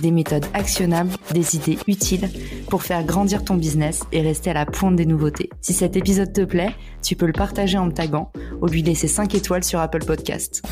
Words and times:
des 0.00 0.10
méthodes 0.10 0.46
actionnables, 0.54 1.10
des 1.32 1.56
idées 1.56 1.78
utiles 1.86 2.28
pour 2.68 2.82
faire 2.82 3.04
grandir 3.04 3.44
ton 3.44 3.54
business 3.54 4.02
et 4.12 4.20
rester 4.22 4.50
à 4.50 4.54
la 4.54 4.66
pointe 4.66 4.96
des 4.96 5.06
nouveautés. 5.06 5.50
Si 5.60 5.72
cet 5.72 5.96
épisode 5.96 6.32
te 6.32 6.44
plaît, 6.44 6.74
tu 7.02 7.16
peux 7.16 7.26
le 7.26 7.32
partager 7.32 7.78
en 7.78 7.86
me 7.86 7.92
taguant 7.92 8.32
ou 8.60 8.66
lui 8.66 8.82
laisser 8.82 9.08
5 9.08 9.34
étoiles 9.34 9.64
sur 9.64 9.80
Apple 9.80 10.04
Podcast. 10.04 10.62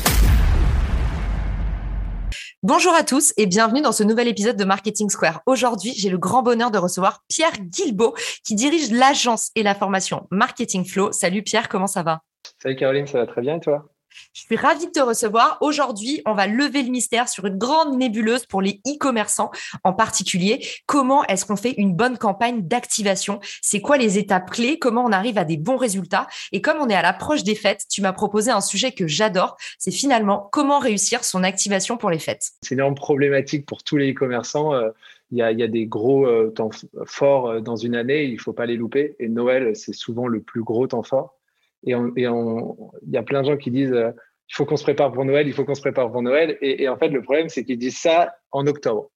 Bonjour 2.61 2.93
à 2.93 3.03
tous 3.03 3.33
et 3.37 3.45
bienvenue 3.45 3.81
dans 3.81 3.93
ce 3.93 4.03
nouvel 4.03 4.27
épisode 4.27 4.57
de 4.57 4.65
Marketing 4.65 5.09
Square. 5.09 5.41
Aujourd'hui, 5.45 5.93
j'ai 5.95 6.09
le 6.09 6.17
grand 6.17 6.43
bonheur 6.43 6.71
de 6.71 6.77
recevoir 6.77 7.23
Pierre 7.29 7.57
Guilbeault 7.57 8.15
qui 8.43 8.53
dirige 8.53 8.91
l'agence 8.91 9.49
et 9.55 9.63
la 9.63 9.75
formation 9.75 10.27
Marketing 10.29 10.83
Flow. 10.83 11.13
Salut 11.13 11.41
Pierre, 11.41 11.69
comment 11.69 11.87
ça 11.87 12.03
va? 12.03 12.21
Salut 12.61 12.75
Caroline, 12.75 13.07
ça 13.07 13.19
va 13.19 13.27
très 13.27 13.39
bien 13.39 13.55
et 13.55 13.59
toi? 13.61 13.89
Je 14.33 14.41
suis 14.41 14.55
ravie 14.55 14.87
de 14.87 14.91
te 14.91 14.99
recevoir. 14.99 15.57
Aujourd'hui, 15.61 16.21
on 16.25 16.33
va 16.33 16.47
lever 16.47 16.83
le 16.83 16.89
mystère 16.89 17.29
sur 17.29 17.45
une 17.45 17.57
grande 17.57 17.97
nébuleuse 17.97 18.45
pour 18.45 18.61
les 18.61 18.81
e-commerçants 18.87 19.51
en 19.83 19.93
particulier. 19.93 20.65
Comment 20.85 21.23
est-ce 21.25 21.45
qu'on 21.45 21.55
fait 21.55 21.73
une 21.77 21.93
bonne 21.93 22.17
campagne 22.17 22.61
d'activation? 22.61 23.39
C'est 23.61 23.81
quoi 23.81 23.97
les 23.97 24.17
étapes 24.17 24.51
clés? 24.51 24.79
Comment 24.79 25.03
on 25.05 25.11
arrive 25.11 25.37
à 25.37 25.45
des 25.45 25.57
bons 25.57 25.77
résultats? 25.77 26.27
Et 26.51 26.61
comme 26.61 26.77
on 26.79 26.89
est 26.89 26.95
à 26.95 27.01
l'approche 27.01 27.43
des 27.43 27.55
fêtes, 27.55 27.85
tu 27.89 28.01
m'as 28.01 28.13
proposé 28.13 28.51
un 28.51 28.61
sujet 28.61 28.91
que 28.91 29.07
j'adore. 29.07 29.57
C'est 29.77 29.91
finalement 29.91 30.49
comment 30.51 30.79
réussir 30.79 31.23
son 31.23 31.43
activation 31.43 31.97
pour 31.97 32.09
les 32.09 32.19
fêtes. 32.19 32.51
C'est 32.61 32.75
une 32.75 32.79
énorme 32.79 32.95
problématique 32.95 33.65
pour 33.65 33.83
tous 33.83 33.97
les 33.97 34.11
e-commerçants. 34.11 34.73
Euh, 34.73 34.89
il 35.31 35.37
y, 35.37 35.43
a, 35.43 35.67
des 35.67 35.85
gros 35.85 36.25
euh, 36.25 36.49
temps 36.49 36.71
forts 37.05 37.49
euh, 37.49 37.59
dans 37.61 37.75
une 37.75 37.95
année, 37.95 38.23
il 38.23 38.33
ne 38.33 38.39
faut 38.39 38.53
pas 38.53 38.65
les 38.65 38.75
louper. 38.75 39.15
Et 39.19 39.27
Noël, 39.27 39.75
c'est 39.75 39.93
souvent 39.93 40.27
le 40.27 40.41
plus 40.41 40.63
gros 40.63 40.87
temps 40.87 41.03
fort. 41.03 41.38
Et 41.85 41.93
il 41.93 43.11
y 43.11 43.17
a 43.17 43.23
plein 43.23 43.41
de 43.41 43.47
gens 43.47 43.57
qui 43.57 43.71
disent 43.71 43.93
euh, 43.93 44.11
il 44.49 44.55
faut 44.55 44.65
qu'on 44.65 44.77
se 44.77 44.83
prépare 44.83 45.11
pour 45.11 45.25
Noël, 45.25 45.47
il 45.47 45.53
faut 45.53 45.63
qu'on 45.63 45.75
se 45.75 45.81
prépare 45.81 46.11
pour 46.11 46.21
Noël. 46.21 46.57
Et, 46.61 46.89
en 46.89 46.97
fait, 46.97 47.09
le 47.09 47.21
problème, 47.21 47.49
c'est 47.49 47.63
qu'ils 47.63 47.77
disent 47.77 47.99
ça 47.99 48.35
en 48.51 48.65
octobre. 48.65 49.11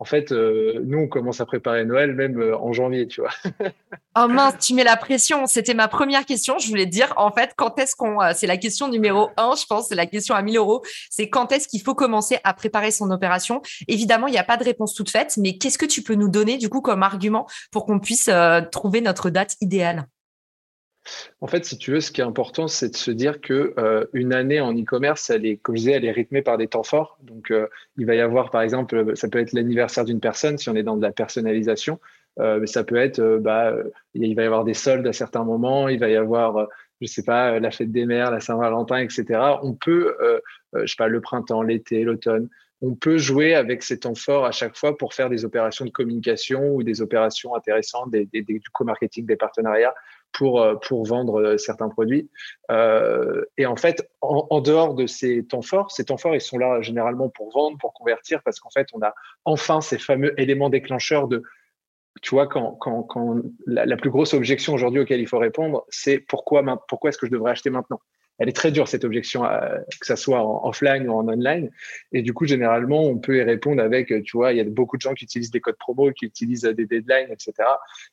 En 0.00 0.04
fait, 0.04 0.30
euh, 0.30 0.80
nous, 0.84 0.98
on 0.98 1.08
commence 1.08 1.40
à 1.40 1.46
préparer 1.46 1.84
Noël 1.84 2.14
même 2.14 2.40
euh, 2.40 2.56
en 2.56 2.72
janvier, 2.72 3.08
tu 3.08 3.20
vois. 3.20 3.32
oh 4.16 4.28
mince, 4.28 4.56
tu 4.60 4.74
mets 4.74 4.84
la 4.84 4.96
pression. 4.96 5.46
C'était 5.46 5.74
ma 5.74 5.88
première 5.88 6.24
question. 6.24 6.56
Je 6.60 6.68
voulais 6.68 6.86
dire, 6.86 7.12
en 7.16 7.32
fait, 7.32 7.50
quand 7.56 7.76
est-ce 7.80 7.96
qu'on. 7.96 8.18
c'est 8.32 8.46
la 8.46 8.56
question 8.56 8.86
numéro 8.86 9.30
un, 9.36 9.56
je 9.56 9.66
pense, 9.66 9.88
c'est 9.88 9.96
la 9.96 10.06
question 10.06 10.36
à 10.36 10.42
1000 10.42 10.56
euros. 10.56 10.84
C'est 11.10 11.28
quand 11.28 11.50
est-ce 11.50 11.66
qu'il 11.66 11.82
faut 11.82 11.96
commencer 11.96 12.38
à 12.44 12.54
préparer 12.54 12.92
son 12.92 13.10
opération? 13.10 13.60
Évidemment, 13.88 14.28
il 14.28 14.32
n'y 14.32 14.38
a 14.38 14.44
pas 14.44 14.56
de 14.56 14.62
réponse 14.62 14.94
toute 14.94 15.10
faite, 15.10 15.36
mais 15.36 15.58
qu'est-ce 15.58 15.78
que 15.78 15.86
tu 15.86 16.02
peux 16.02 16.14
nous 16.14 16.28
donner, 16.28 16.58
du 16.58 16.68
coup, 16.68 16.80
comme 16.80 17.02
argument 17.02 17.48
pour 17.72 17.84
qu'on 17.84 17.98
puisse 17.98 18.30
trouver 18.70 19.00
notre 19.00 19.30
date 19.30 19.56
idéale? 19.60 20.06
En 21.40 21.46
fait, 21.46 21.64
si 21.64 21.78
tu 21.78 21.92
veux, 21.92 22.00
ce 22.00 22.10
qui 22.10 22.20
est 22.20 22.24
important, 22.24 22.68
c'est 22.68 22.90
de 22.90 22.96
se 22.96 23.10
dire 23.10 23.40
que 23.40 23.74
euh, 23.78 24.04
une 24.12 24.32
année 24.32 24.60
en 24.60 24.74
e-commerce, 24.74 25.30
elle 25.30 25.46
est, 25.46 25.56
comme 25.56 25.76
je 25.76 25.80
disais, 25.80 25.92
elle 25.92 26.04
est 26.04 26.12
rythmée 26.12 26.42
par 26.42 26.58
des 26.58 26.68
temps 26.68 26.82
forts. 26.82 27.18
Donc, 27.22 27.50
euh, 27.50 27.66
il 27.96 28.06
va 28.06 28.14
y 28.14 28.20
avoir, 28.20 28.50
par 28.50 28.62
exemple, 28.62 29.16
ça 29.16 29.28
peut 29.28 29.38
être 29.38 29.52
l'anniversaire 29.52 30.04
d'une 30.04 30.20
personne 30.20 30.58
si 30.58 30.68
on 30.68 30.74
est 30.74 30.82
dans 30.82 30.96
de 30.96 31.02
la 31.02 31.12
personnalisation. 31.12 32.00
Euh, 32.40 32.60
mais 32.60 32.66
ça 32.66 32.84
peut 32.84 32.96
être, 32.96 33.38
bah, 33.38 33.74
il 34.14 34.34
va 34.34 34.42
y 34.42 34.46
avoir 34.46 34.64
des 34.64 34.74
soldes 34.74 35.06
à 35.06 35.12
certains 35.12 35.44
moments. 35.44 35.88
Il 35.88 35.98
va 35.98 36.08
y 36.08 36.16
avoir, 36.16 36.68
je 37.00 37.06
sais 37.06 37.24
pas, 37.24 37.58
la 37.58 37.70
fête 37.70 37.90
des 37.90 38.06
mères, 38.06 38.30
la 38.30 38.40
Saint-Valentin, 38.40 38.98
etc. 38.98 39.24
On 39.62 39.74
peut, 39.74 40.14
je 40.74 40.86
sais 40.86 40.96
pas, 40.96 41.08
le 41.08 41.20
printemps, 41.20 41.62
l'été, 41.62 42.04
l'automne. 42.04 42.48
On 42.80 42.94
peut 42.94 43.18
jouer 43.18 43.54
avec 43.54 43.82
ces 43.82 43.98
temps 43.98 44.14
forts 44.14 44.44
à 44.44 44.52
chaque 44.52 44.76
fois 44.76 44.96
pour 44.96 45.14
faire 45.14 45.28
des 45.28 45.44
opérations 45.44 45.84
de 45.84 45.90
communication 45.90 46.74
ou 46.74 46.84
des 46.84 47.02
opérations 47.02 47.56
intéressantes, 47.56 48.12
des, 48.12 48.24
du 48.24 48.62
co-marketing, 48.72 49.26
des 49.26 49.36
partenariats 49.36 49.94
pour, 50.32 50.62
euh, 50.62 50.76
pour 50.76 51.04
vendre 51.04 51.40
euh, 51.40 51.58
certains 51.58 51.88
produits. 51.88 52.30
Euh, 52.70 53.44
et 53.56 53.66
en 53.66 53.76
fait, 53.76 54.08
en, 54.20 54.60
dehors 54.60 54.94
de 54.94 55.06
ces 55.06 55.44
temps 55.44 55.62
forts, 55.62 55.90
ces 55.90 56.04
temps 56.04 56.16
forts, 56.16 56.34
ils 56.34 56.40
sont 56.40 56.58
là 56.58 56.80
généralement 56.82 57.28
pour 57.28 57.50
vendre, 57.52 57.78
pour 57.78 57.92
convertir, 57.92 58.42
parce 58.42 58.60
qu'en 58.60 58.70
fait, 58.70 58.88
on 58.92 59.02
a 59.02 59.14
enfin 59.44 59.80
ces 59.80 59.98
fameux 59.98 60.38
éléments 60.40 60.70
déclencheurs 60.70 61.28
de, 61.28 61.42
tu 62.22 62.30
vois, 62.30 62.46
quand, 62.46 62.78
la, 63.66 63.96
plus 63.96 64.10
grosse 64.10 64.34
objection 64.34 64.74
aujourd'hui 64.74 65.00
auquel 65.00 65.20
il 65.20 65.28
faut 65.28 65.38
répondre, 65.38 65.84
c'est 65.88 66.18
pourquoi, 66.18 66.62
pourquoi 66.88 67.10
est-ce 67.10 67.18
que 67.18 67.26
je 67.26 67.32
devrais 67.32 67.52
acheter 67.52 67.70
maintenant? 67.70 68.00
Elle 68.38 68.48
est 68.48 68.52
très 68.52 68.70
dure 68.70 68.86
cette 68.86 69.04
objection, 69.04 69.44
euh, 69.44 69.78
que 70.00 70.06
ça 70.06 70.16
soit 70.16 70.40
en 70.40 70.68
offline 70.68 71.08
ou 71.08 71.12
en 71.12 71.28
online. 71.28 71.70
Et 72.12 72.22
du 72.22 72.32
coup, 72.32 72.46
généralement, 72.46 73.02
on 73.02 73.18
peut 73.18 73.38
y 73.38 73.42
répondre 73.42 73.82
avec, 73.82 74.08
tu 74.22 74.36
vois, 74.36 74.52
il 74.52 74.58
y 74.58 74.60
a 74.60 74.64
beaucoup 74.64 74.96
de 74.96 75.02
gens 75.02 75.14
qui 75.14 75.24
utilisent 75.24 75.50
des 75.50 75.60
codes 75.60 75.76
promo, 75.76 76.12
qui 76.12 76.26
utilisent 76.26 76.62
des 76.62 76.86
deadlines, 76.86 77.30
etc. 77.30 77.52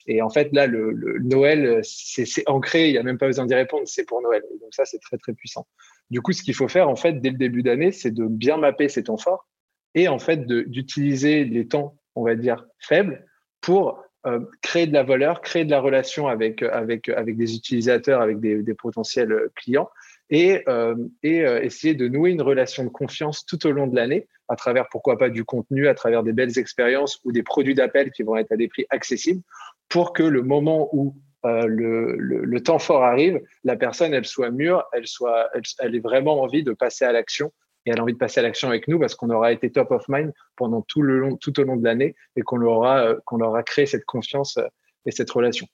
Et 0.08 0.22
en 0.22 0.30
fait, 0.30 0.50
là, 0.52 0.66
le, 0.68 1.20
Noël, 1.20 1.82
c'est 1.84 2.26
ancré, 2.48 2.88
il 2.88 2.92
n'y 2.94 2.98
a 2.98 3.04
même 3.04 3.18
pas 3.18 3.28
besoin 3.28 3.46
d'y 3.46 3.54
répondre, 3.54 3.84
c'est 3.86 4.06
pour 4.06 4.22
Noël. 4.22 4.44
donc 4.62 4.74
ça, 4.74 4.86
c'est 4.86 5.00
très, 5.00 5.18
très 5.18 5.34
puissant. 5.34 5.68
Du 6.10 6.22
coup, 6.22 6.34
ce 6.34 6.42
qu'il 6.42 6.54
faut 6.54 6.68
faire, 6.68 6.90
en 6.90 6.96
fait, 6.96 7.14
dès 7.22 7.30
le 7.30 7.38
début 7.38 7.64
d'année, 7.64 7.92
c'est 7.92 8.12
de 8.12 8.26
bien 8.26 8.58
mapper 8.58 8.90
ces 8.90 9.04
temps 9.04 9.18
forts 9.18 9.48
et 9.96 10.08
en 10.08 10.20
fait 10.20 10.46
d'utiliser 10.46 11.46
les 11.46 11.68
temps, 11.68 11.98
on 12.16 12.24
va 12.24 12.36
dire, 12.36 12.66
faibles 12.80 13.26
pour 13.62 14.04
euh, 14.28 14.40
créer 14.62 14.88
de 14.88 14.94
la 14.94 15.04
valeur, 15.04 15.42
créer 15.42 15.66
de 15.66 15.72
la 15.72 15.80
relation 15.80 16.28
avec, 16.28 16.62
avec, 16.64 17.10
avec 17.10 17.38
des 17.38 17.56
utilisateurs, 17.56 18.22
avec 18.22 18.40
des 18.40 18.74
potentiels 18.74 19.50
clients 19.56 19.90
et, 20.30 20.64
euh, 20.68 20.96
euh, 21.26 21.62
essayer 21.62 21.94
de 21.94 22.08
nouer 22.08 22.32
une 22.32 22.42
relation 22.42 22.84
de 22.84 22.90
confiance 22.90 23.46
tout 23.46 23.66
au 23.68 23.72
long 23.72 23.88
de 23.88 23.96
l'année 23.96 24.28
à 24.48 24.56
travers, 24.56 24.88
pourquoi 24.90 25.18
pas, 25.18 25.30
du 25.30 25.44
contenu, 25.44 25.88
à 25.88 25.94
travers 25.94 26.24
des 26.24 26.34
belles 26.34 26.58
expériences 26.58 27.20
ou 27.24 27.32
des 27.32 27.44
produits 27.44 27.76
d'appel 27.76 28.12
qui 28.12 28.24
vont 28.24 28.36
être 28.36 28.52
à 28.52 28.58
des 28.58 28.68
prix 28.68 28.86
accessibles 28.90 29.42
pour 29.90 30.14
que 30.14 30.24
le 30.24 30.42
moment 30.42 30.90
où 30.94 31.16
euh, 31.46 31.66
le, 31.68 32.16
le, 32.16 32.64
temps 32.64 32.80
fort 32.80 33.04
arrive, 33.04 33.40
la 33.64 33.76
personne, 33.76 34.14
elle 34.14 34.26
soit 34.26 34.50
mûre, 34.50 34.84
elle, 34.94 35.08
soit, 35.08 35.50
elle, 35.54 35.62
elle 35.80 35.96
ait 35.96 36.00
vraiment 36.00 36.42
envie 36.42 36.64
de 36.64 36.74
passer 36.74 37.06
à 37.06 37.12
l'action 37.12 37.52
et 37.86 37.92
elle 37.92 38.00
a 38.00 38.02
envie 38.02 38.14
de 38.14 38.18
passer 38.18 38.40
à 38.40 38.44
l'action 38.44 38.68
avec 38.70 38.88
nous 38.88 39.00
parce 39.00 39.14
qu'on 39.14 39.30
aura 39.30 39.52
été 39.52 39.72
top 39.72 39.92
of 39.92 40.04
mind 40.08 40.34
pendant 40.56 40.82
tout, 40.82 41.04
le 41.04 41.20
long, 41.20 41.38
tout 41.38 41.60
au 41.60 41.64
long 41.64 41.76
de 41.76 41.84
l'année 41.84 42.16
et 42.36 42.42
qu'on 42.42 42.62
aura, 42.64 43.14
qu'on 43.26 43.42
aura 43.42 43.62
créé 43.62 43.86
cette 43.86 44.06
confiance 44.06 44.58
et 45.06 45.12
cette 45.12 45.30
relation. 45.30 45.68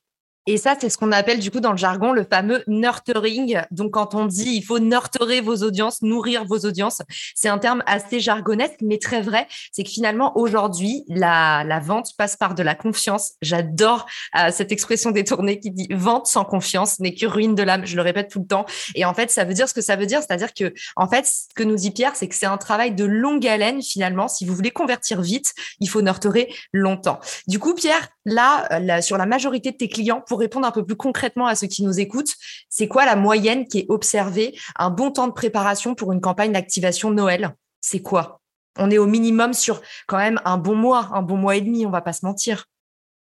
Et 0.47 0.57
ça, 0.57 0.75
c'est 0.79 0.89
ce 0.89 0.97
qu'on 0.97 1.11
appelle 1.11 1.39
du 1.39 1.51
coup 1.51 1.59
dans 1.59 1.71
le 1.71 1.77
jargon 1.77 2.13
le 2.13 2.23
fameux 2.23 2.63
nurturing. 2.67 3.61
Donc, 3.69 3.91
quand 3.91 4.15
on 4.15 4.25
dit 4.25 4.49
il 4.55 4.63
faut 4.63 4.79
nurturer 4.79 5.39
vos 5.39 5.57
audiences, 5.57 6.01
nourrir 6.01 6.45
vos 6.45 6.59
audiences, 6.59 7.01
c'est 7.35 7.49
un 7.49 7.59
terme 7.59 7.83
assez 7.85 8.19
jargonesque, 8.19 8.77
mais 8.81 8.97
très 8.97 9.21
vrai. 9.21 9.47
C'est 9.71 9.83
que 9.83 9.89
finalement, 9.89 10.35
aujourd'hui, 10.37 11.03
la, 11.07 11.63
la 11.63 11.79
vente 11.79 12.09
passe 12.17 12.35
par 12.37 12.55
de 12.55 12.63
la 12.63 12.73
confiance. 12.73 13.33
J'adore 13.41 14.07
euh, 14.35 14.49
cette 14.51 14.71
expression 14.71 15.11
détournée 15.11 15.59
qui 15.59 15.69
dit 15.69 15.87
vente 15.91 16.25
sans 16.25 16.43
confiance 16.43 16.99
n'est 16.99 17.13
que 17.13 17.27
ruine 17.27 17.53
de 17.53 17.61
l'âme. 17.61 17.85
Je 17.85 17.95
le 17.95 18.01
répète 18.01 18.29
tout 18.31 18.39
le 18.39 18.47
temps. 18.47 18.65
Et 18.95 19.05
en 19.05 19.13
fait, 19.13 19.29
ça 19.29 19.43
veut 19.43 19.53
dire 19.53 19.69
ce 19.69 19.75
que 19.75 19.81
ça 19.81 19.95
veut 19.95 20.07
dire. 20.07 20.21
C'est-à-dire 20.21 20.53
que, 20.55 20.73
en 20.95 21.07
fait, 21.07 21.25
ce 21.27 21.53
que 21.53 21.63
nous 21.63 21.75
dit 21.75 21.91
Pierre, 21.91 22.15
c'est 22.15 22.27
que 22.27 22.35
c'est 22.35 22.47
un 22.47 22.57
travail 22.57 22.95
de 22.95 23.05
longue 23.05 23.45
haleine 23.45 23.83
finalement. 23.83 24.27
Si 24.27 24.45
vous 24.45 24.55
voulez 24.55 24.71
convertir 24.71 25.21
vite, 25.21 25.53
il 25.79 25.87
faut 25.87 26.01
nurturer 26.01 26.51
longtemps. 26.73 27.19
Du 27.47 27.59
coup, 27.59 27.75
Pierre, 27.75 28.07
là, 28.25 28.67
euh, 28.71 28.79
là 28.79 29.01
sur 29.03 29.17
la 29.17 29.27
majorité 29.27 29.71
de 29.71 29.77
tes 29.77 29.87
clients, 29.87 30.23
pour 30.31 30.39
répondre 30.39 30.65
un 30.65 30.71
peu 30.71 30.85
plus 30.85 30.95
concrètement 30.95 31.45
à 31.45 31.55
ceux 31.55 31.67
qui 31.67 31.83
nous 31.83 31.99
écoutent, 31.99 32.35
c'est 32.69 32.87
quoi 32.87 33.05
la 33.05 33.17
moyenne 33.17 33.67
qui 33.67 33.79
est 33.79 33.85
observée, 33.89 34.57
un 34.77 34.89
bon 34.89 35.11
temps 35.11 35.27
de 35.27 35.33
préparation 35.33 35.93
pour 35.93 36.13
une 36.13 36.21
campagne 36.21 36.53
d'activation 36.53 37.11
Noël? 37.11 37.53
C'est 37.81 38.01
quoi? 38.01 38.39
On 38.79 38.89
est 38.89 38.97
au 38.97 39.07
minimum 39.07 39.51
sur 39.51 39.81
quand 40.07 40.19
même 40.19 40.39
un 40.45 40.57
bon 40.57 40.73
mois, 40.73 41.09
un 41.11 41.21
bon 41.21 41.35
mois 41.35 41.57
et 41.57 41.61
demi, 41.61 41.85
on 41.85 41.89
va 41.89 41.99
pas 41.99 42.13
se 42.13 42.25
mentir. 42.25 42.67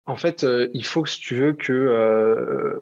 En 0.07 0.15
fait, 0.15 0.45
euh, 0.45 0.69
il 0.73 0.85
faut 0.85 1.03
que 1.03 1.09
si 1.09 1.19
tu 1.19 1.35
veux 1.35 1.53
que 1.53 1.73
euh, 1.73 2.79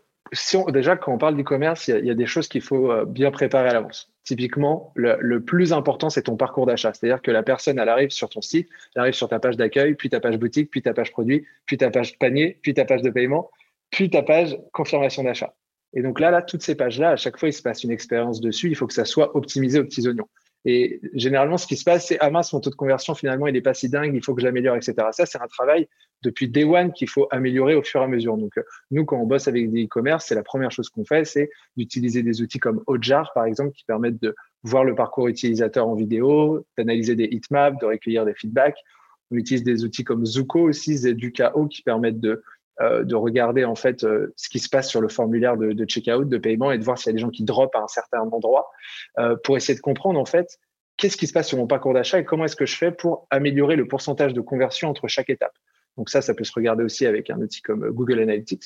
déjà 0.68 0.98
quand 0.98 1.14
on 1.14 1.16
parle 1.16 1.38
d'e-commerce, 1.38 1.88
il 1.88 2.04
y, 2.04 2.10
a 2.10 2.14
des 2.14 2.26
choses 2.26 2.48
qu'il 2.48 2.60
faut 2.60 2.92
euh, 2.92 3.06
bien 3.06 3.30
préparer 3.30 3.70
à 3.70 3.72
l'avance. 3.72 4.12
Typiquement, 4.24 4.92
le, 4.94 5.16
le, 5.20 5.42
plus 5.42 5.72
important, 5.72 6.10
c'est 6.10 6.24
ton 6.24 6.36
parcours 6.36 6.66
d'achat. 6.66 6.92
C'est-à-dire 6.92 7.22
que 7.22 7.30
la 7.30 7.42
personne, 7.42 7.78
elle 7.78 7.88
arrive 7.88 8.10
sur 8.10 8.28
ton 8.28 8.42
site, 8.42 8.68
elle 8.94 9.00
arrive 9.00 9.14
sur 9.14 9.30
ta 9.30 9.38
page 9.38 9.56
d'accueil, 9.56 9.94
puis 9.94 10.10
ta 10.10 10.20
page 10.20 10.38
boutique, 10.38 10.70
puis 10.70 10.82
ta 10.82 10.92
page 10.92 11.12
produit, 11.12 11.46
puis 11.64 11.78
ta 11.78 11.90
page 11.90 12.18
panier, 12.18 12.58
puis 12.60 12.74
ta 12.74 12.84
page 12.84 13.00
de 13.00 13.08
paiement 13.08 13.50
puis 13.92 14.10
ta 14.10 14.22
page 14.22 14.58
confirmation 14.72 15.22
d'achat. 15.22 15.54
Et 15.94 16.02
donc 16.02 16.18
là, 16.18 16.30
là, 16.30 16.42
toutes 16.42 16.62
ces 16.62 16.74
pages-là, 16.74 17.10
à 17.10 17.16
chaque 17.16 17.38
fois, 17.38 17.50
il 17.50 17.52
se 17.52 17.62
passe 17.62 17.84
une 17.84 17.90
expérience 17.90 18.40
dessus. 18.40 18.68
Il 18.68 18.74
faut 18.74 18.86
que 18.86 18.94
ça 18.94 19.04
soit 19.04 19.36
optimisé 19.36 19.78
aux 19.78 19.84
petits 19.84 20.08
oignons. 20.08 20.28
Et 20.64 21.00
généralement, 21.14 21.58
ce 21.58 21.66
qui 21.66 21.76
se 21.76 21.84
passe, 21.84 22.06
c'est 22.06 22.18
ah 22.20 22.30
mince, 22.30 22.52
mon 22.52 22.60
taux 22.60 22.70
de 22.70 22.76
conversion 22.76 23.14
finalement, 23.14 23.48
il 23.48 23.52
n'est 23.52 23.62
pas 23.62 23.74
si 23.74 23.88
dingue. 23.88 24.14
Il 24.14 24.24
faut 24.24 24.34
que 24.34 24.40
je 24.40 24.46
l'améliore, 24.46 24.76
etc. 24.76 24.94
Ça, 25.10 25.26
c'est 25.26 25.40
un 25.40 25.46
travail 25.48 25.88
depuis 26.22 26.48
day 26.48 26.64
one 26.64 26.92
qu'il 26.92 27.08
faut 27.08 27.26
améliorer 27.30 27.74
au 27.74 27.82
fur 27.82 28.00
et 28.00 28.04
à 28.04 28.06
mesure. 28.06 28.36
Donc, 28.36 28.56
euh, 28.56 28.62
nous, 28.92 29.04
quand 29.04 29.18
on 29.18 29.26
bosse 29.26 29.48
avec 29.48 29.70
des 29.70 29.84
e-commerce, 29.84 30.26
c'est 30.28 30.36
la 30.36 30.44
première 30.44 30.70
chose 30.70 30.88
qu'on 30.88 31.04
fait, 31.04 31.24
c'est 31.24 31.50
d'utiliser 31.76 32.22
des 32.22 32.40
outils 32.40 32.60
comme 32.60 32.80
Hotjar, 32.86 33.32
par 33.34 33.44
exemple, 33.44 33.72
qui 33.72 33.84
permettent 33.84 34.22
de 34.22 34.34
voir 34.62 34.84
le 34.84 34.94
parcours 34.94 35.26
utilisateur 35.26 35.88
en 35.88 35.96
vidéo, 35.96 36.64
d'analyser 36.78 37.16
des 37.16 37.24
heatmaps, 37.24 37.78
de 37.80 37.86
recueillir 37.86 38.24
des 38.24 38.34
feedbacks 38.34 38.78
On 39.32 39.36
utilise 39.36 39.64
des 39.64 39.84
outils 39.84 40.04
comme 40.04 40.24
Zuko 40.24 40.68
aussi, 40.68 40.96
Zedukao, 40.96 41.66
qui 41.66 41.82
permettent 41.82 42.20
de, 42.20 42.44
euh, 42.80 43.04
de 43.04 43.14
regarder 43.14 43.66
en 43.66 43.74
fait 43.74 44.02
euh, 44.02 44.32
ce 44.34 44.48
qui 44.48 44.58
se 44.58 44.70
passe 44.70 44.88
sur 44.88 45.02
le 45.02 45.08
formulaire 45.08 45.58
de, 45.58 45.72
de 45.72 45.84
checkout, 45.84 46.24
de 46.24 46.38
paiement 46.38 46.72
et 46.72 46.78
de 46.78 46.84
voir 46.84 46.96
s'il 46.96 47.08
y 47.08 47.10
a 47.10 47.12
des 47.12 47.18
gens 47.18 47.28
qui 47.28 47.44
drop 47.44 47.74
à 47.74 47.80
un 47.80 47.88
certain 47.88 48.20
endroit 48.20 48.70
euh, 49.18 49.36
pour 49.44 49.58
essayer 49.58 49.74
de 49.74 49.82
comprendre 49.82 50.18
en 50.18 50.24
fait 50.24 50.58
qu'est-ce 50.96 51.18
qui 51.18 51.26
se 51.26 51.34
passe 51.34 51.48
sur 51.48 51.58
mon 51.58 51.66
parcours 51.66 51.92
d'achat 51.92 52.18
et 52.18 52.24
comment 52.24 52.46
est-ce 52.46 52.56
que 52.56 52.64
je 52.64 52.74
fais 52.74 52.90
pour 52.90 53.26
améliorer 53.30 53.76
le 53.76 53.86
pourcentage 53.86 54.32
de 54.32 54.40
conversion 54.40 54.88
entre 54.88 55.06
chaque 55.06 55.28
étape. 55.28 55.52
Donc 55.98 56.08
ça, 56.08 56.22
ça 56.22 56.32
peut 56.32 56.44
se 56.44 56.52
regarder 56.52 56.82
aussi 56.82 57.04
avec 57.04 57.28
un 57.28 57.40
outil 57.42 57.60
comme 57.60 57.90
Google 57.90 58.20
Analytics. 58.20 58.64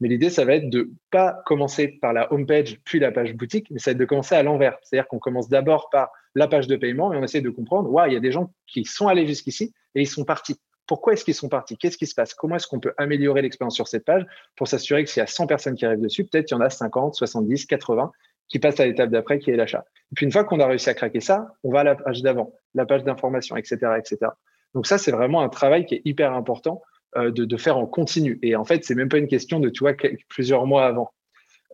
Mais 0.00 0.08
l'idée, 0.08 0.28
ça 0.28 0.44
va 0.44 0.54
être 0.54 0.68
de 0.68 0.90
pas 1.10 1.40
commencer 1.46 1.88
par 1.88 2.12
la 2.12 2.30
home 2.32 2.46
page 2.46 2.78
puis 2.84 3.00
la 3.00 3.10
page 3.10 3.34
boutique, 3.34 3.68
mais 3.70 3.78
ça 3.78 3.90
va 3.90 3.92
être 3.92 3.98
de 3.98 4.04
commencer 4.04 4.34
à 4.34 4.42
l'envers. 4.42 4.76
C'est-à-dire 4.82 5.08
qu'on 5.08 5.18
commence 5.18 5.48
d'abord 5.48 5.88
par 5.90 6.10
la 6.34 6.48
page 6.48 6.66
de 6.66 6.76
paiement 6.76 7.12
et 7.12 7.16
on 7.16 7.22
essaie 7.22 7.40
de 7.40 7.50
comprendre, 7.50 7.90
ouais, 7.90 8.10
il 8.10 8.12
y 8.12 8.16
a 8.16 8.20
des 8.20 8.30
gens 8.30 8.52
qui 8.66 8.84
sont 8.84 9.08
allés 9.08 9.26
jusqu'ici 9.26 9.72
et 9.94 10.02
ils 10.02 10.06
sont 10.06 10.24
partis. 10.24 10.60
Pourquoi 10.88 11.12
est-ce 11.12 11.24
qu'ils 11.24 11.34
sont 11.34 11.48
partis? 11.48 11.76
Qu'est-ce 11.76 11.98
qui 11.98 12.06
se 12.06 12.14
passe? 12.14 12.34
Comment 12.34 12.56
est-ce 12.56 12.66
qu'on 12.66 12.80
peut 12.80 12.94
améliorer 12.96 13.42
l'expérience 13.42 13.76
sur 13.76 13.86
cette 13.86 14.04
page 14.04 14.26
pour 14.56 14.66
s'assurer 14.66 15.04
que 15.04 15.10
s'il 15.10 15.20
y 15.20 15.22
a 15.22 15.28
100 15.28 15.46
personnes 15.46 15.76
qui 15.76 15.86
arrivent 15.86 16.00
dessus, 16.00 16.24
peut-être 16.24 16.50
il 16.50 16.54
y 16.54 16.56
en 16.56 16.60
a 16.60 16.70
50, 16.70 17.14
70, 17.14 17.66
80 17.66 18.10
qui 18.48 18.58
passent 18.58 18.80
à 18.80 18.86
l'étape 18.86 19.10
d'après 19.10 19.38
qui 19.38 19.50
est 19.50 19.56
l'achat. 19.56 19.84
Et 20.10 20.14
puis 20.14 20.24
une 20.24 20.32
fois 20.32 20.44
qu'on 20.44 20.58
a 20.60 20.66
réussi 20.66 20.88
à 20.88 20.94
craquer 20.94 21.20
ça, 21.20 21.52
on 21.62 21.70
va 21.70 21.80
à 21.80 21.84
la 21.84 21.94
page 21.94 22.22
d'avant, 22.22 22.54
la 22.74 22.86
page 22.86 23.04
d'information, 23.04 23.56
etc., 23.56 23.76
etc. 23.98 24.32
Donc 24.74 24.86
ça, 24.86 24.98
c'est 24.98 25.12
vraiment 25.12 25.42
un 25.42 25.50
travail 25.50 25.84
qui 25.84 25.96
est 25.96 26.02
hyper 26.04 26.32
important 26.32 26.82
euh, 27.16 27.30
de, 27.30 27.56
faire 27.56 27.76
en 27.76 27.86
continu. 27.86 28.38
Et 28.42 28.56
en 28.56 28.64
fait, 28.64 28.84
c'est 28.84 28.94
même 28.94 29.08
pas 29.08 29.18
une 29.18 29.28
question 29.28 29.60
de, 29.60 29.68
tu 29.68 29.80
vois, 29.80 29.94
plusieurs 30.28 30.66
mois 30.66 30.86
avant. 30.86 31.12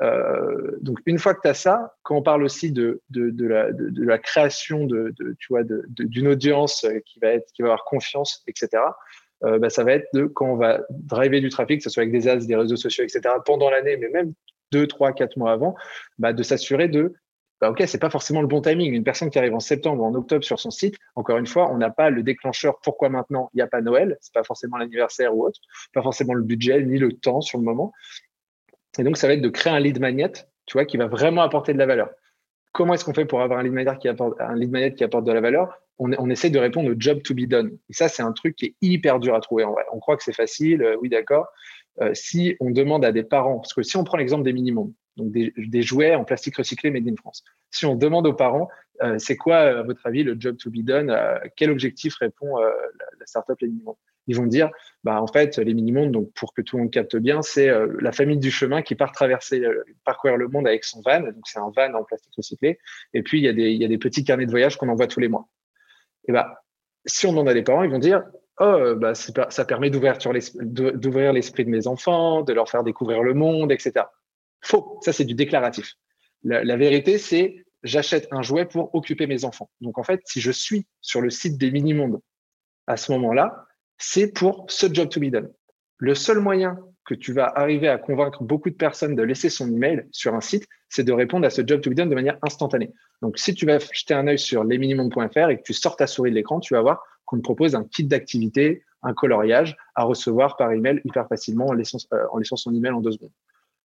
Euh, 0.03 0.77
donc, 0.81 0.99
une 1.07 1.19
fois 1.19 1.35
que 1.35 1.41
tu 1.43 1.49
as 1.49 1.55
ça, 1.55 1.95
quand 2.03 2.17
on 2.17 2.23
parle 2.23 2.43
aussi 2.43 2.73
de, 2.73 3.01
de, 3.11 3.47
la, 3.47 4.19
création 4.19 4.87
de, 4.87 5.15
tu 5.39 5.47
vois, 5.51 5.63
d'une 5.89 6.29
audience 6.29 6.87
qui 7.07 7.21
va, 7.21 7.29
être, 7.29 7.51
qui 7.53 7.63
va 7.63 7.69
avoir 7.69 7.85
confiance, 7.85 8.43
etc., 8.47 8.83
euh, 9.45 9.59
bah, 9.59 9.69
ça 9.69 9.85
va 9.85 9.93
être 9.93 10.09
de 10.15 10.25
quand 10.25 10.47
on 10.47 10.57
va 10.57 10.81
driver 10.91 11.41
du 11.41 11.49
trafic, 11.49 11.79
que 11.79 11.85
ce 11.85 11.91
soit 11.91 12.03
avec 12.03 12.13
des 12.13 12.29
ads, 12.29 12.37
des 12.37 12.57
réseaux 12.57 12.77
sociaux, 12.77 13.05
etc., 13.05 13.35
pendant 13.45 13.69
l'année, 13.71 13.97
mais 13.97 14.09
même 14.09 14.33
deux, 14.73 14.87
trois, 14.87 15.13
quatre 15.13 15.37
mois 15.37 15.53
avant, 15.53 15.75
bah, 16.19 16.33
de 16.33 16.43
s'assurer 16.43 16.89
de 16.89 17.15
bah, 17.61 17.71
ok, 17.71 17.83
c'est 17.87 17.99
pas 17.99 18.11
forcément 18.11 18.43
le 18.43 18.47
bon 18.47 18.61
timing. 18.61 18.93
Une 18.93 19.05
personne 19.05 19.31
qui 19.31 19.39
arrive 19.39 19.55
en 19.55 19.61
septembre 19.61 20.03
ou 20.03 20.07
en 20.07 20.15
octobre 20.15 20.45
sur 20.45 20.59
son 20.59 20.71
site, 20.71 20.97
encore 21.15 21.39
une 21.39 21.47
fois, 21.47 21.71
on 21.73 21.79
n'a 21.79 21.91
pas 21.91 22.11
le 22.11 22.23
déclencheur. 22.23 22.79
Pourquoi 22.83 23.09
maintenant 23.09 23.49
Il 23.55 23.59
n'y 23.59 23.63
a 23.63 23.67
pas 23.67 23.81
Noël, 23.81 24.19
c'est 24.21 24.35
pas 24.35 24.45
forcément 24.45 24.77
l'anniversaire 24.77 25.35
ou 25.37 25.47
autre, 25.47 25.61
pas 25.93 26.03
forcément 26.03 26.35
le 26.35 26.43
budget 26.43 26.83
ni 26.83 26.99
le 26.99 27.13
temps 27.13 27.41
sur 27.41 27.59
le 27.59 27.65
moment. 27.65 27.93
Et 28.99 29.03
donc, 29.03 29.17
ça 29.17 29.27
va 29.27 29.35
être 29.35 29.43
de 29.43 29.49
créer 29.49 29.73
un 29.73 29.81
lead 29.81 30.01
magnet, 30.01 30.33
tu 30.67 30.75
vois, 30.75 30.85
qui 30.85 30.97
va 30.97 31.07
vraiment 31.07 31.43
apporter 31.43 31.73
de 31.73 31.79
la 31.79 31.87
valeur. 31.87 32.11
Comment 32.73 32.95
est-ce 32.95 33.05
qu'on 33.05 33.15
fait 33.15 33.25
pour 33.25 33.41
avoir 33.41 33.59
un 33.59 33.63
lead 33.63 33.73
magnet 33.73 33.97
qui 33.99 34.09
apporte, 34.09 34.41
un 34.41 34.55
lead 34.55 34.71
magnet 34.71 34.95
qui 34.95 35.05
apporte 35.05 35.25
de 35.25 35.33
la 35.33 35.41
valeur? 35.41 35.81
On, 35.99 36.29
essaie 36.29 36.51
de 36.51 36.59
répondre 36.59 36.91
au 36.91 36.95
job 36.99 37.23
to 37.23 37.35
be 37.35 37.47
done. 37.47 37.79
Et 37.89 37.93
ça, 37.93 38.09
c'est 38.09 38.23
un 38.23 38.33
truc 38.33 38.57
qui 38.57 38.67
est 38.67 38.75
hyper 38.81 39.21
dur 39.21 39.37
à 39.37 39.41
trouver 39.41 39.63
en 39.63 39.73
vrai. 39.73 39.85
On 39.93 40.01
croit 40.01 40.17
que 40.17 40.25
c'est 40.25 40.33
facile, 40.33 40.83
euh, 40.83 40.97
oui, 41.01 41.09
d'accord. 41.09 41.47
Euh, 42.01 42.11
si 42.15 42.57
on 42.59 42.73
demande 42.73 43.05
à 43.05 43.13
des 43.13 43.23
parents, 43.23 43.61
parce 43.61 43.73
que 43.73 43.83
si 43.83 43.97
on 43.97 44.03
prend 44.03 44.17
l'exemple 44.17 44.43
des 44.43 44.53
minimums, 44.53 44.93
donc 45.17 45.31
des, 45.31 45.83
jouets 45.83 46.15
en 46.15 46.25
plastique 46.25 46.57
recyclé 46.57 46.91
made 46.91 47.07
in 47.09 47.15
France. 47.17 47.45
Si 47.71 47.87
on 47.87 47.95
demande 47.95 48.27
aux 48.27 48.33
parents, 48.33 48.69
euh, 49.03 49.17
c'est 49.19 49.37
quoi, 49.37 49.59
à 49.59 49.83
votre 49.83 50.05
avis, 50.07 50.23
le 50.23 50.37
job 50.39 50.57
to 50.57 50.71
be 50.71 50.83
done? 50.83 51.17
Quel 51.57 51.71
objectif 51.71 52.17
répond 52.17 52.59
euh, 52.59 52.69
la, 53.19 53.27
startup 53.27 53.57
Les 53.61 53.69
Minimondes 53.69 53.97
Ils 54.27 54.37
vont 54.37 54.47
dire, 54.47 54.71
bah, 55.03 55.21
en 55.21 55.27
fait, 55.27 55.59
les 55.59 55.75
Minimondes, 55.75 56.13
donc 56.13 56.33
pour 56.35 56.55
que 56.55 56.63
tout 56.63 56.77
le 56.77 56.85
monde 56.85 56.93
capte 56.93 57.17
bien, 57.17 57.43
c'est 57.43 57.71
la 58.01 58.13
famille 58.13 58.39
du 58.39 58.51
chemin 58.51 58.83
qui 58.83 58.95
part 58.95 59.13
traverser, 59.13 59.63
parcourir 60.05 60.37
le 60.37 60.49
monde 60.49 60.67
avec 60.67 60.85
son 60.85 61.03
van. 61.03 61.21
Donc, 61.21 61.45
c'est 61.45 61.59
un 61.59 61.71
van 61.77 61.93
en 61.95 62.05
plastique 62.05 62.33
recyclé. 62.37 62.79
Et 63.13 63.23
puis, 63.23 63.39
il 63.39 63.45
y 63.45 63.49
a 63.49 63.53
des, 63.53 63.71
il 63.71 63.81
y 63.81 63.85
a 63.85 63.89
des 63.89 63.99
petits 63.99 64.25
carnets 64.25 64.47
de 64.47 64.51
voyage 64.51 64.77
qu'on 64.77 64.89
envoie 64.89 65.07
tous 65.07 65.21
les 65.21 65.29
mois. 65.29 65.49
Et 66.27 66.33
bah, 66.33 66.65
si 67.07 67.27
on 67.27 67.33
demande 67.33 67.49
à 67.49 67.55
des 67.55 67.63
parents, 67.63 67.83
ils 67.83 67.91
vont 67.91 67.99
dire, 67.99 68.23
oh, 68.61 68.95
bah, 68.97 69.15
ça 69.15 69.65
permet 69.65 69.91
d'ouvrir 69.91 71.33
l'esprit 71.33 71.65
de 71.65 71.71
mes 71.71 71.87
enfants, 71.87 72.43
de 72.43 72.53
leur 72.53 72.69
faire 72.69 72.85
découvrir 72.85 73.23
le 73.23 73.35
monde, 73.35 73.73
etc. 73.73 74.07
Faux. 74.61 74.99
Ça, 75.03 75.13
c'est 75.13 75.25
du 75.25 75.35
déclaratif. 75.35 75.95
La, 76.43 76.77
vérité, 76.77 77.19
c'est 77.19 77.65
j'achète 77.83 78.29
un 78.31 78.43
jouet 78.43 78.67
pour 78.67 78.95
occuper 78.95 79.27
mes 79.27 79.45
enfants. 79.45 79.71
Donc, 79.81 79.99
en 79.99 80.03
fait, 80.03 80.21
si 80.25 80.41
je 80.41 80.51
suis 80.51 80.87
sur 81.01 81.21
le 81.21 81.31
site 81.31 81.59
des 81.59 81.71
mini-mondes 81.71 82.21
à 82.87 82.97
ce 82.97 83.13
moment-là, 83.13 83.67
c'est 83.99 84.33
pour 84.33 84.67
ce 84.69 84.93
job 84.93 85.09
to 85.09 85.21
be 85.21 85.31
done. 85.31 85.51
Le 85.99 86.15
seul 86.15 86.41
moyen 86.41 86.79
que 87.07 87.15
tu 87.15 87.33
vas 87.33 87.47
arriver 87.47 87.89
à 87.89 87.99
convaincre 87.99 88.43
beaucoup 88.43 88.71
de 88.71 88.75
personnes 88.75 89.15
de 89.15 89.23
laisser 89.23 89.51
son 89.51 89.71
email 89.71 90.07
sur 90.11 90.35
un 90.35 90.41
site, 90.41 90.67
c'est 90.89 91.05
de 91.05 91.13
répondre 91.13 91.47
à 91.47 91.51
ce 91.51 91.63
job 91.67 91.81
to 91.81 91.91
be 91.91 91.95
done 91.95 92.09
de 92.09 92.15
manière 92.15 92.39
instantanée. 92.43 92.93
Donc, 93.23 93.39
si 93.39 93.55
tu 93.55 93.67
vas 93.67 93.79
jeter 93.79 94.15
un 94.15 94.27
œil 94.27 94.39
sur 94.39 94.65
lesminimondes.fr 94.65 95.51
et 95.51 95.59
que 95.59 95.63
tu 95.63 95.73
sors 95.73 95.97
ta 95.97 96.07
souris 96.07 96.31
de 96.31 96.37
l'écran, 96.37 96.61
tu 96.61 96.75
vas 96.75 96.81
voir 96.81 97.03
qu'on 97.25 97.37
te 97.37 97.43
propose 97.43 97.75
un 97.75 97.85
kit 97.85 98.05
d'activité, 98.05 98.83
un 99.03 99.15
coloriage 99.15 99.77
à 99.95 100.05
recevoir 100.05 100.57
par 100.57 100.73
email 100.73 101.01
hyper 101.05 101.29
facilement 101.29 101.67
en 101.67 101.73
laissant, 101.73 101.99
euh, 102.13 102.43
son 102.43 102.75
email 102.75 102.93
en 102.93 103.01
deux 103.01 103.13
secondes. 103.13 103.33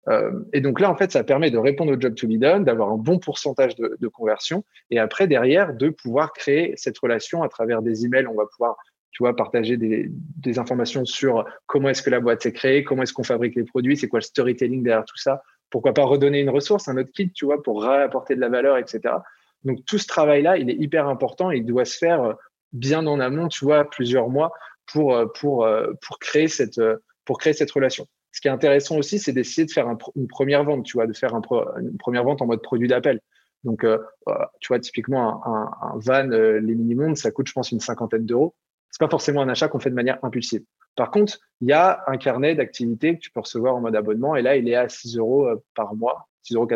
Euh, 0.10 0.31
et 0.53 0.62
donc 0.62 0.80
là, 0.80 0.89
en 0.89 0.95
fait, 0.95 1.12
ça 1.12 1.24
permet 1.24 1.51
de 1.51 1.57
répondre 1.57 1.92
au 1.92 2.00
job 2.00 2.15
to 2.15 2.27
be 2.27 2.38
done, 2.38 2.63
d'avoir 2.63 2.89
un 2.89 2.98
bon 2.98 3.19
pourcentage 3.19 3.75
de, 3.75 4.07
conversion, 4.07 4.63
et 4.89 5.00
après 5.00 5.27
derrière 5.27 5.74
de 5.74 5.89
pouvoir 5.89 6.31
créer 6.33 6.74
cette 6.77 6.98
relation 6.98 7.44
à 7.44 7.50
travers 7.50 7.81
des 7.81 8.06
emails. 8.06 8.27
On 8.27 8.36
va 8.36 8.45
pouvoir, 8.45 8.77
tu 9.12 9.24
vois, 9.24 9.36
partager 9.36 9.77
des, 9.77 10.59
informations 10.59 11.06
sur 11.06 11.45
comment 11.65 11.89
est-ce 11.89 12.01
que 12.01 12.09
la 12.09 12.19
boîte 12.19 12.42
s'est 12.44 12.54
créée, 12.54 12.83
comment 12.83 13.04
est-ce 13.04 13.13
qu'on 13.13 13.24
fabrique 13.24 13.56
les 13.56 13.63
produits, 13.63 13.98
c'est 13.98 14.07
quoi 14.07 14.19
le 14.19 14.24
storytelling 14.24 14.83
derrière 14.83 15.06
tout 15.06 15.18
ça. 15.18 15.42
Pourquoi 15.69 15.94
pas 15.94 16.04
redonner 16.04 16.39
une 16.39 16.50
ressource, 16.50 16.88
un 16.88 16.98
autre 16.98 17.12
kit, 17.12 17.31
tu 17.31 17.45
vois, 17.45 17.62
pour 17.62 17.86
apporter 17.86 18.36
de 18.36 18.39
la 18.39 18.50
valeur, 18.50 18.77
etc. 18.77 19.15
Donc 19.63 19.83
tout 19.86 19.98
ce 19.98 20.07
travail-là, 20.07 20.57
il 20.57 20.69
est 20.69 20.75
hyper 20.75 21.07
important 21.07 21.51
et 21.51 21.57
il 21.57 21.65
doit 21.65 21.86
se 21.86 21.98
faire 21.98 22.36
bien 22.71 23.06
en 23.06 23.19
amont, 23.19 23.48
tu 23.50 23.65
vois, 23.65 23.89
plusieurs 23.89 24.30
mois 24.30 24.51
pour 24.86 25.19
pour 25.33 25.68
pour 26.01 26.19
créer 26.19 26.48
cette 26.48 26.80
pour 27.25 27.38
créer 27.38 27.53
cette 27.53 27.71
relation. 27.71 28.07
Ce 28.31 28.42
qui 28.42 28.48
est 28.48 28.51
intéressant 28.51 28.98
aussi, 28.98 29.19
c'est 29.19 29.33
d'essayer 29.33 29.65
de 29.65 29.71
faire 29.71 29.88
une 30.15 30.27
première 30.27 30.63
vente, 30.63 30.86
tu 30.86 30.94
vois, 30.94 31.07
de 31.07 31.13
faire 31.13 31.33
une 31.33 31.98
première 31.98 32.24
vente 32.24 32.42
en 32.42 32.45
mode 32.45 32.62
produit 32.62 32.88
d'appel. 32.88 33.19
Donc, 33.63 33.83
euh, 33.83 33.98
euh, 34.30 34.33
tu 34.60 34.68
vois, 34.69 34.80
typiquement, 34.80 35.45
un, 35.45 35.98
van, 35.98 36.30
euh, 36.31 36.60
les 36.60 36.75
mini-mondes, 36.75 37.18
ça 37.18 37.31
coûte, 37.31 37.48
je 37.48 37.53
pense, 37.53 37.71
une 37.71 37.80
cinquantaine 37.80 38.25
d'euros. 38.25 38.56
C'est 38.92 39.00
pas 39.00 39.10
forcément 39.10 39.42
un 39.42 39.50
achat 39.50 39.68
qu'on 39.68 39.80
fait 39.80 39.89
de 39.89 39.95
manière 39.95 40.18
impulsive. 40.24 40.63
Par 40.95 41.12
contre, 41.12 41.38
il 41.62 41.68
y 41.68 41.74
a 41.74 42.04
un 42.07 42.18
carnet 42.18 42.56
d'activités 42.56 43.16
que 43.16 43.19
tu 43.19 43.31
peux 43.31 43.42
recevoir 43.42 43.75
en 43.75 43.81
mode 43.81 43.95
abonnement 43.95 44.36
et 44.36 44.42
là, 44.42 44.56
il 44.56 44.68
est 44.68 44.75
à 44.75 44.89
6 44.89 45.18
euros 45.18 45.48
par 45.75 45.95
mois, 45.95 46.28
6,90 46.50 46.56
euros 46.56 46.68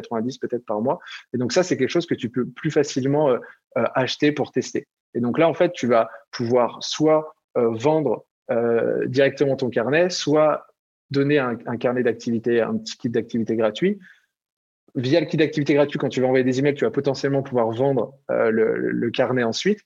peut-être 0.42 0.66
par 0.66 0.82
mois. 0.82 1.00
Et 1.34 1.38
donc, 1.38 1.52
ça, 1.52 1.64
c'est 1.64 1.78
quelque 1.78 1.90
chose 1.90 2.06
que 2.06 2.14
tu 2.14 2.30
peux 2.30 2.46
plus 2.46 2.70
facilement 2.70 3.36
acheter 3.76 4.32
pour 4.32 4.52
tester. 4.52 4.88
Et 5.16 5.22
donc 5.22 5.40
là, 5.40 5.50
en 5.50 5.56
fait, 5.56 5.72
tu 5.72 5.88
vas 5.88 6.10
pouvoir 6.32 6.78
soit 6.84 7.34
vendre 7.56 8.26
directement 9.08 9.56
ton 9.56 9.70
carnet, 9.70 10.12
soit 10.12 10.68
donner 11.12 11.38
un, 11.40 11.56
carnet 11.78 12.04
d'activité, 12.04 12.62
un 12.62 12.78
petit 12.78 12.98
kit 12.98 13.10
d'activité 13.10 13.56
gratuit. 13.56 14.00
Via 14.96 15.20
le 15.20 15.26
kit 15.26 15.38
d'activité 15.38 15.74
gratuit, 15.74 16.00
quand 16.00 16.10
tu 16.10 16.22
vas 16.22 16.28
envoyer 16.28 16.44
des 16.44 16.60
emails, 16.60 16.74
tu 16.74 16.86
vas 16.86 16.92
potentiellement 16.92 17.44
pouvoir 17.44 17.70
vendre 17.72 18.14
euh, 18.32 18.50
le, 18.50 19.10
carnet 19.12 19.44
ensuite 19.44 19.82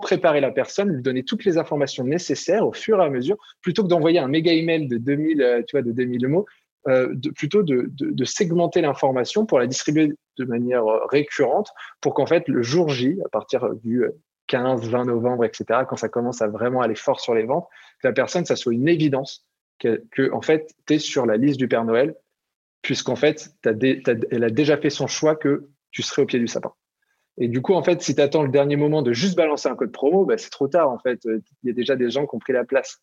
préparer 0.00 0.40
la 0.40 0.50
personne, 0.50 0.90
lui 0.90 1.02
donner 1.02 1.24
toutes 1.24 1.44
les 1.44 1.58
informations 1.58 2.04
nécessaires 2.04 2.66
au 2.66 2.72
fur 2.72 3.00
et 3.00 3.04
à 3.04 3.10
mesure, 3.10 3.36
plutôt 3.60 3.82
que 3.82 3.88
d'envoyer 3.88 4.18
un 4.18 4.28
méga 4.28 4.52
email 4.52 4.88
de 4.88 4.98
2000, 4.98 5.42
euh, 5.42 5.62
tu 5.66 5.76
vois, 5.76 5.82
de 5.82 5.92
2000 5.92 6.28
mots, 6.28 6.46
euh, 6.88 7.14
plutôt 7.36 7.62
de, 7.62 8.24
segmenter 8.24 8.80
l'information 8.80 9.46
pour 9.46 9.58
la 9.58 9.66
distribuer 9.66 10.12
de 10.38 10.44
manière 10.44 10.84
récurrente 11.10 11.70
pour 12.00 12.14
qu'en 12.14 12.26
fait, 12.26 12.48
le 12.48 12.62
jour 12.62 12.88
J, 12.88 13.20
à 13.24 13.28
partir 13.28 13.68
du 13.84 14.04
15, 14.48 14.88
20 14.88 15.04
novembre, 15.04 15.44
etc., 15.44 15.82
quand 15.88 15.96
ça 15.96 16.08
commence 16.08 16.42
à 16.42 16.48
vraiment 16.48 16.80
aller 16.80 16.96
fort 16.96 17.20
sur 17.20 17.34
les 17.34 17.44
ventes, 17.44 17.68
que 18.00 18.08
la 18.08 18.12
personne, 18.12 18.44
ça 18.44 18.56
soit 18.56 18.74
une 18.74 18.88
évidence 18.88 19.46
que, 19.78 20.32
en 20.32 20.42
fait, 20.42 20.74
tu 20.86 20.94
es 20.94 20.98
sur 20.98 21.26
la 21.26 21.36
liste 21.36 21.58
du 21.58 21.68
Père 21.68 21.84
Noël, 21.84 22.14
puisqu'en 22.82 23.16
fait, 23.16 23.50
elle 23.64 24.44
a 24.44 24.50
déjà 24.50 24.76
fait 24.76 24.90
son 24.90 25.06
choix 25.06 25.36
que 25.36 25.68
tu 25.90 26.02
serais 26.02 26.22
au 26.22 26.26
pied 26.26 26.38
du 26.38 26.48
sapin. 26.48 26.72
Et 27.38 27.48
du 27.48 27.62
coup, 27.62 27.74
en 27.74 27.82
fait, 27.82 28.02
si 28.02 28.14
tu 28.14 28.20
attends 28.20 28.42
le 28.42 28.50
dernier 28.50 28.76
moment 28.76 29.02
de 29.02 29.12
juste 29.12 29.36
balancer 29.36 29.68
un 29.68 29.74
code 29.74 29.92
promo, 29.92 30.24
bah, 30.24 30.36
c'est 30.36 30.50
trop 30.50 30.68
tard. 30.68 30.90
En 30.90 30.98
fait, 30.98 31.20
il 31.24 31.40
y 31.64 31.70
a 31.70 31.72
déjà 31.72 31.96
des 31.96 32.10
gens 32.10 32.26
qui 32.26 32.36
ont 32.36 32.38
pris 32.38 32.52
la 32.52 32.64
place. 32.64 32.98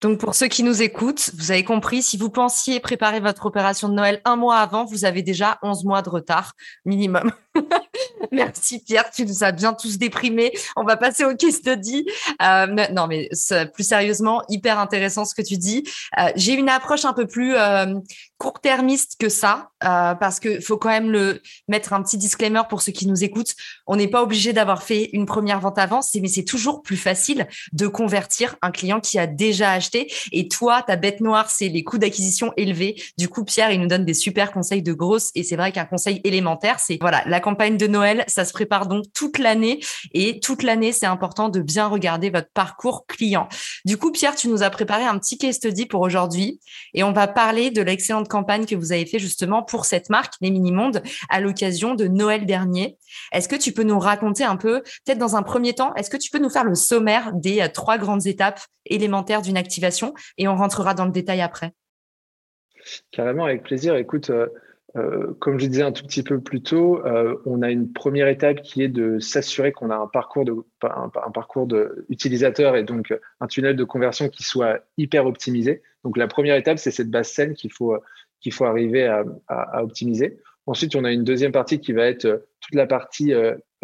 Donc, 0.00 0.18
pour 0.18 0.34
ceux 0.34 0.48
qui 0.48 0.64
nous 0.64 0.82
écoutent, 0.82 1.30
vous 1.38 1.52
avez 1.52 1.62
compris, 1.62 2.02
si 2.02 2.16
vous 2.16 2.28
pensiez 2.28 2.80
préparer 2.80 3.20
votre 3.20 3.46
opération 3.46 3.88
de 3.88 3.94
Noël 3.94 4.20
un 4.24 4.34
mois 4.34 4.56
avant, 4.56 4.84
vous 4.84 5.04
avez 5.04 5.22
déjà 5.22 5.58
11 5.62 5.84
mois 5.84 6.02
de 6.02 6.10
retard 6.10 6.54
minimum. 6.84 7.30
Merci 8.32 8.80
Pierre, 8.80 9.10
tu 9.10 9.24
nous 9.26 9.44
as 9.44 9.52
bien 9.52 9.72
tous 9.72 9.98
déprimés. 9.98 10.52
On 10.76 10.84
va 10.84 10.96
passer 10.96 11.24
au 11.24 11.34
case 11.34 11.54
study. 11.54 12.06
Euh, 12.42 12.66
non, 12.92 13.06
mais 13.06 13.28
plus 13.72 13.84
sérieusement, 13.84 14.42
hyper 14.48 14.78
intéressant 14.78 15.24
ce 15.24 15.34
que 15.34 15.42
tu 15.42 15.56
dis. 15.56 15.84
Euh, 16.18 16.30
j'ai 16.36 16.54
une 16.54 16.68
approche 16.68 17.04
un 17.04 17.12
peu 17.12 17.26
plus 17.26 17.54
euh, 17.56 17.94
court-termiste 18.38 19.16
que 19.18 19.28
ça, 19.28 19.70
parce 19.80 20.40
que 20.40 20.60
faut 20.60 20.76
quand 20.76 20.88
même 20.88 21.38
mettre 21.68 21.92
un 21.92 22.02
petit 22.02 22.18
disclaimer 22.18 22.62
pour 22.68 22.82
ceux 22.82 22.90
qui 22.92 23.06
nous 23.06 23.22
écoutent. 23.22 23.54
On 23.86 23.96
n'est 23.96 24.08
pas 24.08 24.22
obligé 24.22 24.52
d'avoir 24.52 24.82
fait 24.82 25.10
une 25.12 25.26
première 25.26 25.60
vente 25.60 25.78
avant, 25.78 26.00
mais 26.20 26.28
c'est 26.28 26.44
toujours 26.44 26.82
plus 26.82 26.96
facile 26.96 27.46
de 27.72 27.86
convertir 27.86 28.56
un 28.62 28.72
client 28.72 29.00
qui 29.00 29.18
a 29.18 29.28
déjà 29.28 29.70
acheté. 29.70 30.12
Et 30.32 30.48
toi, 30.48 30.82
ta 30.82 30.96
bête 30.96 31.20
noire, 31.20 31.50
c'est 31.50 31.68
les 31.68 31.84
coûts 31.84 31.98
d'acquisition 31.98 32.52
élevés. 32.56 33.00
Du 33.16 33.28
coup, 33.28 33.44
Pierre, 33.44 33.70
il 33.70 33.80
nous 33.80 33.86
donne 33.86 34.04
des 34.04 34.14
super 34.14 34.50
conseils 34.50 34.82
de 34.82 34.92
grosses. 34.92 35.30
Et 35.36 35.44
c'est 35.44 35.56
vrai 35.56 35.70
qu'un 35.70 35.84
conseil 35.84 36.20
élémentaire, 36.24 36.80
c'est 36.80 36.98
voilà, 37.00 37.22
la 37.26 37.38
campagne 37.38 37.76
de 37.76 37.86
Noël 37.86 38.11
Ça 38.26 38.44
se 38.44 38.52
prépare 38.52 38.86
donc 38.86 39.04
toute 39.14 39.38
l'année 39.38 39.80
et 40.12 40.40
toute 40.40 40.62
l'année, 40.62 40.92
c'est 40.92 41.06
important 41.06 41.48
de 41.48 41.60
bien 41.60 41.86
regarder 41.86 42.30
votre 42.30 42.50
parcours 42.52 43.06
client. 43.06 43.48
Du 43.84 43.96
coup, 43.96 44.12
Pierre, 44.12 44.34
tu 44.34 44.48
nous 44.48 44.62
as 44.62 44.70
préparé 44.70 45.04
un 45.04 45.18
petit 45.18 45.38
case 45.38 45.56
study 45.56 45.86
pour 45.86 46.00
aujourd'hui 46.00 46.60
et 46.94 47.02
on 47.02 47.12
va 47.12 47.28
parler 47.28 47.70
de 47.70 47.82
l'excellente 47.82 48.28
campagne 48.28 48.66
que 48.66 48.74
vous 48.74 48.92
avez 48.92 49.06
fait 49.06 49.18
justement 49.18 49.62
pour 49.62 49.84
cette 49.84 50.10
marque, 50.10 50.34
les 50.40 50.50
Mini-Mondes, 50.50 51.02
à 51.28 51.40
l'occasion 51.40 51.94
de 51.94 52.06
Noël 52.06 52.46
dernier. 52.46 52.96
Est-ce 53.32 53.48
que 53.48 53.56
tu 53.56 53.72
peux 53.72 53.82
nous 53.82 53.98
raconter 53.98 54.44
un 54.44 54.56
peu, 54.56 54.82
peut-être 55.04 55.18
dans 55.18 55.36
un 55.36 55.42
premier 55.42 55.74
temps, 55.74 55.94
est-ce 55.94 56.10
que 56.10 56.16
tu 56.16 56.30
peux 56.30 56.38
nous 56.38 56.50
faire 56.50 56.64
le 56.64 56.74
sommaire 56.74 57.32
des 57.34 57.60
euh, 57.60 57.68
trois 57.68 57.98
grandes 57.98 58.26
étapes 58.26 58.60
élémentaires 58.86 59.42
d'une 59.42 59.56
activation 59.56 60.14
et 60.38 60.48
on 60.48 60.56
rentrera 60.56 60.94
dans 60.94 61.04
le 61.04 61.12
détail 61.12 61.40
après? 61.40 61.72
Carrément, 63.10 63.44
avec 63.44 63.62
plaisir. 63.62 63.94
Écoute, 63.96 64.30
euh, 64.30 64.48
euh, 64.96 65.32
comme 65.38 65.58
je 65.58 65.66
disais 65.66 65.82
un 65.82 65.92
tout 65.92 66.04
petit 66.04 66.22
peu 66.22 66.40
plus 66.40 66.62
tôt, 66.62 67.02
on 67.46 67.62
a 67.62 67.70
une 67.70 67.92
première 67.92 68.28
étape 68.28 68.62
qui 68.62 68.82
est 68.82 68.88
de 68.88 69.18
s'assurer 69.18 69.72
qu'on 69.72 69.90
a 69.90 69.96
un 69.96 70.06
parcours 70.06 70.44
de 70.44 70.54
un, 70.82 71.08
parcours 71.32 71.66
de 71.66 72.04
utilisateur 72.08 72.76
et 72.76 72.82
donc 72.82 73.14
un 73.40 73.46
tunnel 73.46 73.76
de 73.76 73.84
conversion 73.84 74.28
qui 74.28 74.42
soit 74.42 74.80
hyper 74.98 75.26
optimisé. 75.26 75.82
Donc 76.04 76.16
la 76.16 76.26
première 76.26 76.56
étape, 76.56 76.78
c'est 76.78 76.90
cette 76.90 77.10
base 77.10 77.28
scène 77.28 77.54
qu'il 77.54 77.72
faut 77.72 77.96
qu'il 78.40 78.52
faut 78.52 78.64
arriver 78.64 79.06
à, 79.06 79.24
à, 79.48 79.84
optimiser. 79.84 80.38
Ensuite, 80.66 80.96
on 80.96 81.04
a 81.04 81.12
une 81.12 81.24
deuxième 81.24 81.52
partie 81.52 81.80
qui 81.80 81.92
va 81.92 82.06
être 82.06 82.44
toute 82.60 82.74
la 82.74 82.86
partie 82.86 83.32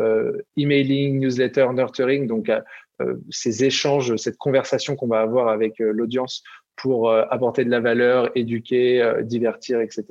euh, 0.00 0.42
emailing, 0.56 1.18
newsletter, 1.18 1.66
nurturing, 1.74 2.28
donc 2.28 2.48
euh, 2.48 2.60
euh, 3.00 3.16
ces 3.30 3.64
échanges, 3.64 4.14
cette 4.16 4.36
conversation 4.36 4.94
qu'on 4.94 5.08
va 5.08 5.20
avoir 5.20 5.48
avec 5.48 5.78
l'audience 5.80 6.44
pour 6.76 7.12
apporter 7.12 7.64
de 7.64 7.70
la 7.70 7.80
valeur, 7.80 8.30
éduquer, 8.36 9.14
divertir, 9.22 9.80
etc. 9.80 10.04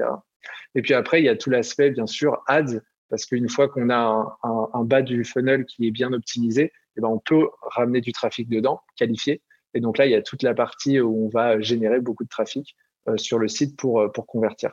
Et 0.75 0.81
puis 0.81 0.93
après, 0.93 1.21
il 1.21 1.25
y 1.25 1.29
a 1.29 1.35
tout 1.35 1.49
l'aspect, 1.49 1.91
bien 1.91 2.07
sûr, 2.07 2.43
ads, 2.47 2.79
parce 3.09 3.25
qu'une 3.25 3.49
fois 3.49 3.69
qu'on 3.69 3.89
a 3.89 4.37
un, 4.43 4.83
bas 4.83 5.01
du 5.01 5.23
funnel 5.23 5.65
qui 5.65 5.87
est 5.87 5.91
bien 5.91 6.11
optimisé, 6.13 6.71
eh 6.97 7.01
ben 7.01 7.07
on 7.07 7.19
peut 7.19 7.47
ramener 7.61 8.01
du 8.01 8.11
trafic 8.11 8.49
dedans, 8.49 8.81
qualifié. 8.97 9.41
Et 9.73 9.79
donc 9.79 9.97
là, 9.97 10.05
il 10.05 10.11
y 10.11 10.15
a 10.15 10.21
toute 10.21 10.43
la 10.43 10.53
partie 10.53 10.99
où 10.99 11.25
on 11.25 11.29
va 11.29 11.59
générer 11.61 12.01
beaucoup 12.01 12.23
de 12.23 12.29
trafic 12.29 12.75
sur 13.15 13.39
le 13.39 13.47
site 13.47 13.77
pour, 13.77 14.11
pour 14.11 14.27
convertir. 14.27 14.71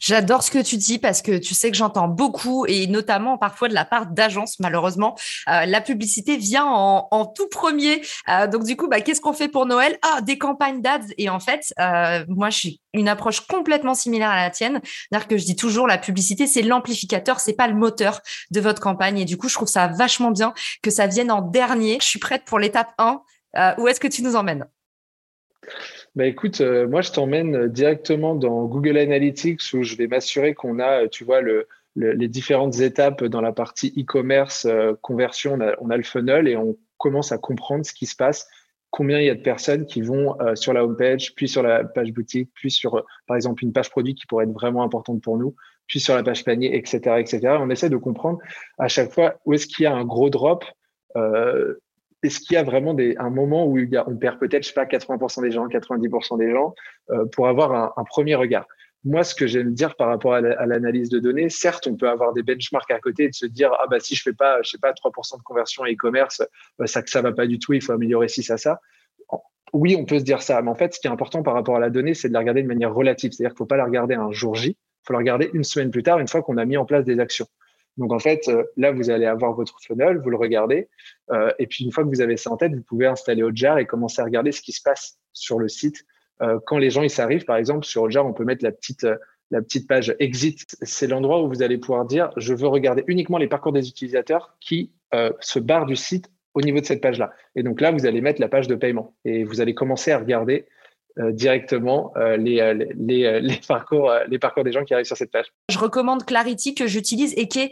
J'adore 0.00 0.42
ce 0.42 0.50
que 0.50 0.58
tu 0.58 0.78
dis 0.78 0.98
parce 0.98 1.20
que 1.20 1.36
tu 1.36 1.54
sais 1.54 1.70
que 1.70 1.76
j'entends 1.76 2.08
beaucoup 2.08 2.64
et 2.66 2.86
notamment 2.86 3.36
parfois 3.36 3.68
de 3.68 3.74
la 3.74 3.84
part 3.84 4.06
d'agences, 4.06 4.58
malheureusement. 4.58 5.16
Euh, 5.48 5.66
la 5.66 5.82
publicité 5.82 6.38
vient 6.38 6.64
en, 6.64 7.26
tout 7.26 7.48
premier. 7.48 8.00
Euh, 8.30 8.46
donc, 8.46 8.64
du 8.64 8.76
coup, 8.76 8.88
bah, 8.88 9.02
qu'est-ce 9.02 9.20
qu'on 9.20 9.34
fait 9.34 9.48
pour 9.48 9.66
Noël? 9.66 9.98
Ah, 10.00 10.22
des 10.22 10.38
campagnes 10.38 10.80
d'ads. 10.80 11.00
Et 11.18 11.28
en 11.28 11.38
fait, 11.38 11.74
euh, 11.78 12.24
moi, 12.28 12.50
suis 12.50 12.80
une 12.94 13.08
approche 13.08 13.40
complètement 13.40 13.94
similaire 13.94 14.30
à 14.30 14.36
la 14.36 14.50
tienne. 14.50 14.80
C'est-à-dire 14.82 15.28
que 15.28 15.36
je 15.36 15.44
dis 15.44 15.56
toujours, 15.56 15.86
la 15.86 15.98
publicité, 15.98 16.46
c'est 16.46 16.62
l'amplificateur, 16.62 17.38
c'est 17.38 17.52
pas 17.52 17.68
le 17.68 17.74
moteur 17.74 18.22
de 18.50 18.60
votre 18.60 18.80
campagne. 18.80 19.18
Et 19.18 19.26
du 19.26 19.36
coup, 19.36 19.48
je 19.50 19.54
trouve 19.54 19.68
ça 19.68 19.88
vachement 19.88 20.30
bien 20.30 20.54
que 20.82 20.90
ça 20.90 21.06
vienne 21.06 21.30
en 21.30 21.42
dernier. 21.42 21.98
Je 22.00 22.06
suis 22.06 22.18
prête 22.18 22.44
pour 22.46 22.58
l'étape 22.58 22.92
1. 22.96 23.20
où 23.78 23.86
est-ce 23.86 24.00
que 24.00 24.08
tu 24.08 24.22
nous 24.22 24.34
emmènes? 24.34 24.66
Bah 26.20 26.26
écoute, 26.26 26.60
euh, 26.60 26.86
moi 26.86 27.00
je 27.00 27.12
t'emmène 27.12 27.68
directement 27.68 28.34
dans 28.34 28.66
Google 28.66 28.98
Analytics 28.98 29.62
où 29.72 29.82
je 29.82 29.96
vais 29.96 30.06
m'assurer 30.06 30.52
qu'on 30.52 30.78
a, 30.78 31.08
tu 31.08 31.24
vois, 31.24 31.40
le, 31.40 31.66
les 31.96 32.28
différentes 32.28 32.78
étapes 32.80 33.24
dans 33.24 33.40
la 33.40 33.52
partie 33.52 33.94
e-commerce, 33.98 34.66
euh, 34.66 34.92
conversion, 35.00 35.58
on 35.80 35.88
a, 35.88 35.96
le 35.96 36.02
funnel 36.02 36.46
et 36.46 36.58
on 36.58 36.76
commence 36.98 37.32
à 37.32 37.38
comprendre 37.38 37.86
ce 37.86 37.94
qui 37.94 38.04
se 38.04 38.14
passe, 38.14 38.46
combien 38.90 39.18
il 39.18 39.24
y 39.24 39.30
a 39.30 39.34
de 39.34 39.40
personnes 39.40 39.86
qui 39.86 40.02
vont 40.02 40.38
euh, 40.42 40.54
sur 40.56 40.74
la 40.74 40.84
homepage, 40.84 41.34
puis 41.36 41.48
sur 41.48 41.62
la 41.62 41.84
page 41.84 42.12
boutique, 42.12 42.50
puis 42.52 42.70
sur, 42.70 43.02
par 43.26 43.36
exemple, 43.36 43.64
une 43.64 43.72
page 43.72 43.88
produit 43.88 44.14
qui 44.14 44.26
pourrait 44.26 44.44
être 44.44 44.52
vraiment 44.52 44.82
importante 44.82 45.22
pour 45.22 45.38
nous, 45.38 45.56
puis 45.86 46.00
sur 46.00 46.14
la 46.14 46.22
page 46.22 46.44
panier, 46.44 46.76
etc., 46.76 47.16
etc. 47.18 47.56
On 47.60 47.70
essaie 47.70 47.88
de 47.88 47.96
comprendre 47.96 48.40
à 48.76 48.88
chaque 48.88 49.10
fois 49.10 49.40
où 49.46 49.54
est-ce 49.54 49.66
qu'il 49.66 49.84
y 49.84 49.86
a 49.86 49.94
un 49.94 50.04
gros 50.04 50.28
drop 50.28 50.66
est-ce 52.22 52.40
qu'il 52.40 52.54
y 52.54 52.56
a 52.56 52.62
vraiment 52.62 52.94
un 53.18 53.30
moment 53.30 53.66
où 53.66 53.78
on 53.78 54.16
perd 54.16 54.38
peut-être, 54.38 54.62
je 54.62 54.68
sais 54.68 54.74
pas, 54.74 54.84
80% 54.84 55.42
des 55.42 55.50
gens, 55.50 55.66
90% 55.68 56.38
des 56.38 56.50
gens, 56.50 56.74
euh, 57.10 57.24
pour 57.26 57.48
avoir 57.48 57.98
un, 57.98 58.04
premier 58.04 58.34
regard? 58.34 58.66
Moi, 59.04 59.24
ce 59.24 59.34
que 59.34 59.46
j'aime 59.46 59.72
dire 59.72 59.96
par 59.96 60.08
rapport 60.08 60.34
à 60.34 60.40
l'analyse 60.40 61.08
de 61.08 61.18
données, 61.18 61.48
certes, 61.48 61.86
on 61.86 61.96
peut 61.96 62.08
avoir 62.08 62.34
des 62.34 62.42
benchmarks 62.42 62.90
à 62.90 62.98
côté 62.98 63.24
et 63.24 63.28
de 63.28 63.34
se 63.34 63.46
dire, 63.46 63.72
ah 63.80 63.86
bah 63.90 63.98
si 63.98 64.14
je 64.14 64.22
fais 64.22 64.34
pas, 64.34 64.60
je 64.62 64.70
sais 64.70 64.78
pas, 64.78 64.92
3% 64.92 65.38
de 65.38 65.42
conversion 65.42 65.84
à 65.84 65.90
e-commerce, 65.90 66.42
bah, 66.78 66.86
ça 66.86 67.02
ça 67.06 67.22
va 67.22 67.32
pas 67.32 67.46
du 67.46 67.58
tout, 67.58 67.72
il 67.72 67.82
faut 67.82 67.92
améliorer 67.92 68.28
ci, 68.28 68.42
ça, 68.42 68.58
ça. 68.58 68.80
Oui, 69.72 69.96
on 69.96 70.04
peut 70.04 70.18
se 70.18 70.24
dire 70.24 70.42
ça, 70.42 70.60
mais 70.60 70.70
en 70.70 70.74
fait, 70.74 70.92
ce 70.92 71.00
qui 71.00 71.06
est 71.06 71.10
important 71.10 71.42
par 71.42 71.54
rapport 71.54 71.76
à 71.76 71.80
la 71.80 71.90
donnée, 71.90 72.12
c'est 72.12 72.28
de 72.28 72.34
la 72.34 72.40
regarder 72.40 72.62
de 72.62 72.68
manière 72.68 72.92
relative. 72.92 73.32
C'est-à-dire 73.32 73.52
qu'il 73.52 73.58
faut 73.58 73.66
pas 73.66 73.76
la 73.76 73.84
regarder 73.84 74.14
un 74.14 74.32
jour 74.32 74.54
J, 74.54 74.70
il 74.70 74.76
faut 75.06 75.12
la 75.12 75.20
regarder 75.20 75.48
une 75.54 75.64
semaine 75.64 75.90
plus 75.90 76.02
tard, 76.02 76.18
une 76.18 76.28
fois 76.28 76.42
qu'on 76.42 76.58
a 76.58 76.64
mis 76.64 76.76
en 76.76 76.84
place 76.84 77.04
des 77.04 77.20
actions. 77.20 77.46
Donc 78.00 78.14
en 78.14 78.18
fait, 78.18 78.48
euh, 78.48 78.64
là, 78.78 78.92
vous 78.92 79.10
allez 79.10 79.26
avoir 79.26 79.52
votre 79.52 79.78
funnel, 79.82 80.16
vous 80.16 80.30
le 80.30 80.38
regardez, 80.38 80.88
euh, 81.30 81.52
et 81.58 81.66
puis 81.66 81.84
une 81.84 81.92
fois 81.92 82.02
que 82.02 82.08
vous 82.08 82.22
avez 82.22 82.38
ça 82.38 82.50
en 82.50 82.56
tête, 82.56 82.74
vous 82.74 82.82
pouvez 82.82 83.06
installer 83.06 83.42
Hotjar 83.42 83.78
et 83.78 83.84
commencer 83.84 84.22
à 84.22 84.24
regarder 84.24 84.52
ce 84.52 84.62
qui 84.62 84.72
se 84.72 84.80
passe 84.82 85.18
sur 85.34 85.58
le 85.58 85.68
site. 85.68 86.06
Euh, 86.40 86.58
quand 86.66 86.78
les 86.78 86.88
gens 86.88 87.02
ils 87.02 87.10
s'arrivent, 87.10 87.44
par 87.44 87.56
exemple, 87.56 87.84
sur 87.84 88.02
Hotjar, 88.02 88.26
on 88.26 88.32
peut 88.32 88.44
mettre 88.44 88.64
la 88.64 88.72
petite 88.72 89.86
page 89.86 90.16
exit. 90.18 90.78
C'est 90.80 91.08
l'endroit 91.08 91.42
où 91.42 91.48
vous 91.48 91.62
allez 91.62 91.76
pouvoir 91.76 92.06
dire 92.06 92.30
je 92.38 92.54
veux 92.54 92.68
regarder 92.68 93.04
uniquement 93.06 93.36
les 93.36 93.48
parcours 93.48 93.72
des 93.72 93.86
utilisateurs 93.86 94.56
qui 94.60 94.92
se 95.40 95.58
barrent 95.58 95.86
du 95.86 95.96
site 95.96 96.30
au 96.54 96.62
niveau 96.62 96.80
de 96.80 96.86
cette 96.86 97.02
page-là. 97.02 97.32
Et 97.54 97.62
donc 97.62 97.82
là, 97.82 97.90
vous 97.90 98.06
allez 98.06 98.22
mettre 98.22 98.40
la 98.40 98.48
page 98.48 98.66
de 98.66 98.76
paiement 98.76 99.14
et 99.26 99.44
vous 99.44 99.60
allez 99.60 99.74
commencer 99.74 100.10
à 100.10 100.18
regarder 100.18 100.66
directement 101.16 102.12
euh, 102.16 102.36
les, 102.36 102.60
euh, 102.60 102.74
les, 102.74 103.40
les, 103.40 103.60
parcours, 103.66 104.12
les 104.28 104.38
parcours 104.38 104.64
des 104.64 104.72
gens 104.72 104.84
qui 104.84 104.94
arrivent 104.94 105.06
sur 105.06 105.16
cette 105.16 105.30
page. 105.30 105.46
Je 105.68 105.78
recommande 105.78 106.24
Clarity 106.24 106.74
que 106.74 106.86
j'utilise 106.86 107.34
et 107.36 107.48
qui 107.48 107.60
est 107.60 107.70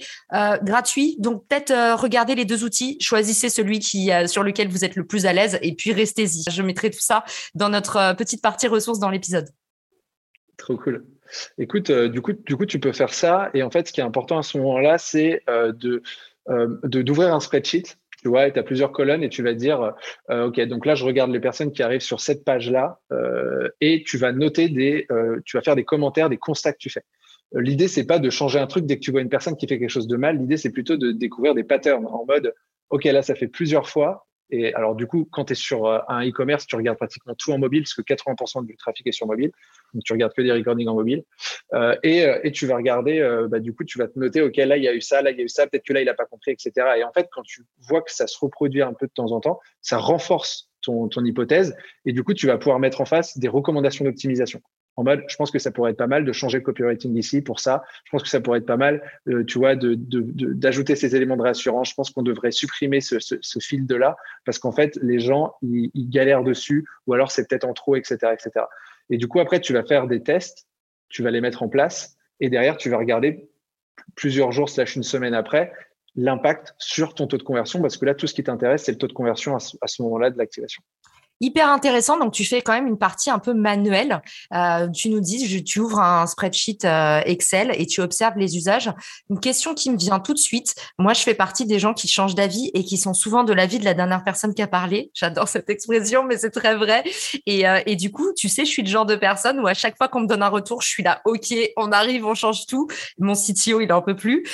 gratuit. 0.63 1.17
Donc 1.19 1.47
peut-être 1.49 1.73
regardez 2.01 2.35
les 2.35 2.45
deux 2.45 2.65
outils, 2.65 2.97
choisissez 3.01 3.49
celui 3.49 3.79
qui, 3.79 4.11
sur 4.27 4.43
lequel 4.43 4.69
vous 4.69 4.85
êtes 4.85 4.97
le 4.97 5.07
plus 5.07 5.27
à 5.27 5.33
l'aise 5.33 5.59
et 5.63 5.75
puis 5.75 5.93
restez-y. 5.93 6.51
Je 6.51 6.63
mettrai 6.63 6.91
tout 6.91 7.01
ça 7.01 7.25
dans 7.55 7.69
notre 7.69 8.17
petite 8.17 8.43
partie 8.43 8.69
ressources 8.69 8.99
dans 8.99 9.11
l'épisode. 9.11 9.49
Trop 10.57 10.77
cool. 10.77 11.07
Écoute, 11.59 11.91
du, 11.91 12.21
coup, 12.21 12.33
du 12.33 12.57
coup, 12.57 12.67
tu 12.67 12.81
peux 12.81 12.93
faire 12.93 13.13
ça. 13.13 13.51
Et 13.55 13.63
en 13.63 13.71
fait, 13.71 13.89
ce 13.89 13.93
qui 13.93 14.01
est 14.01 14.05
important 14.05 14.39
à 14.39 14.43
ce 14.43 14.59
moment-là, 14.59 14.99
c'est 14.99 15.43
de 15.47 16.03
d'ouvrir 17.03 17.35
un 17.35 17.41
spreadsheet 17.41 17.99
tu 18.23 18.29
vois, 18.29 18.51
tu 18.51 18.59
as 18.59 18.63
plusieurs 18.63 18.93
colonnes 18.93 19.23
et 19.23 19.29
tu 19.29 19.43
vas 19.43 19.55
dire, 19.55 19.95
euh, 20.31 20.47
OK, 20.47 20.61
donc 20.63 20.87
là, 20.87 20.95
je 20.95 21.05
regarde 21.05 21.31
les 21.31 21.41
personnes 21.41 21.73
qui 21.73 21.83
arrivent 21.83 22.01
sur 22.01 22.21
cette 22.21 22.45
page-là 22.45 22.99
euh, 23.13 23.69
et 23.81 24.03
tu 24.05 24.19
vas 24.19 24.33
noter 24.33 24.69
des, 24.69 25.07
euh, 25.11 25.41
tu 25.45 25.57
vas 25.57 25.63
faire 25.63 25.77
des 25.77 25.85
commentaires, 25.85 26.29
des 26.29 26.37
constats 26.37 26.73
que 26.73 26.79
tu 26.79 26.91
fais. 26.91 27.05
L'idée, 27.53 27.89
c'est 27.89 28.07
pas 28.07 28.19
de 28.19 28.29
changer 28.29 28.59
un 28.59 28.67
truc 28.67 28.85
dès 28.87 28.97
que 28.97 29.01
tu 29.01 29.11
vois 29.11 29.23
une 29.23 29.29
personne 29.29 29.57
qui 29.57 29.67
fait 29.67 29.79
quelque 29.79 29.89
chose 29.89 30.09
de 30.09 30.17
mal. 30.17 30.37
L'idée, 30.37 30.57
c'est 30.57 30.73
plutôt 30.73 30.97
de 30.97 31.13
découvrir 31.13 31.55
des 31.55 31.65
patterns 31.65 32.07
en 32.07 32.25
mode, 32.27 32.53
OK, 32.91 33.05
là, 33.05 33.23
ça 33.23 33.35
fait 33.35 33.49
plusieurs 33.49 33.89
fois. 33.89 34.27
Et 34.51 34.75
alors, 34.75 34.95
du 34.95 35.07
coup, 35.07 35.29
quand 35.31 35.47
tu 35.47 35.53
es 35.53 35.57
sur 35.57 35.87
un 35.87 36.27
e-commerce, 36.27 36.67
tu 36.67 36.77
regardes 36.77 36.99
pratiquement 36.99 37.35
tout 37.35 37.53
en 37.53 37.59
mobile 37.59 37.83
parce 37.83 37.95
que 37.95 38.03
80% 38.03 38.65
du 38.65 38.77
trafic 38.77 39.07
est 39.07 39.13
sur 39.13 39.27
mobile. 39.27 39.53
Donc, 39.95 40.05
tu 40.05 40.13
regardes 40.13 40.33
que 40.35 40.43
des 40.43 40.53
recordings 40.53 40.89
en 40.89 40.95
mobile. 40.95 41.25
Euh, 41.75 41.97
et, 42.03 42.25
euh, 42.25 42.41
et, 42.43 42.53
tu 42.53 42.67
vas 42.67 42.77
regarder, 42.77 43.21
euh, 43.21 43.49
bah, 43.49 43.61
du 43.61 43.75
coup, 43.75 43.85
tu 43.85 43.99
vas 43.99 44.09
te 44.09 44.19
noter, 44.19 44.43
OK, 44.43 44.57
là, 44.57 44.77
il 44.77 44.83
y 44.83 44.89
a 44.89 44.95
eu 44.95 45.01
ça, 45.01 45.23
là, 45.23 45.31
il 45.31 45.39
y 45.39 45.41
a 45.41 45.45
eu 45.45 45.49
ça, 45.49 45.67
peut-être 45.67 45.85
que 45.85 45.93
là, 45.93 46.01
il 46.01 46.07
n'a 46.07 46.15
pas 46.15 46.25
compris, 46.25 46.53
etc. 46.53 46.73
Et 46.99 47.05
en 47.05 47.13
fait, 47.13 47.29
quand 47.33 47.43
tu 47.43 47.63
vois 47.89 48.03
que 48.03 48.13
ça 48.13 48.27
se 48.27 48.39
reproduit 48.39 48.83
un 48.83 48.95
peu 48.95 49.07
de 49.07 49.13
temps 49.13 49.33
en 49.33 49.41
temps, 49.41 49.61
ça 49.83 49.99
renforce 49.99 50.71
ton 50.81 51.25
hypothèse. 51.25 51.77
Et 52.07 52.13
du 52.13 52.25
coup, 52.25 52.33
tu 52.33 52.47
vas 52.47 52.57
pouvoir 52.57 52.79
mettre 52.79 53.03
en 53.03 53.05
face 53.05 53.37
des 53.37 53.49
recommandations 53.49 54.07
d'optimisation. 54.07 54.63
En 54.99 55.05
mode, 55.05 55.23
je 55.29 55.37
pense 55.37 55.53
que 55.53 55.61
ça 55.61 55.71
pourrait 55.71 55.93
être 55.93 55.97
pas 55.97 56.09
mal 56.09 56.25
de 56.25 56.33
changer 56.33 56.59
le 56.59 56.65
copywriting 56.65 57.17
ici 57.17 57.41
pour 57.41 57.61
ça. 57.61 57.85
Je 58.03 58.11
pense 58.11 58.25
que 58.25 58.29
ça 58.29 58.41
pourrait 58.41 58.59
être 58.59 58.67
pas 58.67 58.77
mal, 58.77 59.01
tu 59.47 59.57
vois, 59.57 59.77
d'ajouter 59.77 60.97
ces 60.97 61.15
éléments 61.15 61.37
de 61.37 61.43
réassurance. 61.43 61.91
Je 61.91 61.95
pense 61.95 62.11
qu'on 62.11 62.25
devrait 62.25 62.51
supprimer 62.51 63.01
ce, 63.01 63.21
ce, 63.21 63.37
ce 63.41 63.61
fil 63.61 63.87
de 63.87 63.95
là 63.95 64.17
parce 64.45 64.59
qu'en 64.59 64.73
fait, 64.73 64.99
les 65.01 65.21
gens, 65.21 65.55
ils, 65.63 65.93
ils 65.95 66.11
galèrent 66.11 66.43
dessus 66.43 66.85
ou 67.07 67.13
alors 67.13 67.31
c'est 67.31 67.49
peut-être 67.49 67.63
en 67.63 67.75
trop, 67.75 67.95
etc., 67.95 68.17
etc. 68.33 68.67
Et 69.09 69.19
du 69.19 69.29
coup, 69.29 69.39
après, 69.39 69.61
tu 69.61 69.73
vas 69.73 69.85
faire 69.85 70.09
des 70.09 70.21
tests, 70.21 70.67
tu 71.11 71.23
vas 71.23 71.31
les 71.31 71.41
mettre 71.41 71.63
en 71.63 71.69
place, 71.69 72.17
et 72.41 72.51
derrière, 72.51 72.77
tu 72.77 72.91
vas 72.91 72.99
regarder 72.99 73.49
plusieurs 74.17 74.51
jours 74.51 74.69
slash 74.69 74.97
une 74.97 75.05
semaine 75.05 75.35
après 75.35 75.73
l'impact 76.17 76.75
sur 76.79 77.15
ton 77.15 77.29
taux 77.29 77.39
de 77.39 77.45
conversion, 77.45 77.81
parce 77.81 77.97
que 77.97 78.05
là, 78.05 78.17
tout 78.17 78.27
ce 78.27 78.35
qui 78.35 78.43
t'intéresse, 78.43 78.83
c'est 78.83 78.93
le 78.93 78.99
taux 78.99 79.07
de 79.07 79.13
conversion 79.13 79.55
à 79.55 79.87
ce 79.87 80.03
moment-là 80.03 80.31
de 80.31 80.39
l'activation 80.39 80.83
hyper 81.41 81.69
intéressant. 81.69 82.19
Donc, 82.19 82.33
tu 82.33 82.45
fais 82.45 82.63
quand 82.63 82.73
même 82.73 82.87
une 82.87 82.99
partie 82.99 83.31
un 83.31 83.39
peu 83.39 83.55
manuelle. 83.55 84.23
Euh, 84.55 84.89
tu 84.91 85.11
nous 85.11 85.21
dis, 85.21 85.65
tu 85.65 85.81
ouvres 85.81 86.01
un 86.01 86.27
spreadsheet 86.27 86.85
euh, 86.85 87.21
Excel 87.25 87.73
et 87.75 87.87
tu 87.87 88.01
observes 88.01 88.39
les 88.39 88.57
usages. 88.57 88.91
Une 89.31 89.41
question 89.41 89.75
qui 89.75 89.91
me 89.91 89.97
vient 89.97 90.21
tout 90.21 90.35
de 90.35 90.39
suite. 90.39 90.75
Moi, 90.99 91.15
je 91.15 91.23
fais 91.23 91.35
partie 91.35 91.67
des 91.67 91.79
gens 91.79 91.95
qui 91.95 92.09
changent 92.09 92.35
d'avis 92.35 92.71
et 92.75 92.85
qui 92.85 92.99
sont 92.99 93.15
souvent 93.15 93.45
de 93.45 93.53
l'avis 93.53 93.79
de 93.79 93.85
la 93.85 93.95
dernière 93.95 94.25
personne 94.25 94.55
qui 94.55 94.63
a 94.63 94.67
parlé. 94.67 95.11
J'adore 95.15 95.49
cette 95.49 95.71
expression, 95.71 96.25
mais 96.25 96.39
c'est 96.39 96.51
très 96.51 96.77
vrai. 96.77 97.05
Et, 97.47 97.69
euh, 97.69 97.81
et 97.87 97.97
du 97.97 98.11
coup, 98.11 98.33
tu 98.37 98.49
sais, 98.49 98.65
je 98.65 98.71
suis 98.71 98.83
le 98.83 98.89
genre 98.89 99.07
de 99.07 99.17
personne 99.17 99.61
où 99.61 99.67
à 99.67 99.75
chaque 99.75 99.97
fois 99.97 100.09
qu'on 100.09 100.21
me 100.21 100.27
donne 100.27 100.43
un 100.43 100.49
retour, 100.49 100.83
je 100.83 100.89
suis 100.89 101.03
là, 101.03 101.21
OK, 101.25 101.55
on 101.77 101.93
arrive, 101.93 102.27
on 102.27 102.35
change 102.35 102.67
tout. 102.67 102.89
Mon 103.19 103.35
CTO, 103.35 103.81
il 103.81 103.93
en 103.93 104.03
peut 104.03 104.17
plus 104.17 104.45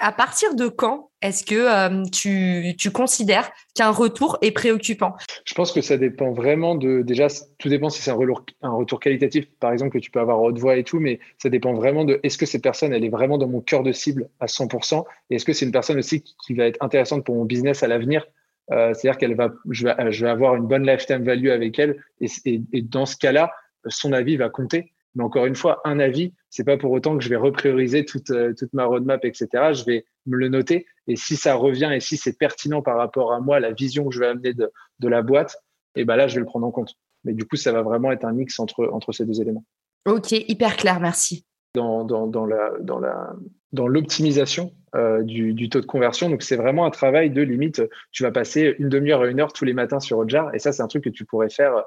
à 0.00 0.12
partir 0.12 0.54
de 0.54 0.68
quand 0.68 1.10
est-ce 1.22 1.44
que 1.44 1.54
euh, 1.54 2.04
tu, 2.12 2.90
considères 2.90 3.50
qu'un 3.74 3.90
retour 3.90 4.38
est 4.42 4.50
préoccupant? 4.50 5.14
Je 5.44 5.54
pense 5.54 5.72
que 5.72 5.80
ça 5.80 5.96
dépend 5.96 6.32
vraiment 6.32 6.74
de. 6.74 7.02
Déjà, 7.02 7.28
tout 7.58 7.68
dépend 7.68 7.88
si 7.88 8.02
c'est 8.02 8.10
un, 8.10 8.14
retour 8.14 9.00
qualitatif, 9.00 9.46
par 9.58 9.72
exemple, 9.72 9.92
que 9.92 9.98
tu 9.98 10.10
peux 10.10 10.20
avoir 10.20 10.42
haute 10.42 10.58
voix 10.58 10.76
et 10.76 10.84
tout, 10.84 11.00
mais 11.00 11.20
ça 11.38 11.48
dépend 11.48 11.72
vraiment 11.72 12.04
de 12.04 12.20
est-ce 12.22 12.38
que 12.38 12.46
cette 12.46 12.62
personne, 12.62 12.92
elle 12.92 13.04
est 13.04 13.10
vraiment 13.10 13.38
dans 13.38 13.48
mon 13.48 13.60
cœur 13.60 13.82
de 13.82 13.92
cible 13.92 14.28
à 14.40 14.46
100% 14.46 15.04
et 15.30 15.36
est-ce 15.36 15.44
que 15.44 15.52
c'est 15.52 15.64
une 15.64 15.72
personne 15.72 15.98
aussi 15.98 16.22
qui, 16.22 16.54
va 16.54 16.66
être 16.66 16.82
intéressante 16.82 17.24
pour 17.24 17.34
mon 17.34 17.44
business 17.44 17.82
à 17.82 17.88
l'avenir? 17.88 18.26
Euh, 18.70 18.94
C'est-à-dire 18.94 19.18
qu'elle 19.18 19.34
va 19.34 19.52
je, 19.70 19.84
vais, 19.84 20.28
avoir 20.28 20.56
une 20.56 20.66
bonne 20.66 20.86
lifetime 20.86 21.22
value 21.22 21.48
avec 21.48 21.78
elle 21.78 22.02
et 22.20 22.82
dans 22.82 23.06
ce 23.06 23.16
cas-là, 23.16 23.50
son 23.86 24.12
avis 24.12 24.36
va 24.36 24.48
compter. 24.48 24.93
Mais 25.14 25.22
encore 25.22 25.46
une 25.46 25.54
fois, 25.54 25.80
un 25.84 26.00
avis, 26.00 26.32
c'est 26.50 26.64
pas 26.64 26.76
pour 26.76 26.90
autant 26.90 27.16
que 27.16 27.22
je 27.22 27.28
vais 27.28 27.36
reprioriser 27.36 28.04
toute, 28.04 28.30
euh, 28.30 28.52
toute 28.58 28.72
ma 28.72 28.84
roadmap, 28.84 29.24
etc. 29.24 29.48
Je 29.72 29.84
vais 29.84 30.04
me 30.26 30.36
le 30.36 30.48
noter. 30.48 30.86
Et 31.06 31.16
si 31.16 31.36
ça 31.36 31.54
revient 31.54 31.90
et 31.94 32.00
si 32.00 32.16
c'est 32.16 32.36
pertinent 32.36 32.82
par 32.82 32.96
rapport 32.96 33.32
à 33.32 33.40
moi, 33.40 33.60
la 33.60 33.72
vision 33.72 34.08
que 34.08 34.14
je 34.14 34.20
vais 34.20 34.26
amener 34.26 34.54
de, 34.54 34.70
de 34.98 35.08
la 35.08 35.22
boîte, 35.22 35.56
et 35.96 36.00
eh 36.00 36.04
ben 36.04 36.16
là, 36.16 36.26
je 36.26 36.34
vais 36.34 36.40
le 36.40 36.46
prendre 36.46 36.66
en 36.66 36.72
compte. 36.72 36.94
Mais 37.22 37.34
du 37.34 37.46
coup, 37.46 37.56
ça 37.56 37.72
va 37.72 37.82
vraiment 37.82 38.10
être 38.10 38.24
un 38.24 38.32
mix 38.32 38.58
entre, 38.58 38.88
entre 38.92 39.12
ces 39.12 39.24
deux 39.24 39.40
éléments. 39.40 39.64
Ok, 40.06 40.32
hyper 40.32 40.76
clair, 40.76 41.00
merci. 41.00 41.46
Dans, 41.74 42.04
dans, 42.04 42.26
dans 42.26 42.46
la, 42.46 42.72
dans 42.80 42.98
la, 42.98 43.34
dans 43.72 43.88
l'optimisation 43.88 44.72
euh, 44.94 45.22
du, 45.22 45.54
du, 45.54 45.68
taux 45.68 45.80
de 45.80 45.86
conversion. 45.86 46.30
Donc, 46.30 46.42
c'est 46.42 46.56
vraiment 46.56 46.84
un 46.84 46.90
travail 46.90 47.30
de 47.30 47.42
limite. 47.42 47.82
Tu 48.12 48.22
vas 48.22 48.30
passer 48.30 48.76
une 48.78 48.88
demi-heure 48.88 49.22
à 49.22 49.26
une 49.26 49.40
heure 49.40 49.52
tous 49.52 49.64
les 49.64 49.72
matins 49.72 50.00
sur 50.00 50.18
Hotjar. 50.18 50.54
Et 50.54 50.58
ça, 50.58 50.72
c'est 50.72 50.82
un 50.82 50.88
truc 50.88 51.04
que 51.04 51.10
tu 51.10 51.24
pourrais 51.24 51.50
faire 51.50 51.84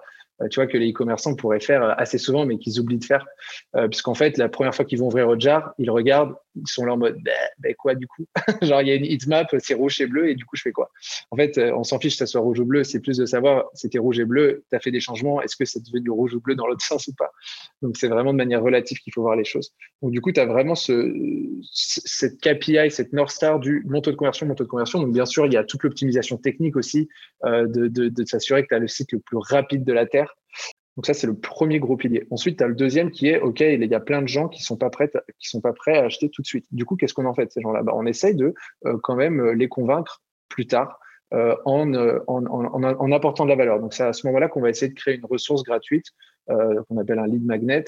tu 0.49 0.59
vois, 0.59 0.67
que 0.67 0.77
les 0.77 0.91
e-commerçants 0.91 1.35
pourraient 1.35 1.59
faire 1.59 1.83
euh, 1.83 1.93
assez 1.97 2.17
souvent, 2.17 2.45
mais 2.45 2.57
qu'ils 2.57 2.79
oublient 2.79 2.99
de 2.99 3.05
faire. 3.05 3.25
Euh, 3.75 3.87
puisqu'en 3.87 4.13
fait, 4.13 4.37
la 4.37 4.49
première 4.49 4.75
fois 4.75 4.85
qu'ils 4.85 4.99
vont 4.99 5.07
ouvrir 5.07 5.39
jar, 5.39 5.73
ils 5.77 5.89
regardent, 5.89 6.35
ils 6.59 6.69
sont 6.69 6.85
là 6.85 6.93
en 6.93 6.97
mode, 6.97 7.17
ben 7.59 7.75
quoi 7.75 7.95
du 7.95 8.07
coup? 8.07 8.25
Genre, 8.61 8.81
il 8.81 8.87
y 8.87 8.91
a 8.91 8.95
une 8.95 9.05
heatmap, 9.05 9.53
c'est 9.59 9.73
rouge 9.73 9.99
et 10.01 10.07
bleu, 10.07 10.29
et 10.29 10.35
du 10.35 10.45
coup, 10.45 10.55
je 10.55 10.61
fais 10.61 10.71
quoi? 10.71 10.91
En 11.31 11.35
fait, 11.35 11.57
on 11.57 11.83
s'en 11.83 11.99
fiche 11.99 12.13
que 12.13 12.19
ça 12.19 12.25
soit 12.25 12.41
rouge 12.41 12.59
ou 12.59 12.65
bleu, 12.65 12.83
c'est 12.83 12.99
plus 12.99 13.17
de 13.17 13.25
savoir, 13.25 13.65
c'était 13.73 13.99
rouge 13.99 14.19
et 14.19 14.25
bleu, 14.25 14.63
tu 14.69 14.75
as 14.75 14.79
fait 14.79 14.91
des 14.91 14.99
changements, 14.99 15.41
est-ce 15.41 15.55
que 15.55 15.65
c'est 15.65 15.83
devenu 15.85 16.09
rouge 16.09 16.33
ou 16.33 16.41
bleu 16.41 16.55
dans 16.55 16.67
l'autre 16.67 16.85
sens 16.85 17.07
ou 17.07 17.13
pas? 17.13 17.31
Donc, 17.81 17.97
c'est 17.97 18.07
vraiment 18.07 18.31
de 18.31 18.37
manière 18.37 18.61
relative 18.61 18.97
qu'il 18.99 19.13
faut 19.13 19.21
voir 19.21 19.35
les 19.35 19.45
choses. 19.45 19.73
Donc, 20.01 20.11
du 20.11 20.21
coup, 20.21 20.31
tu 20.31 20.39
as 20.39 20.45
vraiment 20.45 20.75
ce, 20.75 21.13
cette 21.71 22.39
KPI, 22.39 22.91
cette 22.91 23.13
North 23.13 23.31
Star 23.31 23.59
du 23.59 23.83
mon 23.87 24.01
taux 24.01 24.11
de 24.11 24.15
conversion, 24.15 24.45
mon 24.45 24.53
de 24.53 24.63
conversion. 24.63 24.99
Donc, 24.99 25.13
bien 25.13 25.25
sûr, 25.25 25.45
il 25.45 25.53
y 25.53 25.57
a 25.57 25.63
toute 25.63 25.83
l'optimisation 25.83 26.37
technique 26.37 26.75
aussi, 26.75 27.07
euh, 27.45 27.67
de, 27.67 27.87
de, 27.87 28.09
de 28.09 28.25
s'assurer 28.25 28.63
que 28.63 28.69
tu 28.69 28.75
as 28.75 28.79
le 28.79 28.87
site 28.87 29.11
le 29.11 29.19
plus 29.19 29.37
rapide 29.37 29.83
de 29.83 29.93
la 29.93 30.05
Terre 30.05 30.35
donc 30.97 31.05
ça, 31.05 31.13
c'est 31.13 31.27
le 31.27 31.35
premier 31.35 31.77
gros 31.77 31.95
pilier. 31.95 32.25
Ensuite, 32.31 32.57
tu 32.57 32.63
as 32.63 32.67
le 32.67 32.73
deuxième 32.73 33.11
qui 33.11 33.27
est, 33.27 33.39
OK, 33.39 33.59
il 33.59 33.85
y 33.85 33.93
a 33.93 33.99
plein 33.99 34.23
de 34.23 34.27
gens 34.27 34.47
qui 34.47 34.63
sont 34.63 34.77
pas 34.77 34.89
prêts, 34.89 35.11
sont 35.37 35.61
pas 35.61 35.71
prêts 35.71 35.95
à 35.95 36.05
acheter 36.05 36.29
tout 36.29 36.41
de 36.41 36.47
suite. 36.47 36.65
Du 36.71 36.85
coup, 36.85 36.95
qu'est-ce 36.95 37.13
qu'on 37.13 37.25
en 37.25 37.35
fait 37.35 37.51
ces 37.51 37.61
gens-là? 37.61 37.83
Bah, 37.83 37.93
On 37.95 38.07
essaye 38.07 38.33
de 38.33 38.55
euh, 38.87 38.97
quand 39.03 39.15
même 39.15 39.39
euh, 39.39 39.53
les 39.53 39.67
convaincre 39.67 40.23
plus 40.49 40.65
tard 40.65 40.99
euh, 41.35 41.55
en, 41.65 41.93
en, 41.93 43.11
apportant 43.11 43.43
de 43.43 43.49
la 43.49 43.55
valeur. 43.55 43.79
Donc 43.79 43.93
c'est 43.93 44.05
à 44.05 44.11
ce 44.11 44.25
moment-là 44.25 44.47
qu'on 44.47 44.61
va 44.61 44.71
essayer 44.71 44.89
de 44.89 44.95
créer 44.95 45.15
une 45.17 45.25
ressource 45.25 45.61
gratuite 45.63 46.05
qu'on 46.47 46.97
appelle 46.97 47.19
un 47.19 47.27
lead 47.27 47.45
magnet 47.45 47.83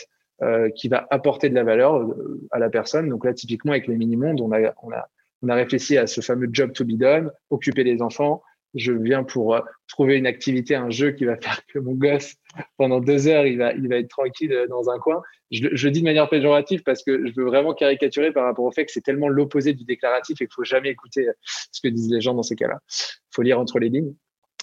qui 0.75 0.89
va 0.89 1.07
apporter 1.09 1.49
de 1.49 1.55
la 1.55 1.63
valeur 1.63 2.05
à 2.51 2.59
la 2.59 2.69
personne. 2.69 3.07
Donc 3.07 3.23
là, 3.23 3.33
typiquement, 3.33 3.71
avec 3.71 3.87
les 3.87 3.95
mini-mondes, 3.95 4.41
on 4.41 4.51
a, 4.51 4.73
on, 4.83 4.91
a, 4.91 5.07
on 5.41 5.47
a 5.47 5.55
réfléchi 5.55 5.97
à 5.97 6.05
ce 6.05 6.19
fameux 6.19 6.49
job 6.51 6.73
to 6.73 6.83
be 6.83 6.97
done, 6.97 7.31
occuper 7.49 7.85
les 7.85 8.01
enfants, 8.01 8.43
je 8.75 8.91
viens 8.91 9.23
pour 9.23 9.55
euh, 9.55 9.61
trouver 9.87 10.17
une 10.17 10.27
activité, 10.27 10.75
un 10.75 10.89
jeu 10.89 11.11
qui 11.11 11.25
va 11.25 11.37
faire 11.37 11.61
que 11.67 11.79
mon 11.79 11.93
gosse, 11.93 12.35
pendant 12.77 12.99
deux 12.99 13.27
heures, 13.27 13.45
il 13.45 13.57
va, 13.57 13.73
être 13.73 14.09
tranquille 14.09 14.53
euh, 14.53 14.67
dans 14.67 14.89
un 14.89 14.99
coin. 14.99 15.21
Je, 15.51 15.67
je 15.71 15.89
dis 15.89 16.01
de 16.01 16.05
manière 16.05 16.29
péjorative 16.29 16.83
parce 16.83 17.03
que 17.03 17.25
je 17.25 17.33
veux 17.35 17.45
vraiment 17.45 17.73
caricaturer 17.73 18.31
par 18.31 18.45
rapport 18.45 18.65
au 18.65 18.71
fait 18.71 18.85
que 18.85 18.91
c'est 18.91 19.01
tellement 19.01 19.27
l'opposé 19.27 19.73
du 19.73 19.83
déclaratif 19.83 20.41
et 20.41 20.45
qu'il 20.45 20.53
faut 20.53 20.63
jamais 20.63 20.89
écouter 20.89 21.27
euh, 21.27 21.33
ce 21.71 21.81
que 21.81 21.87
disent 21.87 22.11
les 22.11 22.21
gens 22.21 22.33
dans 22.33 22.43
ces 22.43 22.55
cas-là. 22.55 22.79
Il 22.87 23.35
faut 23.35 23.41
lire 23.41 23.59
entre 23.59 23.79
les 23.79 23.89
lignes. 23.89 24.13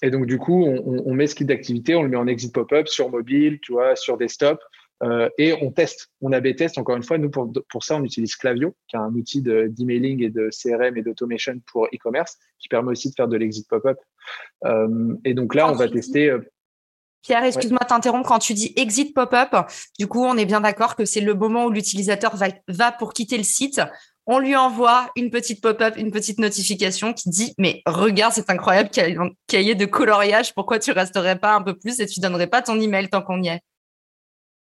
Et 0.03 0.11
donc, 0.11 0.27
du 0.27 0.39
coup, 0.39 0.65
on, 0.65 1.03
on 1.07 1.15
met 1.15 1.27
ce 1.27 1.35
kit 1.35 1.47
d'activité, 1.47 1.95
on 1.95 2.03
le 2.03 2.11
met 2.11 2.19
en 2.19 2.27
exit 2.27 2.53
pop-up 2.53 2.87
sur 2.87 3.11
mobile, 3.11 3.59
tu 3.63 3.73
vois, 3.73 3.97
sur 3.97 4.19
desktop. 4.19 4.61
Euh, 5.03 5.29
et 5.37 5.53
on 5.63 5.71
teste, 5.71 6.11
on 6.21 6.33
a 6.33 6.41
test. 6.41 6.79
Encore 6.79 6.97
une 6.97 7.03
fois, 7.03 7.19
nous, 7.19 7.31
pour, 7.31 7.53
pour 7.69 7.85
ça, 7.85 7.97
on 7.97 8.05
utilise 8.05 8.35
Clavio, 8.37 8.75
qui 8.89 8.97
est 8.97 8.99
un 8.99 9.13
outil 9.13 9.43
d'emailing 9.43 10.23
et 10.23 10.31
de 10.31 10.51
CRM 10.51 10.97
et 10.97 11.03
d'automation 11.03 11.61
pour 11.67 11.87
e-commerce, 11.87 12.39
qui 12.59 12.69
permet 12.69 12.93
aussi 12.93 13.11
de 13.11 13.15
faire 13.15 13.29
de 13.29 13.37
l'exit 13.37 13.69
pop-up. 13.69 13.99
Euh, 14.65 15.15
et 15.25 15.35
donc 15.35 15.55
là, 15.55 15.71
on 15.71 15.75
va 15.75 15.89
tester. 15.89 16.31
Euh, 16.31 16.41
Pierre, 17.23 17.45
excuse-moi 17.45 17.81
de 17.83 17.89
t'interrompre. 17.89 18.29
Quand 18.29 18.39
tu 18.39 18.55
dis 18.55 18.73
exit 18.77 19.13
pop-up, 19.13 19.55
du 19.99 20.07
coup, 20.07 20.25
on 20.25 20.37
est 20.37 20.47
bien 20.47 20.61
d'accord 20.61 20.97
que 20.97 21.05
c'est 21.05 21.21
le 21.21 21.35
moment 21.35 21.67
où 21.67 21.71
l'utilisateur 21.71 22.37
va, 22.37 22.47
va 22.69 22.93
pour 22.93 23.13
quitter 23.13 23.37
le 23.37 23.43
site. 23.43 23.81
On 24.29 24.39
lui 24.39 24.57
envoie 24.57 25.11
une 25.15 25.31
petite 25.31 25.61
pop-up, 25.61 25.95
une 25.97 26.11
petite 26.11 26.39
notification 26.39 27.13
qui 27.13 27.29
dit 27.29 27.55
Mais 27.59 27.83
regarde, 27.87 28.33
c'est 28.33 28.49
incroyable 28.49 28.91
cahier 29.47 29.75
de 29.75 29.85
coloriage. 29.87 30.55
Pourquoi 30.55 30.79
tu 30.79 30.93
resterais 30.93 31.39
pas 31.39 31.55
un 31.55 31.63
peu 31.63 31.77
plus 31.77 32.01
et 32.01 32.07
tu 32.07 32.21
donnerais 32.21 32.47
pas 32.47 32.63
ton 32.63 32.81
email 32.81 33.09
tant 33.09 33.23
qu'on 33.23 33.43
y 33.43 33.49
est? 33.49 33.61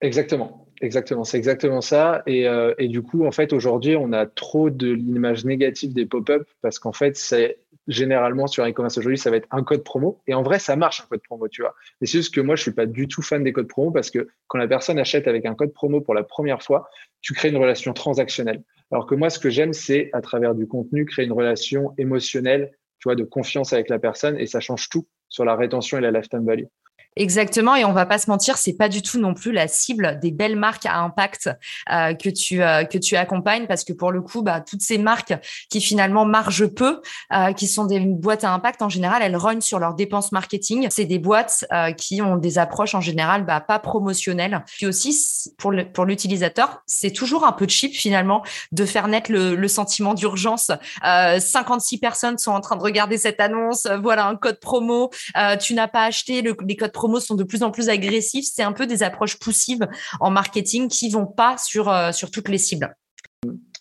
Exactement, 0.04 0.68
exactement, 0.82 1.24
c'est 1.24 1.38
exactement 1.38 1.80
ça. 1.80 2.24
Et, 2.28 2.46
euh, 2.48 2.74
et, 2.78 2.90
du 2.90 3.02
coup, 3.02 3.26
en 3.26 3.32
fait, 3.32 3.54
aujourd'hui, 3.54 3.96
on 3.96 4.12
a 4.12 4.26
trop 4.26 4.70
de 4.70 4.92
l'image 4.92 5.46
négative 5.46 5.94
des 5.94 6.06
pop-up 6.06 6.46
parce 6.62 6.78
qu'en 6.78 6.92
fait, 6.92 7.16
c'est 7.16 7.60
généralement 7.88 8.48
sur 8.48 8.66
e-commerce 8.68 8.98
aujourd'hui, 8.98 9.18
ça 9.18 9.32
va 9.32 9.38
être 9.38 9.48
un 9.52 9.64
code 9.64 9.84
promo. 9.86 10.22
Et 10.28 10.34
en 10.34 10.44
vrai, 10.44 10.60
ça 10.60 10.76
marche 10.76 11.02
un 11.02 11.06
code 11.06 11.22
promo, 11.24 11.48
tu 11.48 11.62
vois. 11.62 11.74
Mais 12.02 12.08
c'est 12.08 12.18
juste 12.18 12.36
que 12.36 12.42
moi, 12.42 12.58
je 12.58 12.64
suis 12.64 12.74
pas 12.74 12.86
du 12.86 13.08
tout 13.08 13.22
fan 13.22 13.46
des 13.46 13.54
codes 13.54 13.70
promo 13.70 13.92
parce 13.92 14.12
que 14.12 14.28
quand 14.48 14.58
la 14.58 14.68
personne 14.68 15.00
achète 15.00 15.28
avec 15.28 15.46
un 15.46 15.56
code 15.56 15.72
promo 15.74 16.02
pour 16.02 16.14
la 16.14 16.24
première 16.24 16.62
fois, 16.62 16.90
tu 17.22 17.34
crées 17.34 17.50
une 17.50 17.58
relation 17.58 17.94
transactionnelle. 17.94 18.62
Alors 18.92 19.06
que 19.08 19.16
moi, 19.16 19.30
ce 19.30 19.40
que 19.40 19.50
j'aime, 19.50 19.72
c'est 19.72 20.10
à 20.12 20.20
travers 20.22 20.54
du 20.54 20.68
contenu, 20.68 21.06
créer 21.06 21.26
une 21.26 21.32
relation 21.32 21.94
émotionnelle, 21.98 22.72
tu 23.00 23.08
vois, 23.08 23.16
de 23.16 23.24
confiance 23.24 23.72
avec 23.72 23.88
la 23.90 24.00
personne 24.00 24.38
et 24.38 24.48
ça 24.48 24.60
change 24.60 24.90
tout 24.90 25.08
sur 25.30 25.46
la 25.46 25.56
rétention 25.56 25.98
et 25.98 26.02
la 26.02 26.12
lifetime 26.12 26.46
value. 26.46 26.66
Exactement, 27.16 27.76
et 27.76 27.86
on 27.86 27.94
va 27.94 28.06
pas 28.06 28.18
se 28.18 28.30
mentir, 28.30 28.58
c'est 28.58 28.74
pas 28.74 28.90
du 28.90 29.02
tout 29.02 29.20
non 29.20 29.34
plus 29.34 29.52
la 29.52 29.68
cible 29.68 30.20
des 30.20 30.32
belles 30.32 30.56
marques 30.56 30.86
à 30.86 30.98
impact 30.98 31.50
euh, 31.92 32.14
que 32.16 32.30
tu 32.30 32.64
euh, 32.64 32.86
que 32.86 32.98
tu 32.98 33.16
accompagnes, 33.16 33.68
parce 33.68 33.84
que 33.84 33.94
pour 33.94 34.12
le 34.12 34.22
coup, 34.22 34.42
bah, 34.42 34.62
toutes 34.62 34.82
ces 34.82 34.98
marques 34.98 35.34
qui 35.70 35.80
finalement 35.80 36.26
margent 36.26 36.66
peu, 36.66 37.02
euh, 37.32 37.54
qui 37.54 37.68
sont 37.68 37.86
des 37.86 38.00
boîtes 38.00 38.44
à 38.44 38.52
impact 38.52 38.82
en 38.82 38.90
général, 38.90 39.22
elles 39.22 39.36
rognent 39.36 39.62
sur 39.62 39.80
leurs 39.80 39.94
dépenses 39.94 40.32
marketing. 40.32 40.88
C'est 40.90 41.06
des 41.06 41.20
boîtes 41.20 41.66
qui 41.98 42.22
ont 42.22 42.38
des 42.38 42.58
approches 42.58 42.96
en 42.96 43.02
général 43.02 43.46
bah, 43.46 43.60
pas 43.60 43.80
promotionnelles. 43.80 44.64
Puis 44.78 44.86
aussi 44.86 45.52
pour 45.58 45.72
le, 45.72 45.92
pour 45.92 46.06
l'utilisateur, 46.06 46.82
c'est 46.88 47.12
toujours 47.12 47.46
un 47.46 47.52
peu 47.52 47.68
cheap 47.68 47.94
finalement 47.94 48.44
de 48.72 48.86
faire 48.86 49.08
naître 49.08 49.32
le, 49.32 49.56
le 49.56 49.68
sentiment 49.68 50.14
d'urgence. 50.14 50.72
56 51.04 51.98
personnes 52.00 52.38
sont 52.38 52.52
en 52.52 52.62
train 52.62 52.76
de 52.76 52.82
regarder 52.82 53.18
cette 53.18 53.40
annonce. 53.40 53.88
Voilà 54.02 54.28
un 54.28 54.36
code 54.36 54.60
promo. 54.60 55.12
tu 55.60 55.74
n'as 55.74 55.88
pas 55.88 56.06
acheté 56.06 56.42
le, 56.42 56.56
les 56.66 56.76
codes 56.76 56.92
promos 57.04 57.20
sont 57.20 57.36
de 57.36 57.44
plus 57.44 57.64
en 57.64 57.72
plus 57.72 57.90
agressifs. 57.90 58.46
C'est 58.50 58.64
un 58.64 58.72
peu 58.72 58.88
des 58.88 59.04
approches 59.04 59.38
poussives 59.38 59.86
en 60.22 60.32
marketing 60.32 60.88
qui 60.88 61.10
vont 61.10 61.26
pas 61.26 61.58
sur, 61.58 61.90
euh, 61.90 62.14
sur 62.14 62.32
toutes 62.32 62.48
les 62.48 62.58
cibles. 62.58 62.96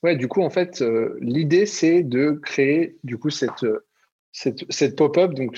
Ouais, 0.03 0.17
du 0.17 0.27
coup, 0.27 0.43
en 0.43 0.51
fait, 0.51 0.83
euh, 0.83 1.17
l'idée, 1.21 1.67
c'est 1.67 2.03
de 2.03 2.33
créer 2.43 2.97
du 3.05 3.19
coup 3.19 3.31
cette, 3.31 3.65
cette, 4.33 4.65
cette 4.71 4.97
pop-up. 4.97 5.35
Donc, 5.35 5.57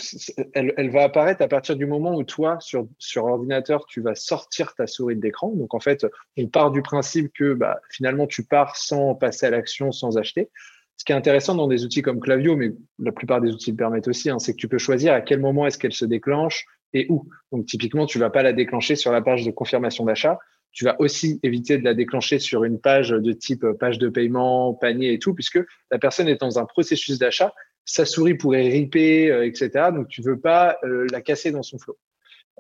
elle, 0.53 0.75
elle, 0.77 0.91
va 0.91 1.05
apparaître 1.05 1.41
à 1.41 1.49
partir 1.49 1.75
du 1.75 1.87
moment 1.87 2.15
où 2.15 2.23
toi, 2.23 2.59
sur, 2.61 2.87
sur 2.99 3.25
ordinateur, 3.25 3.87
tu 3.87 4.03
vas 4.03 4.15
sortir 4.15 4.75
ta 4.75 4.87
souris 4.87 5.17
d'écran. 5.17 5.49
Donc, 5.55 5.73
en 5.73 5.81
fait, 5.81 6.07
on 6.37 6.49
part 6.49 6.71
du 6.71 6.83
principe 6.83 7.33
que 7.33 7.55
bah, 7.55 7.81
finalement, 7.91 8.27
tu 8.27 8.45
pars 8.45 8.77
sans 8.77 9.15
passer 9.15 9.47
à 9.47 9.51
l'action, 9.51 9.91
sans 9.91 10.19
acheter. 10.19 10.51
Ce 10.99 11.05
qui 11.07 11.13
est 11.13 11.17
intéressant 11.17 11.55
dans 11.55 11.67
des 11.67 11.87
outils 11.87 12.03
comme 12.03 12.21
Clavio, 12.21 12.57
mais 12.57 12.73
la 12.99 13.13
plupart 13.13 13.41
des 13.41 13.51
outils 13.51 13.71
le 13.71 13.79
permettent 13.79 14.09
aussi, 14.09 14.29
hein, 14.29 14.39
c'est 14.39 14.53
que 14.53 14.59
tu 14.59 14.69
peux 14.69 14.79
choisir 14.79 15.15
à 15.15 15.23
quel 15.23 15.41
moment 15.41 15.67
est-ce 15.67 15.79
qu'elle 15.79 15.95
se 15.95 16.05
déclenche, 16.05 16.67
et 16.95 17.07
où. 17.11 17.29
Donc 17.53 17.67
typiquement, 17.67 18.07
tu 18.07 18.19
vas 18.19 18.31
pas 18.31 18.43
la 18.43 18.53
déclencher 18.53 18.97
sur 18.97 19.13
la 19.13 19.21
page 19.21 19.45
de 19.45 19.51
confirmation 19.51 20.05
d'achat. 20.05 20.39
Tu 20.73 20.85
vas 20.85 20.97
aussi 21.01 21.39
éviter 21.43 21.79
de 21.79 21.85
la 21.85 21.95
déclencher 21.95 22.39
sur 22.39 22.65
une 22.65 22.81
page 22.81 23.11
de 23.11 23.33
type 23.33 23.65
page 23.79 23.99
de 23.99 24.09
paiement, 24.09 24.75
panier 24.75 25.13
et 25.13 25.19
tout, 25.19 25.35
puisque 25.35 25.61
la 25.91 25.99
personne 25.99 26.27
est 26.29 26.41
dans 26.41 26.59
un 26.59 26.65
processus 26.65 27.19
d'achat, 27.19 27.53
sa 27.85 28.05
souris 28.05 28.35
pourrait 28.35 28.69
riper, 28.69 29.31
euh, 29.31 29.47
etc. 29.47 29.91
Donc 29.95 30.09
tu 30.09 30.23
veux 30.23 30.39
pas 30.39 30.79
euh, 30.85 31.07
la 31.13 31.21
casser 31.21 31.51
dans 31.51 31.63
son. 31.63 31.77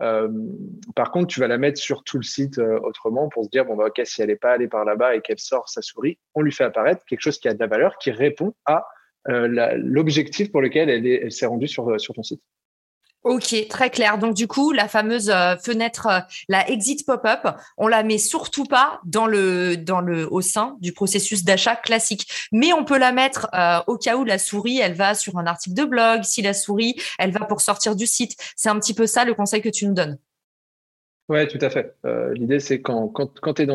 Euh, 0.00 0.28
par 0.96 1.12
contre, 1.12 1.28
tu 1.28 1.40
vas 1.40 1.48
la 1.48 1.58
mettre 1.58 1.80
sur 1.80 2.02
tout 2.02 2.16
le 2.16 2.24
site 2.24 2.58
autrement 2.58 3.28
pour 3.28 3.44
se 3.44 3.48
dire 3.48 3.64
bon 3.64 3.76
bah 3.76 3.86
ok 3.86 4.00
si 4.04 4.22
elle 4.22 4.28
n'est 4.28 4.36
pas 4.36 4.52
allée 4.52 4.68
par 4.68 4.84
là-bas 4.84 5.14
et 5.14 5.20
qu'elle 5.20 5.38
sort 5.38 5.68
sa 5.68 5.82
souris, 5.82 6.18
on 6.34 6.42
lui 6.42 6.52
fait 6.52 6.64
apparaître 6.64 7.04
quelque 7.04 7.20
chose 7.20 7.38
qui 7.38 7.48
a 7.48 7.54
de 7.54 7.60
la 7.60 7.68
valeur, 7.68 7.96
qui 7.98 8.10
répond 8.10 8.54
à 8.64 8.86
l'objectif 9.26 10.52
pour 10.52 10.60
lequel 10.60 10.90
elle, 10.90 11.32
s'est 11.32 11.46
rendue 11.46 11.68
sur 11.68 11.86
ton 12.14 12.22
site. 12.22 12.42
Ok, 13.24 13.54
très 13.70 13.88
clair. 13.88 14.18
Donc 14.18 14.34
du 14.34 14.46
coup, 14.46 14.72
la 14.72 14.86
fameuse 14.86 15.30
euh, 15.30 15.56
fenêtre, 15.56 16.08
euh, 16.08 16.20
la 16.50 16.68
exit 16.68 17.06
pop-up, 17.06 17.56
on 17.78 17.88
la 17.88 18.02
met 18.02 18.18
surtout 18.18 18.64
pas 18.64 19.00
dans 19.06 19.26
le 19.26 19.76
au 20.30 20.42
sein 20.42 20.76
du 20.82 20.92
processus 20.92 21.42
d'achat 21.42 21.74
classique, 21.74 22.28
mais 22.52 22.74
on 22.74 22.84
peut 22.84 22.98
la 22.98 23.12
mettre 23.12 23.48
euh, 23.54 23.80
au 23.86 23.96
cas 23.96 24.16
où 24.16 24.24
la 24.24 24.36
souris, 24.36 24.78
elle 24.78 24.92
va 24.92 25.14
sur 25.14 25.38
un 25.38 25.46
article 25.46 25.74
de 25.74 25.84
blog, 25.84 26.22
si 26.22 26.42
la 26.42 26.52
souris, 26.52 26.96
elle 27.18 27.30
va 27.30 27.46
pour 27.46 27.62
sortir 27.62 27.96
du 27.96 28.06
site. 28.06 28.36
C'est 28.56 28.68
un 28.68 28.78
petit 28.78 28.92
peu 28.92 29.06
ça 29.06 29.24
le 29.24 29.32
conseil 29.32 29.62
que 29.62 29.70
tu 29.70 29.86
nous 29.86 29.94
donnes. 29.94 30.18
Ouais, 31.30 31.48
tout 31.48 31.58
à 31.62 31.70
fait. 31.70 31.96
L'idée, 32.34 32.60
c'est 32.60 32.82
quand 32.82 33.08
quand 33.08 33.40
quand 33.40 33.58
es 33.58 33.66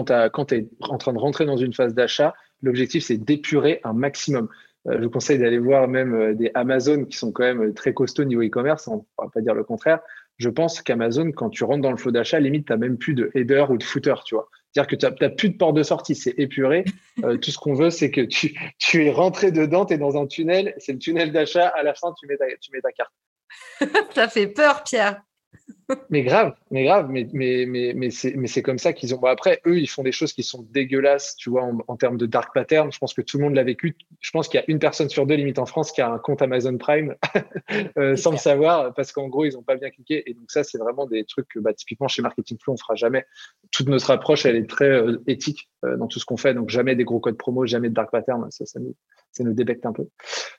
en 0.81 0.97
train 0.99 1.13
de 1.13 1.17
rentrer 1.17 1.47
dans 1.47 1.57
une 1.57 1.73
phase 1.73 1.95
d'achat, 1.95 2.35
l'objectif 2.61 3.03
c'est 3.03 3.17
d'épurer 3.17 3.81
un 3.83 3.93
maximum. 3.93 4.47
Je 4.85 5.03
vous 5.03 5.09
conseille 5.09 5.39
d'aller 5.39 5.59
voir 5.59 5.87
même 5.87 6.35
des 6.35 6.51
Amazon 6.53 7.05
qui 7.05 7.17
sont 7.17 7.31
quand 7.31 7.43
même 7.43 7.73
très 7.73 7.93
costauds 7.93 8.23
niveau 8.23 8.41
e-commerce, 8.41 8.87
on 8.87 8.97
ne 8.97 9.01
va 9.17 9.29
pas 9.33 9.41
dire 9.41 9.53
le 9.53 9.63
contraire. 9.63 9.99
Je 10.37 10.49
pense 10.49 10.81
qu'Amazon, 10.81 11.31
quand 11.31 11.49
tu 11.49 11.65
rentres 11.65 11.81
dans 11.81 11.91
le 11.91 11.97
flot 11.97 12.11
d'achat, 12.11 12.39
limite, 12.39 12.67
tu 12.67 12.71
n'as 12.71 12.77
même 12.77 12.97
plus 12.97 13.13
de 13.13 13.29
header 13.35 13.65
ou 13.69 13.77
de 13.77 13.83
footer, 13.83 14.15
tu 14.25 14.35
vois. 14.35 14.47
C'est-à-dire 14.71 14.87
que 14.87 14.95
tu 14.95 15.23
n'as 15.23 15.29
plus 15.29 15.49
de 15.49 15.57
porte 15.57 15.75
de 15.75 15.83
sortie, 15.83 16.15
c'est 16.15 16.33
épuré. 16.37 16.85
tout 17.41 17.51
ce 17.51 17.57
qu'on 17.57 17.73
veut, 17.73 17.89
c'est 17.89 18.09
que 18.09 18.21
tu, 18.21 18.57
tu 18.77 19.05
es 19.05 19.11
rentré 19.11 19.51
dedans, 19.51 19.85
tu 19.85 19.95
es 19.95 19.97
dans 19.97 20.17
un 20.17 20.27
tunnel, 20.27 20.73
c'est 20.77 20.93
le 20.93 20.99
tunnel 20.99 21.31
d'achat, 21.31 21.67
à 21.67 21.83
la 21.83 21.93
fin, 21.93 22.13
tu 22.17 22.25
mets 22.27 22.37
tu 22.61 22.71
mets 22.71 22.81
ta 22.81 22.91
carte. 22.91 23.11
ça 24.15 24.29
fait 24.29 24.47
peur, 24.47 24.83
Pierre 24.83 25.21
mais 26.09 26.21
grave, 26.21 26.53
mais 26.71 26.83
grave, 26.83 27.09
mais, 27.09 27.27
mais, 27.33 27.65
mais, 27.65 27.93
mais 27.93 28.09
c'est 28.47 28.61
comme 28.61 28.77
ça 28.77 28.93
qu'ils 28.93 29.13
ont. 29.15 29.17
Bon, 29.17 29.27
après, 29.27 29.61
eux, 29.65 29.79
ils 29.79 29.87
font 29.87 30.03
des 30.03 30.11
choses 30.11 30.33
qui 30.33 30.43
sont 30.43 30.65
dégueulasses, 30.71 31.35
tu 31.35 31.49
vois, 31.49 31.69
en, 31.87 31.97
termes 31.97 32.17
de 32.17 32.25
dark 32.25 32.53
pattern. 32.53 32.91
Je 32.91 32.97
pense 32.99 33.13
que 33.13 33.21
tout 33.21 33.37
le 33.37 33.43
monde 33.43 33.55
l'a 33.55 33.63
vécu. 33.63 33.95
Je 34.19 34.31
pense 34.31 34.47
qu'il 34.47 34.59
y 34.59 34.63
a 34.63 34.65
une 34.67 34.79
personne 34.79 35.09
sur 35.09 35.25
deux, 35.25 35.35
limite 35.35 35.59
en 35.59 35.65
France, 35.65 35.91
qui 35.91 36.01
a 36.01 36.09
un 36.09 36.19
compte 36.19 36.41
Amazon 36.41 36.77
Prime 36.77 37.15
euh, 37.97 38.15
sans 38.15 38.31
le 38.31 38.37
savoir, 38.37 38.93
parce 38.93 39.11
qu'en 39.11 39.27
gros, 39.27 39.45
ils 39.45 39.53
n'ont 39.53 39.63
pas 39.63 39.75
bien 39.75 39.89
cliqué. 39.89 40.29
Et 40.29 40.33
donc, 40.33 40.51
ça, 40.51 40.63
c'est 40.63 40.77
vraiment 40.77 41.07
des 41.07 41.23
trucs 41.25 41.47
que, 41.47 41.59
bah, 41.59 41.73
typiquement, 41.73 42.07
chez 42.07 42.21
Marketing 42.21 42.57
Flow, 42.61 42.73
on 42.73 42.77
fera 42.77 42.95
jamais. 42.95 43.25
Toute 43.71 43.87
notre 43.87 44.11
approche, 44.11 44.45
elle 44.45 44.55
est 44.55 44.69
très 44.69 44.89
euh, 44.89 45.21
éthique 45.27 45.69
dans 45.83 46.07
tout 46.07 46.19
ce 46.19 46.25
qu'on 46.25 46.37
fait. 46.37 46.53
Donc, 46.53 46.69
jamais 46.69 46.95
des 46.95 47.05
gros 47.05 47.19
codes 47.19 47.37
promo, 47.37 47.65
jamais 47.65 47.89
de 47.89 47.93
dark 47.93 48.11
pattern. 48.11 48.49
Ça, 48.51 48.65
ça 48.65 48.79
nous, 48.79 48.95
ça 49.31 49.43
débecte 49.43 49.85
un 49.85 49.93
peu. 49.93 50.07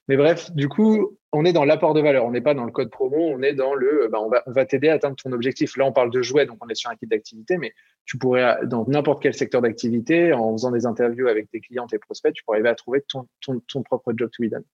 Mais 0.08 0.16
bref, 0.16 0.50
du 0.52 0.68
coup, 0.68 1.18
on 1.32 1.44
est 1.44 1.52
dans 1.52 1.64
l'apport 1.64 1.94
de 1.94 2.00
valeur. 2.00 2.24
On 2.24 2.30
n'est 2.30 2.40
pas 2.40 2.54
dans 2.54 2.64
le 2.64 2.72
code 2.72 2.90
promo, 2.90 3.16
on 3.16 3.42
est 3.42 3.54
dans 3.54 3.74
le, 3.74 4.08
bah, 4.10 4.18
on 4.20 4.50
va, 4.50 4.66
t'aider 4.66 4.88
à 4.88 4.94
atteindre 4.94 5.16
ton 5.16 5.32
objectif. 5.32 5.76
Là, 5.76 5.84
on 5.84 5.92
parle 5.92 6.10
de 6.10 6.22
jouets, 6.22 6.46
donc 6.46 6.58
on 6.60 6.68
est 6.68 6.74
sur 6.74 6.90
un 6.90 6.96
kit 6.96 7.06
d'activité, 7.06 7.58
mais 7.58 7.72
tu 8.04 8.18
pourrais, 8.18 8.58
dans 8.64 8.84
n'importe 8.86 9.22
quel 9.22 9.34
secteur 9.34 9.62
d'activité, 9.62 10.32
en 10.32 10.52
faisant 10.52 10.70
des 10.70 10.86
interviews 10.86 11.28
avec 11.28 11.50
tes 11.50 11.60
clients, 11.60 11.86
tes 11.86 11.98
prospects, 11.98 12.32
tu 12.32 12.44
pourrais 12.44 12.56
arriver 12.56 12.70
à 12.70 12.74
trouver 12.74 13.02
ton, 13.08 13.26
ton, 13.40 13.82
propre 13.82 14.12
job 14.16 14.30
to 14.32 14.42
be 14.42 14.50
done. 14.50 14.64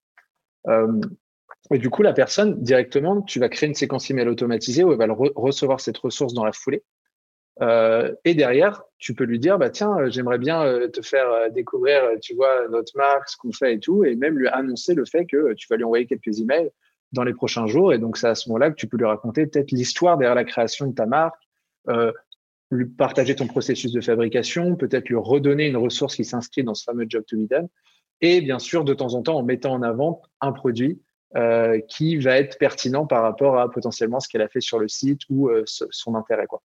Euh, 0.68 1.00
et 1.72 1.78
du 1.78 1.90
coup, 1.90 2.02
la 2.02 2.12
personne, 2.12 2.62
directement, 2.62 3.22
tu 3.22 3.40
vas 3.40 3.48
créer 3.48 3.68
une 3.68 3.74
séquence 3.74 4.10
email 4.10 4.28
automatisée 4.28 4.84
où 4.84 4.92
elle 4.92 4.98
va 4.98 5.06
recevoir 5.34 5.80
cette 5.80 5.98
ressource 5.98 6.32
dans 6.32 6.44
la 6.44 6.52
foulée. 6.52 6.82
Euh, 7.62 8.14
et 8.24 8.34
derrière, 8.34 8.82
tu 8.98 9.14
peux 9.14 9.24
lui 9.24 9.38
dire, 9.38 9.58
bah 9.58 9.70
tiens, 9.70 9.96
euh, 9.98 10.10
j'aimerais 10.10 10.38
bien 10.38 10.62
euh, 10.64 10.88
te 10.88 11.00
faire 11.00 11.50
découvrir, 11.52 12.02
tu 12.20 12.34
vois, 12.34 12.68
notre 12.68 12.96
marque, 12.96 13.28
ce 13.28 13.36
qu'on 13.36 13.52
fait 13.52 13.74
et 13.74 13.80
tout, 13.80 14.04
et 14.04 14.14
même 14.14 14.38
lui 14.38 14.48
annoncer 14.48 14.94
le 14.94 15.04
fait 15.04 15.26
que 15.26 15.54
tu 15.54 15.66
vas 15.68 15.76
lui 15.76 15.84
envoyer 15.84 16.06
quelques 16.06 16.40
emails 16.40 16.70
dans 17.12 17.24
les 17.24 17.32
prochains 17.32 17.66
jours. 17.66 17.94
Et 17.94 17.98
donc, 17.98 18.18
c'est 18.18 18.28
à 18.28 18.34
ce 18.34 18.48
moment-là 18.50 18.70
que 18.70 18.76
tu 18.76 18.86
peux 18.86 18.96
lui 18.96 19.06
raconter 19.06 19.46
peut-être 19.46 19.70
l'histoire 19.70 20.18
derrière 20.18 20.34
la 20.34 20.44
création 20.44 20.86
de 20.86 20.94
ta 20.94 21.06
marque, 21.06 21.40
lui 22.72 22.84
partager 22.86 23.36
ton 23.36 23.46
processus 23.46 23.92
de 23.92 24.00
fabrication, 24.00 24.74
peut-être 24.74 25.08
lui 25.08 25.16
redonner 25.16 25.68
une 25.68 25.76
ressource 25.76 26.16
qui 26.16 26.24
s'inscrit 26.24 26.64
dans 26.64 26.74
ce 26.74 26.82
fameux 26.82 27.06
job 27.08 27.24
to 27.26 27.36
be 27.36 27.48
done. 27.48 27.68
Et 28.20 28.40
bien 28.40 28.58
sûr, 28.58 28.84
de 28.84 28.92
temps 28.92 29.14
en 29.14 29.22
temps, 29.22 29.36
en 29.36 29.44
mettant 29.44 29.72
en 29.72 29.82
avant 29.82 30.20
un 30.40 30.52
produit 30.52 31.00
qui 31.88 32.16
va 32.16 32.38
être 32.38 32.58
pertinent 32.58 33.06
par 33.06 33.22
rapport 33.22 33.58
à 33.58 33.70
potentiellement 33.70 34.18
ce 34.20 34.28
qu'elle 34.28 34.42
a 34.42 34.48
fait 34.48 34.60
sur 34.60 34.80
le 34.80 34.88
site 34.88 35.20
ou 35.30 35.48
son 35.64 36.16
intérêt. 36.16 36.46
Quoi 36.46 36.60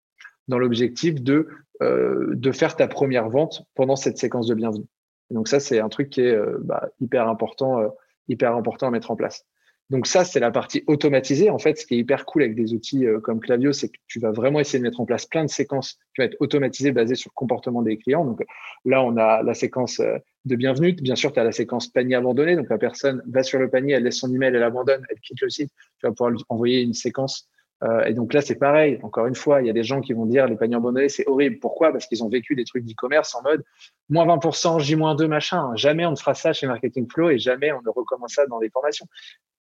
dans 0.49 0.59
l'objectif 0.59 1.21
de, 1.21 1.47
euh, 1.81 2.33
de 2.33 2.51
faire 2.51 2.75
ta 2.75 2.89
première 2.89 3.29
vente 3.29 3.63
pendant 3.75 3.95
cette 3.95 4.17
séquence 4.17 4.47
de 4.47 4.55
bienvenue. 4.55 4.87
donc 5.31 5.47
ça, 5.47 5.61
c'est 5.61 5.79
un 5.79 5.87
truc 5.87 6.09
qui 6.09 6.21
est 6.21 6.35
euh, 6.35 6.57
bah, 6.61 6.89
hyper 6.99 7.29
important, 7.29 7.79
euh, 7.79 7.87
hyper 8.27 8.55
important 8.55 8.87
à 8.87 8.91
mettre 8.91 9.11
en 9.11 9.15
place. 9.15 9.45
Donc 9.89 10.05
ça, 10.05 10.23
c'est 10.23 10.39
la 10.39 10.51
partie 10.51 10.83
automatisée. 10.85 11.49
En 11.49 11.57
fait, 11.57 11.79
ce 11.79 11.85
qui 11.85 11.95
est 11.95 11.97
hyper 11.97 12.25
cool 12.25 12.43
avec 12.43 12.55
des 12.55 12.73
outils 12.73 13.07
comme 13.23 13.39
Clavio, 13.39 13.73
c'est 13.73 13.89
que 13.89 13.97
tu 14.05 14.19
vas 14.19 14.29
vraiment 14.29 14.59
essayer 14.59 14.77
de 14.77 14.83
mettre 14.83 15.01
en 15.01 15.05
place 15.05 15.25
plein 15.25 15.43
de 15.43 15.49
séquences 15.49 15.93
qui 16.13 16.21
vont 16.21 16.25
être 16.25 16.37
automatisées 16.39 16.91
basées 16.91 17.15
sur 17.15 17.31
le 17.31 17.35
comportement 17.35 17.81
des 17.81 17.97
clients. 17.97 18.23
Donc 18.23 18.43
là, 18.85 19.03
on 19.03 19.17
a 19.17 19.41
la 19.41 19.53
séquence 19.55 19.99
de 19.99 20.55
bienvenue. 20.55 20.93
Bien 20.93 21.15
sûr, 21.15 21.33
tu 21.33 21.39
as 21.39 21.43
la 21.43 21.51
séquence 21.51 21.87
panier 21.87 22.13
abandonné. 22.13 22.55
Donc 22.55 22.69
la 22.69 22.77
personne 22.77 23.23
va 23.25 23.41
sur 23.41 23.57
le 23.57 23.67
panier, 23.67 23.93
elle 23.93 24.03
laisse 24.03 24.19
son 24.19 24.31
email, 24.31 24.53
elle 24.53 24.61
abandonne, 24.61 25.03
elle 25.09 25.19
quitte 25.21 25.41
le 25.41 25.49
site. 25.49 25.71
Tu 25.97 26.05
vas 26.05 26.11
pouvoir 26.11 26.29
lui 26.29 26.43
envoyer 26.49 26.81
une 26.81 26.93
séquence 26.93 27.49
euh, 27.83 28.03
et 28.03 28.13
donc 28.13 28.33
là, 28.33 28.41
c'est 28.41 28.55
pareil. 28.55 28.99
Encore 29.03 29.25
une 29.27 29.35
fois, 29.35 29.61
il 29.61 29.67
y 29.67 29.69
a 29.69 29.73
des 29.73 29.83
gens 29.83 30.01
qui 30.01 30.13
vont 30.13 30.25
dire 30.25 30.47
les 30.47 30.55
paniers 30.55 30.75
abandonnés, 30.75 31.09
c'est 31.09 31.27
horrible. 31.27 31.59
Pourquoi? 31.59 31.91
Parce 31.91 32.07
qu'ils 32.07 32.23
ont 32.23 32.29
vécu 32.29 32.55
des 32.55 32.65
trucs 32.65 32.83
d'e-commerce 32.83 33.33
en 33.35 33.41
mode 33.41 33.63
moins 34.09 34.25
20%, 34.25 34.79
J-2, 34.79 35.27
machin. 35.27 35.71
Jamais 35.75 36.05
on 36.05 36.11
ne 36.11 36.15
fera 36.15 36.33
ça 36.33 36.51
chez 36.51 36.67
Marketing 36.67 37.07
Flow 37.09 37.29
et 37.29 37.39
jamais 37.39 37.71
on 37.71 37.81
ne 37.81 37.89
recommence 37.89 38.33
ça 38.33 38.45
dans 38.47 38.59
les 38.59 38.69
formations. 38.69 39.05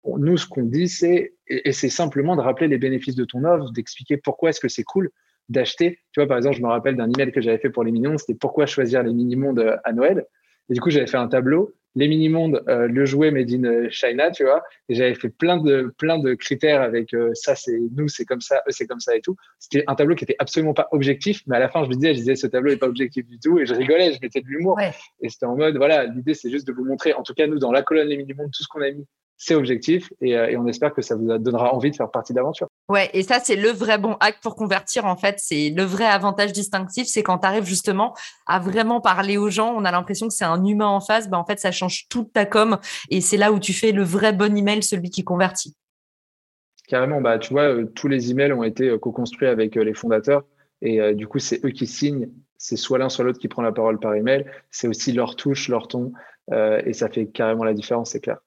nous, 0.04 0.37
ce 0.37 0.46
qu'on 0.46 0.64
dit, 0.64 0.88
c'est, 0.88 1.35
et, 1.46 1.72
c'est 1.72 1.90
simplement 1.90 2.35
de 2.35 2.40
rappeler 2.40 2.66
les 2.66 2.78
bénéfices 2.78 3.16
de 3.16 3.24
ton 3.24 3.44
offre, 3.44 3.70
d'expliquer 3.72 4.16
pourquoi 4.16 4.50
est-ce 4.50 4.61
que 4.61 4.68
c'est 4.68 4.85
cool 4.85 5.11
d'acheter. 5.48 6.00
Tu 6.12 6.20
vois, 6.20 6.26
par 6.26 6.37
exemple, 6.37 6.57
je 6.57 6.62
me 6.62 6.68
rappelle 6.68 6.96
d'un 6.96 7.09
email 7.09 7.33
que 7.33 7.40
j'avais 7.40 7.59
fait 7.59 7.70
pour 7.70 7.85
les 7.85 7.92
mini 7.92 8.07
c'était 8.18 8.35
pourquoi 8.35 8.66
choisir 8.66 9.02
les 9.02 9.12
mini-mondes 9.12 9.78
à 9.85 9.92
Noël. 9.92 10.26
Et 10.68 10.74
du 10.74 10.81
coup, 10.81 10.90
j'avais 10.90 11.07
fait 11.07 11.16
un 11.16 11.28
tableau 11.28 11.72
les 11.98 12.06
mini-mondes, 12.06 12.62
euh, 12.68 12.87
le 12.87 13.04
jouet 13.04 13.32
made 13.32 13.50
in 13.50 13.88
China, 13.90 14.30
tu 14.30 14.44
vois. 14.44 14.62
Et 14.88 14.94
j'avais 14.94 15.14
fait 15.14 15.30
plein 15.30 15.56
de, 15.56 15.92
plein 15.98 16.18
de 16.18 16.34
critères 16.34 16.80
avec 16.80 17.12
euh, 17.12 17.30
ça, 17.34 17.56
c'est 17.56 17.76
nous, 17.96 18.06
c'est 18.06 18.24
comme 18.24 18.40
ça, 18.40 18.62
eux, 18.68 18.70
c'est 18.70 18.87
comme 18.87 19.00
ça 19.00 19.16
et 19.16 19.20
tout. 19.20 19.34
C'était 19.58 19.82
un 19.88 19.96
tableau 19.96 20.14
qui 20.14 20.22
était 20.22 20.37
absolument 20.38 20.74
pas 20.74 20.87
objectif, 20.92 21.42
mais 21.48 21.56
à 21.56 21.58
la 21.58 21.68
fin, 21.68 21.82
je 21.82 21.88
me 21.88 21.94
disais, 21.94 22.14
je 22.14 22.20
disais, 22.20 22.37
ce 22.37 22.46
tableau 22.46 22.70
n'est 22.70 22.76
pas 22.76 22.87
objectif 22.87 23.26
du 23.26 23.40
tout. 23.40 23.58
Et 23.58 23.66
je 23.66 23.74
rigolais, 23.74 24.12
je 24.12 24.20
mettais 24.22 24.40
de 24.40 24.46
l'humour. 24.46 24.78
Et 25.20 25.28
c'était 25.28 25.46
en 25.46 25.56
mode, 25.56 25.76
voilà, 25.76 26.04
l'idée, 26.04 26.34
c'est 26.34 26.50
juste 26.50 26.68
de 26.68 26.72
vous 26.72 26.84
montrer, 26.84 27.14
en 27.14 27.24
tout 27.24 27.34
cas, 27.34 27.48
nous, 27.48 27.58
dans 27.58 27.72
la 27.72 27.82
colonne 27.82 28.06
les 28.06 28.16
mini-mondes, 28.16 28.52
tout 28.52 28.62
ce 28.62 28.68
qu'on 28.68 28.80
a 28.80 28.90
mis, 28.92 29.04
c'est 29.38 29.55
objectif 29.55 30.12
euh, 30.22 30.48
et, 30.48 30.57
on 30.57 30.66
espère 30.66 30.92
que 30.92 31.01
ça 31.01 31.14
vous 31.14 31.38
donnera 31.38 31.72
envie 31.72 31.92
de 31.92 31.96
faire 31.96 32.11
partie 32.11 32.35
d'aventure. 32.35 32.66
Ouais, 32.88 33.09
et 33.14 33.22
ça, 33.22 33.38
c'est 33.38 33.55
le 33.55 33.70
vrai 33.70 33.96
bon 33.96 34.16
acte 34.18 34.42
pour 34.42 34.57
convertir. 34.57 35.07
En 35.07 35.16
fait, 35.16 35.37
c'est 35.38 35.70
le 35.70 35.85
vrai 35.85 36.05
avantage 36.05 36.53
distinctif. 36.53 37.07
C'est 37.07 37.22
quand 37.22 37.38
tu 37.38 37.46
arrives 37.46 37.64
justement 37.64 38.14
à 38.46 38.59
vraiment 38.59 39.01
parler 39.01 39.37
aux 39.38 39.48
gens, 39.48 39.72
on 39.74 39.85
a 39.85 39.92
l'impression 39.92 40.27
que 40.27 40.35
c'est 40.35 40.44
un 40.44 40.62
humain 40.64 40.88
en 40.88 41.01
face. 41.01 41.31
Ben, 41.31 41.38
en 41.38 41.44
fait, 41.44 41.61
ça 41.61 41.70
change 41.70 42.09
toute 42.11 42.33
ta 42.33 42.46
com 42.46 42.79
et 43.11 43.20
c'est 43.20 43.37
là 43.37 43.53
où 43.53 43.61
tu 43.61 43.72
fais 43.72 43.92
le 43.92 44.03
vrai 44.03 44.33
bon 44.33 44.57
email, 44.57 44.83
celui 44.83 45.09
qui 45.09 45.22
convertit. 45.22 45.77
Carrément, 46.88 47.20
bah, 47.20 47.38
tu 47.38 47.53
vois, 47.53 47.68
euh, 47.68 47.85
tous 47.94 48.09
les 48.09 48.33
emails 48.33 48.53
ont 48.53 48.64
été 48.64 48.88
euh, 48.88 48.98
co-construits 48.98 49.46
avec 49.46 49.77
les 49.77 49.94
fondateurs 49.94 50.44
et 50.83 51.12
du 51.14 51.27
coup, 51.27 51.40
c'est 51.40 51.64
eux 51.64 51.70
qui 51.70 51.88
signent. 51.88 52.29
C'est 52.57 52.77
soit 52.77 52.98
l'un, 52.98 53.09
soit 53.09 53.24
l'autre 53.24 53.40
qui 53.40 53.48
prend 53.48 53.62
la 53.62 53.72
parole 53.72 53.98
par 53.98 54.14
email. 54.14 54.44
C'est 54.70 54.87
aussi 54.87 55.12
leur 55.12 55.35
touche, 55.35 55.68
leur 55.68 55.88
ton 55.88 56.12
et 56.53 56.92
ça 56.92 57.09
fait 57.09 57.27
carrément 57.27 57.64
la 57.64 57.74
différence, 57.74 58.12
c'est 58.12 58.20
clair. 58.20 58.38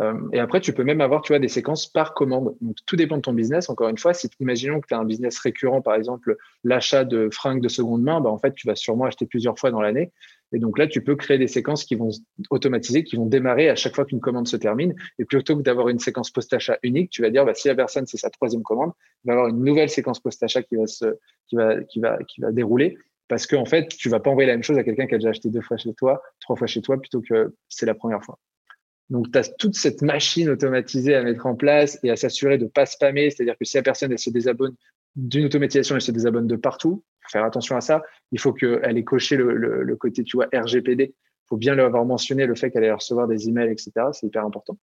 Euh, 0.00 0.14
et 0.32 0.40
après, 0.40 0.60
tu 0.60 0.72
peux 0.72 0.82
même 0.82 1.00
avoir, 1.00 1.22
tu 1.22 1.32
vois, 1.32 1.38
des 1.38 1.48
séquences 1.48 1.86
par 1.86 2.14
commande. 2.14 2.56
Donc, 2.60 2.76
tout 2.86 2.96
dépend 2.96 3.16
de 3.16 3.22
ton 3.22 3.32
business. 3.32 3.70
Encore 3.70 3.88
une 3.88 3.98
fois, 3.98 4.12
si 4.12 4.28
imaginons 4.40 4.80
que 4.80 4.88
tu 4.88 4.94
as 4.94 4.98
un 4.98 5.04
business 5.04 5.38
récurrent, 5.38 5.82
par 5.82 5.94
exemple, 5.94 6.36
l'achat 6.64 7.04
de 7.04 7.28
fringues 7.30 7.62
de 7.62 7.68
seconde 7.68 8.02
main, 8.02 8.20
bah, 8.20 8.30
en 8.30 8.38
fait, 8.38 8.54
tu 8.54 8.66
vas 8.66 8.74
sûrement 8.74 9.04
acheter 9.04 9.26
plusieurs 9.26 9.58
fois 9.58 9.70
dans 9.70 9.80
l'année. 9.80 10.12
Et 10.52 10.58
donc 10.58 10.78
là, 10.78 10.86
tu 10.86 11.02
peux 11.02 11.16
créer 11.16 11.38
des 11.38 11.48
séquences 11.48 11.84
qui 11.84 11.94
vont 11.96 12.10
automatiser, 12.50 13.02
qui 13.02 13.16
vont 13.16 13.26
démarrer 13.26 13.68
à 13.68 13.74
chaque 13.74 13.94
fois 13.94 14.04
qu'une 14.04 14.20
commande 14.20 14.46
se 14.46 14.56
termine. 14.56 14.94
Et 15.18 15.24
plutôt 15.24 15.56
que 15.56 15.62
d'avoir 15.62 15.88
une 15.88 15.98
séquence 15.98 16.30
post-achat 16.30 16.78
unique, 16.82 17.10
tu 17.10 17.22
vas 17.22 17.30
dire, 17.30 17.44
bah, 17.44 17.54
si 17.54 17.68
la 17.68 17.74
personne, 17.74 18.06
c'est 18.06 18.18
sa 18.18 18.30
troisième 18.30 18.62
commande, 18.62 18.92
il 19.24 19.28
va 19.28 19.32
avoir 19.34 19.48
une 19.48 19.64
nouvelle 19.64 19.90
séquence 19.90 20.20
post-achat 20.20 20.62
qui 20.62 20.76
va 20.76 20.86
se, 20.86 21.06
qui 21.48 21.56
va, 21.56 21.82
qui 21.82 22.00
va, 22.00 22.18
qui 22.28 22.40
va 22.40 22.52
dérouler. 22.52 22.96
Parce 23.28 23.46
qu'en 23.46 23.62
en 23.62 23.64
fait, 23.64 23.88
tu 23.88 24.08
vas 24.08 24.20
pas 24.20 24.30
envoyer 24.30 24.46
la 24.46 24.54
même 24.54 24.62
chose 24.62 24.78
à 24.78 24.84
quelqu'un 24.84 25.06
qui 25.06 25.14
a 25.14 25.18
déjà 25.18 25.30
acheté 25.30 25.48
deux 25.48 25.62
fois 25.62 25.76
chez 25.76 25.94
toi, 25.94 26.22
trois 26.40 26.56
fois 26.56 26.66
chez 26.66 26.82
toi, 26.82 26.98
plutôt 26.98 27.22
que 27.22 27.54
c'est 27.68 27.86
la 27.86 27.94
première 27.94 28.22
fois. 28.22 28.38
Donc, 29.14 29.30
tu 29.30 29.38
as 29.38 29.48
toute 29.48 29.76
cette 29.76 30.02
machine 30.02 30.48
automatisée 30.48 31.14
à 31.14 31.22
mettre 31.22 31.46
en 31.46 31.54
place 31.54 32.00
et 32.02 32.10
à 32.10 32.16
s'assurer 32.16 32.58
de 32.58 32.64
ne 32.64 32.68
pas 32.68 32.84
spammer. 32.84 33.30
C'est-à-dire 33.30 33.56
que 33.56 33.64
si 33.64 33.76
la 33.76 33.84
personne 33.84 34.10
elle 34.10 34.18
se 34.18 34.28
désabonne 34.28 34.74
d'une 35.14 35.44
automatisation, 35.44 35.94
elle 35.94 36.00
se 36.00 36.10
désabonne 36.10 36.48
de 36.48 36.56
partout. 36.56 37.04
Il 37.20 37.22
faut 37.22 37.30
faire 37.30 37.44
attention 37.44 37.76
à 37.76 37.80
ça. 37.80 38.02
Il 38.32 38.40
faut 38.40 38.52
qu'elle 38.52 38.98
ait 38.98 39.04
coché 39.04 39.36
le, 39.36 39.96
côté, 40.00 40.24
tu 40.24 40.36
vois, 40.36 40.48
RGPD. 40.52 41.14
Il 41.14 41.46
faut 41.48 41.56
bien 41.56 41.76
lui 41.76 41.82
avoir 41.82 42.04
mentionné 42.04 42.44
le 42.44 42.56
fait 42.56 42.72
qu'elle 42.72 42.82
allait 42.82 42.92
recevoir 42.92 43.28
des 43.28 43.48
emails, 43.48 43.70
etc. 43.70 43.92
C'est 44.10 44.26
hyper 44.26 44.44
important. 44.44 44.76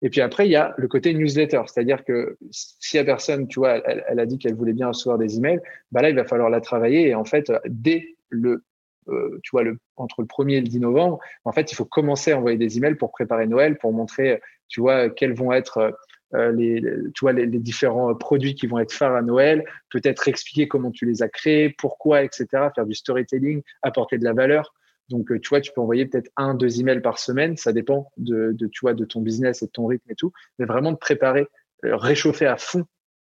Et 0.00 0.10
puis 0.10 0.20
après, 0.20 0.46
il 0.46 0.52
y 0.52 0.56
a 0.56 0.76
le 0.78 0.86
côté 0.86 1.12
newsletter. 1.12 1.62
C'est-à-dire 1.66 2.04
que 2.04 2.38
si 2.52 2.98
la 2.98 3.04
personne, 3.04 3.48
tu 3.48 3.58
vois, 3.58 3.78
elle, 3.84 4.04
elle 4.06 4.20
a 4.20 4.26
dit 4.26 4.38
qu'elle 4.38 4.54
voulait 4.54 4.74
bien 4.74 4.86
recevoir 4.86 5.18
des 5.18 5.38
emails, 5.38 5.60
bah 5.90 6.02
là, 6.02 6.10
il 6.10 6.14
va 6.14 6.24
falloir 6.24 6.50
la 6.50 6.60
travailler. 6.60 7.08
Et 7.08 7.16
en 7.16 7.24
fait, 7.24 7.50
dès 7.66 8.14
le 8.28 8.62
euh, 9.08 9.38
tu 9.42 9.50
vois, 9.52 9.62
le, 9.62 9.78
entre 9.96 10.20
le 10.20 10.26
1er 10.26 10.58
et 10.58 10.60
le 10.60 10.68
10 10.68 10.80
novembre, 10.80 11.18
en 11.44 11.52
fait, 11.52 11.72
il 11.72 11.74
faut 11.74 11.84
commencer 11.84 12.32
à 12.32 12.38
envoyer 12.38 12.58
des 12.58 12.76
emails 12.76 12.94
pour 12.94 13.10
préparer 13.10 13.46
Noël, 13.46 13.78
pour 13.78 13.92
montrer, 13.92 14.40
tu 14.68 14.80
vois, 14.80 15.10
quels 15.10 15.34
vont 15.34 15.52
être 15.52 15.94
euh, 16.34 16.50
les, 16.52 16.80
tu 16.80 17.20
vois, 17.20 17.32
les, 17.32 17.46
différents 17.46 18.14
produits 18.14 18.54
qui 18.54 18.66
vont 18.66 18.78
être 18.78 18.92
phares 18.92 19.14
à 19.14 19.22
Noël, 19.22 19.64
peut-être 19.90 20.28
expliquer 20.28 20.66
comment 20.66 20.90
tu 20.90 21.04
les 21.04 21.22
as 21.22 21.28
créés, 21.28 21.70
pourquoi, 21.70 22.22
etc., 22.22 22.46
faire 22.74 22.86
du 22.86 22.94
storytelling, 22.94 23.62
apporter 23.82 24.18
de 24.18 24.24
la 24.24 24.32
valeur. 24.32 24.72
Donc, 25.08 25.30
euh, 25.30 25.38
tu 25.38 25.50
vois, 25.50 25.60
tu 25.60 25.72
peux 25.72 25.80
envoyer 25.80 26.06
peut-être 26.06 26.30
un, 26.36 26.54
deux 26.54 26.80
emails 26.80 27.02
par 27.02 27.18
semaine, 27.18 27.56
ça 27.56 27.72
dépend 27.72 28.10
de, 28.16 28.52
de, 28.52 28.66
tu 28.66 28.80
vois, 28.80 28.94
de 28.94 29.04
ton 29.04 29.20
business 29.20 29.62
et 29.62 29.66
de 29.66 29.72
ton 29.72 29.86
rythme 29.86 30.10
et 30.10 30.14
tout, 30.14 30.32
mais 30.58 30.64
vraiment 30.64 30.92
de 30.92 30.96
préparer, 30.96 31.46
réchauffer 31.82 32.46
à 32.46 32.56
fond 32.56 32.84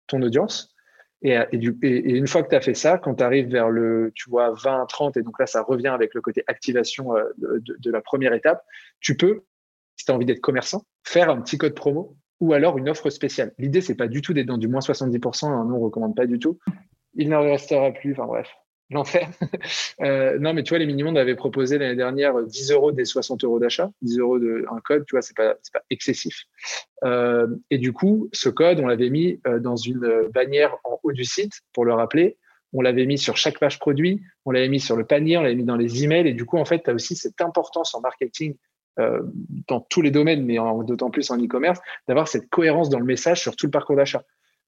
ton 0.06 0.22
audience 0.22 0.75
et, 1.22 1.36
une 1.52 2.26
fois 2.26 2.42
que 2.42 2.50
tu 2.50 2.54
as 2.54 2.60
fait 2.60 2.74
ça, 2.74 2.98
quand 2.98 3.16
tu 3.16 3.22
arrives 3.22 3.48
vers 3.48 3.70
le, 3.70 4.12
tu 4.14 4.28
vois, 4.28 4.52
20, 4.52 4.86
30, 4.86 5.16
et 5.16 5.22
donc 5.22 5.38
là, 5.38 5.46
ça 5.46 5.62
revient 5.62 5.88
avec 5.88 6.14
le 6.14 6.20
côté 6.20 6.44
activation 6.46 7.16
euh, 7.16 7.24
de, 7.38 7.90
la 7.90 8.00
première 8.00 8.34
étape, 8.34 8.62
tu 9.00 9.16
peux, 9.16 9.44
si 9.96 10.04
tu 10.04 10.12
as 10.12 10.14
envie 10.14 10.26
d'être 10.26 10.40
commerçant, 10.40 10.82
faire 11.04 11.30
un 11.30 11.40
petit 11.40 11.58
code 11.58 11.74
promo 11.74 12.16
ou 12.40 12.52
alors 12.52 12.76
une 12.76 12.88
offre 12.88 13.08
spéciale. 13.08 13.52
L'idée, 13.58 13.80
c'est 13.80 13.94
pas 13.94 14.08
du 14.08 14.20
tout 14.20 14.34
d'être 14.34 14.46
dans 14.46 14.58
du 14.58 14.68
moins 14.68 14.80
70%, 14.80 15.46
hein, 15.46 15.64
nous, 15.66 15.76
on 15.76 15.80
recommande 15.80 16.14
pas 16.14 16.26
du 16.26 16.38
tout. 16.38 16.58
Il 17.14 17.30
n'en 17.30 17.40
restera 17.40 17.92
plus, 17.92 18.12
enfin 18.12 18.26
bref. 18.26 18.48
L'enfer. 18.90 19.28
non, 20.00 20.54
mais 20.54 20.62
tu 20.62 20.70
vois, 20.70 20.78
les 20.78 20.86
mini-mondes 20.86 21.18
avaient 21.18 21.34
proposé 21.34 21.78
l'année 21.78 21.96
dernière 21.96 22.40
10 22.40 22.70
euros 22.70 22.92
des 22.92 23.04
60 23.04 23.42
euros 23.44 23.58
d'achat, 23.58 23.90
10 24.02 24.18
euros 24.18 24.38
de 24.38 24.64
un 24.70 24.80
code, 24.80 25.04
tu 25.06 25.16
vois, 25.16 25.22
c'est 25.22 25.36
pas, 25.36 25.54
pas 25.72 25.82
excessif. 25.90 26.44
et 27.04 27.78
du 27.78 27.92
coup, 27.92 28.28
ce 28.32 28.48
code, 28.48 28.78
on 28.78 28.86
l'avait 28.86 29.10
mis 29.10 29.40
dans 29.60 29.76
une 29.76 30.28
bannière 30.32 30.76
en 30.84 31.00
haut 31.02 31.12
du 31.12 31.24
site 31.24 31.62
pour 31.72 31.84
le 31.84 31.94
rappeler 31.94 32.36
on 32.72 32.82
l'avait 32.82 33.06
mis 33.06 33.18
sur 33.18 33.36
chaque 33.36 33.58
page 33.58 33.78
produit, 33.78 34.20
on 34.44 34.50
l'avait 34.50 34.68
mis 34.68 34.80
sur 34.80 34.96
le 34.96 35.06
panier, 35.06 35.38
on 35.38 35.42
l'avait 35.42 35.54
mis 35.54 35.64
dans 35.64 35.76
les 35.76 36.04
emails. 36.04 36.28
Et 36.28 36.34
du 36.34 36.44
coup, 36.44 36.58
en 36.58 36.64
fait, 36.64 36.82
tu 36.82 36.90
as 36.90 36.94
aussi 36.94 37.16
cette 37.16 37.40
importance 37.40 37.94
en 37.94 38.00
marketing 38.00 38.54
euh, 38.98 39.22
dans 39.66 39.80
tous 39.80 40.02
les 40.02 40.10
domaines, 40.10 40.44
mais 40.44 40.56
d'autant 40.84 41.10
plus 41.10 41.30
en 41.30 41.38
e-commerce, 41.38 41.80
d'avoir 42.08 42.28
cette 42.28 42.48
cohérence 42.48 42.90
dans 42.90 42.98
le 42.98 43.06
message 43.06 43.40
sur 43.40 43.56
tout 43.56 43.66
le 43.66 43.70
parcours 43.70 43.96
d'achat. 43.96 44.22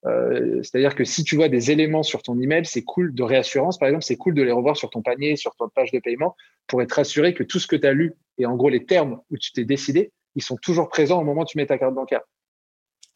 Euh, 0.06 0.62
c'est-à-dire 0.62 0.94
que 0.94 1.04
si 1.04 1.24
tu 1.24 1.37
vois 1.37 1.48
des 1.48 1.70
éléments 1.70 2.02
sur 2.02 2.22
ton 2.22 2.40
email, 2.40 2.64
c'est 2.64 2.82
cool 2.82 3.14
de 3.14 3.22
réassurance, 3.22 3.78
par 3.78 3.88
exemple, 3.88 4.04
c'est 4.04 4.16
cool 4.16 4.34
de 4.34 4.42
les 4.42 4.52
revoir 4.52 4.76
sur 4.76 4.90
ton 4.90 5.02
panier, 5.02 5.37
sur 5.37 5.54
ton 5.56 5.68
page 5.68 5.90
de 5.90 5.98
paiement, 5.98 6.37
pour 6.66 6.82
être 6.82 6.98
assuré 6.98 7.34
que 7.34 7.42
tout 7.42 7.58
ce 7.58 7.66
que 7.66 7.76
tu 7.76 7.87
as 7.87 7.92
lu 7.92 8.14
et 8.38 8.46
en 8.46 8.56
gros 8.56 8.68
les 8.68 8.84
termes 8.84 9.20
où 9.30 9.37
tu 9.37 9.52
t'es 9.52 9.64
décidé, 9.64 10.12
ils 10.37 10.42
sont 10.42 10.56
toujours 10.56 10.88
présents 10.88 11.20
au 11.20 11.24
moment 11.24 11.42
où 11.42 11.46
tu 11.46 11.58
mets 11.58 11.66
ta 11.66 11.78
carte 11.78 11.94
bancaire. 11.94 12.20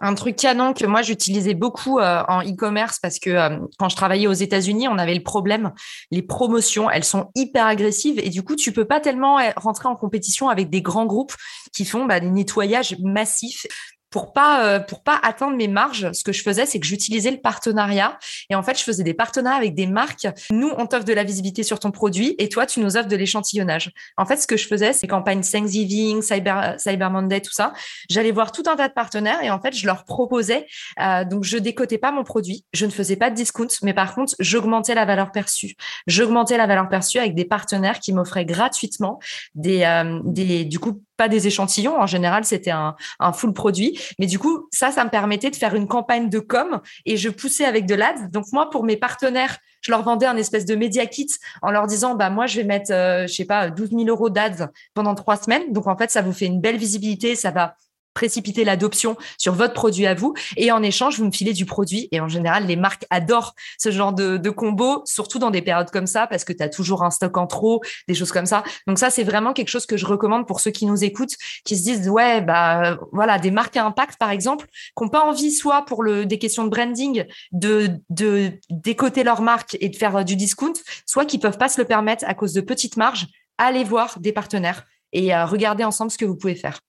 Un 0.05 0.15
truc 0.15 0.35
canon 0.35 0.73
que 0.73 0.85
moi 0.85 1.03
j'utilisais 1.03 1.55
beaucoup 1.55 2.01
euh, 2.01 2.25
en 2.27 2.43
e-commerce 2.43 2.99
parce 3.01 3.21
que 3.21 3.31
euh, 3.31 3.61
quand 3.79 3.89
je 3.89 3.95
travaillais 3.95 4.27
aux 4.27 4.33
États-Unis, 4.33 4.89
on 4.89 4.99
avait 4.99 5.15
le 5.15 5.23
problème, 5.23 5.73
les 6.11 6.23
promotions, 6.23 6.91
elles 6.91 7.05
sont 7.05 7.31
hyper 7.37 7.67
agressives 7.67 8.19
et 8.19 8.29
du 8.29 8.43
coup 8.43 8.57
tu 8.57 8.73
peux 8.73 8.85
pas 8.85 8.99
tellement 8.99 9.39
eh, 9.39 9.53
rentrer 9.55 9.89
en 9.89 9.95
compétition 9.95 10.49
avec 10.49 10.71
des 10.71 10.83
grands 10.83 11.07
groupes 11.07 11.35
qui 11.73 11.85
font 11.85 12.07
bah, 12.07 12.19
des 12.19 12.31
nettoyages 12.31 12.97
massifs 13.01 13.65
pour 14.13 14.33
pas 14.33 14.67
euh, 14.67 14.79
pour 14.79 15.03
pas 15.03 15.19
atteindre 15.23 15.57
mes 15.57 15.67
marges, 15.67 16.13
ce 16.13 16.23
que 16.23 16.33
je 16.33 16.43
faisais, 16.43 16.67
c'est 16.67 16.79
que 16.79 16.87
j'utilisais 16.87 17.31
le 17.31 17.39
partenariat 17.41 18.19
et 18.51 18.55
en 18.55 18.63
fait, 18.63 18.79
je 18.79 18.85
faisais 18.85 19.03
des 19.03 19.15
partenariats 19.15 19.59
avec 19.59 19.75
des 19.75 19.87
marques. 19.87 20.29
Nous, 20.51 20.71
on 20.77 20.87
t'offre 20.87 21.05
de 21.05 21.13
la 21.13 21.25
visibilité 21.25 21.63
sur 21.63 21.81
ton 21.81 21.91
produit 21.91 22.35
et 22.39 22.49
toi, 22.49 22.67
tu 22.67 22.81
nous 22.81 22.97
offres 22.97 23.09
de 23.09 23.17
l'échantillonnage. 23.17 23.91
En 24.17 24.27
fait, 24.27 24.37
ce 24.37 24.47
que 24.47 24.57
je 24.57 24.69
faisais, 24.69 24.93
c'est 24.93 25.07
campagne 25.07 25.41
Thanksgiving, 25.41 26.23
Cyber 26.23 26.75
Cyber 26.79 27.11
Monday, 27.11 27.41
tout 27.41 27.53
ça. 27.53 27.73
J'allais 28.11 28.31
voir 28.31 28.53
tout 28.53 28.63
un 28.67 28.77
tas 28.77 28.89
de 28.89 28.93
partenaires 28.93 29.43
et 29.43 29.51
en 29.51 29.61
fait, 29.61 29.75
je 29.75 29.87
leur 29.87 30.05
proposais. 30.05 30.67
Euh, 31.01 31.25
donc, 31.25 31.45
je 31.45 31.57
décotais 31.57 31.99
pas 31.99 32.13
mon 32.13 32.23
produit, 32.23 32.65
je 32.75 32.85
ne 32.87 32.91
faisais 32.91 33.17
pas 33.17 33.31
de 33.31 33.35
discount, 33.35 33.69
mais 33.83 33.95
par 33.95 34.15
contre, 34.15 34.35
j'augmentais 34.39 34.95
la 34.95 35.07
valeur 35.07 35.33
perçue. 35.33 35.75
J'augmentais 36.07 36.59
la 36.59 36.67
valeur 36.67 36.89
perçue 36.89 37.19
avec 37.19 37.35
des 37.35 37.47
partenaires 37.47 37.99
qui 37.99 38.13
m'offraient 38.13 38.45
gratuitement 38.45 39.19
des 39.55 39.83
euh, 39.85 40.21
des 40.25 40.65
du 40.65 40.79
coup 40.79 41.03
des 41.29 41.47
échantillons. 41.47 41.99
En 42.01 42.07
général, 42.07 42.45
c'était 42.45 42.71
un, 42.71 42.97
un 43.21 43.33
full 43.33 43.53
produit. 43.53 43.99
Mais 44.19 44.27
du 44.27 44.39
coup, 44.39 44.69
ça, 44.73 44.91
ça 44.91 45.05
me 45.05 45.11
permettait 45.11 45.51
de 45.51 45.57
faire 45.57 45.75
une 45.75 45.87
campagne 45.87 46.29
de 46.29 46.39
com 46.39 46.81
et 47.07 47.17
je 47.17 47.29
poussais 47.29 47.65
avec 47.65 47.87
de 47.87 47.95
l'ads. 47.95 48.29
Donc 48.31 48.47
moi, 48.53 48.71
pour 48.71 48.85
mes 48.85 48.97
partenaires, 48.97 49.59
je 49.81 49.91
leur 49.91 50.03
vendais 50.03 50.27
un 50.27 50.37
espèce 50.37 50.65
de 50.65 50.75
média 50.75 51.07
kit 51.07 51.29
en 51.61 51.71
leur 51.71 51.87
disant, 51.87 52.15
bah 52.15 52.31
moi, 52.31 52.47
je 52.47 52.57
vais 52.57 52.65
mettre, 52.65 52.93
euh, 52.93 53.27
je 53.27 53.35
sais 53.35 53.45
pas, 53.45 53.71
12 53.71 53.91
000 53.91 54.05
euros 54.05 54.31
d'ads 54.31 54.69
pendant 54.95 55.15
trois 55.15 55.37
semaines. 55.37 55.73
Donc 55.73 55.87
en 55.87 55.97
fait, 55.97 56.11
ça 56.11 56.23
vous 56.23 56.33
fait 56.33 56.47
une 56.47 56.61
belle 56.61 56.77
visibilité, 56.77 57.35
ça 57.35 57.51
va 57.51 57.77
précipiter 58.15 58.65
l'adoption 58.65 59.17
sur 59.39 59.55
votre 59.55 59.75
produit 59.75 60.07
à 60.07 60.15
vous. 60.15 60.35
Et 60.57 60.73
en 60.73 60.83
échange 60.83 61.19
vous 61.19 61.27
me 61.27 61.31
filez 61.31 61.53
du 61.53 61.67
produit. 61.67 62.09
Et 62.13 62.21
en 62.21 62.29
général 62.29 62.67
les 62.67 62.77
marques 62.77 63.07
adorent 63.11 63.55
ce 63.79 63.91
genre 63.91 64.13
de, 64.13 64.39
combo 64.51 65.03
surtout 65.07 65.39
dans 65.39 65.51
des 65.51 65.63
périodes 65.63 65.91
comme 65.91 66.07
ça 66.07 66.27
parce 66.27 66.45
que 66.45 66.53
tu 66.53 66.63
as 66.63 66.69
toujours 66.69 67.03
un 67.05 67.11
stock 67.11 67.37
en 67.39 67.47
trop 67.47 67.81
des 68.09 68.15
choses 68.15 68.33
comme 68.33 68.47
ça. 68.47 68.63
Donc 68.87 68.99
ça 68.99 69.11
c'est 69.11 69.25
vraiment 69.25 69.53
quelque 69.53 69.69
chose 69.69 69.87
que 69.87 69.97
je 69.97 70.07
recommande 70.07 70.47
pour 70.47 70.61
ceux 70.61 70.71
qui 70.71 70.87
nous 70.87 71.05
écoutent 71.05 71.37
qui 71.65 71.77
se 71.77 71.83
disent 71.83 72.09
ouais 72.09 72.41
bah 72.41 72.99
voilà 73.13 73.39
des 73.39 73.51
marques 73.51 73.77
à 73.77 73.85
impact 73.85 74.19
par 74.19 74.31
exemple 74.31 74.67
qui 74.67 75.03
n'ont 75.03 75.09
pas 75.09 75.25
envie 75.25 75.53
soit 75.53 75.85
pour 75.85 76.03
le 76.03 76.27
des 76.27 76.39
questions 76.39 76.65
de 76.65 76.69
branding 76.69 77.25
de 77.53 77.91
de 78.11 78.53
décoter 78.71 79.25
leur 79.25 79.43
marque 79.43 79.77
et 79.81 79.89
de 79.89 79.97
faire 79.97 80.17
euh, 80.17 80.23
du 80.23 80.37
discount 80.37 80.73
soit 81.07 81.25
qui 81.25 81.39
peuvent 81.39 81.59
pas 81.59 81.69
se 81.69 81.81
le 81.81 81.87
permettre 81.87 82.25
à 82.27 82.35
cause 82.35 82.53
de 82.53 82.61
petites 82.61 82.97
marges. 82.97 83.27
Allez 83.59 83.85
voir 83.85 84.19
des 84.21 84.33
partenaires 84.33 84.85
et 85.13 85.35
euh, 85.35 85.45
regardez 85.47 85.85
ensemble 85.85 86.11
ce 86.11 86.19
que 86.19 86.25
vous 86.25 86.37
pouvez 86.37 86.55
faire 86.55 86.81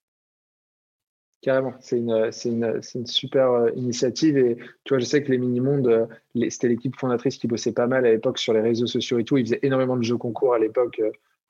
Carrément, 1.44 1.74
c'est 1.82 1.98
une, 1.98 2.82
super 3.06 3.52
euh, 3.52 3.70
initiative. 3.76 4.38
Et 4.38 4.56
tu 4.86 4.94
vois, 4.94 5.00
je 5.00 5.04
sais 5.04 5.22
que 5.22 5.30
les 5.30 5.38
mini-mondes, 5.38 5.88
euh, 5.88 6.06
c'était 6.50 6.70
l'équipe 6.70 6.96
fondatrice 6.98 7.38
qui 7.38 7.48
bossait 7.48 7.74
pas 7.74 7.86
mal 7.86 8.06
à 8.06 8.12
l'époque 8.12 8.40
sur 8.40 8.54
les 8.54 8.62
réseaux 8.62 8.88
sociaux 8.88 9.20
et 9.20 9.26
tout. 9.26 9.36
Ils 9.36 9.46
faisaient 9.46 9.60
énormément 9.62 9.98
de 9.98 10.04
jeux 10.04 10.16
concours 10.16 10.54
à 10.54 10.60
l'époque 10.60 11.02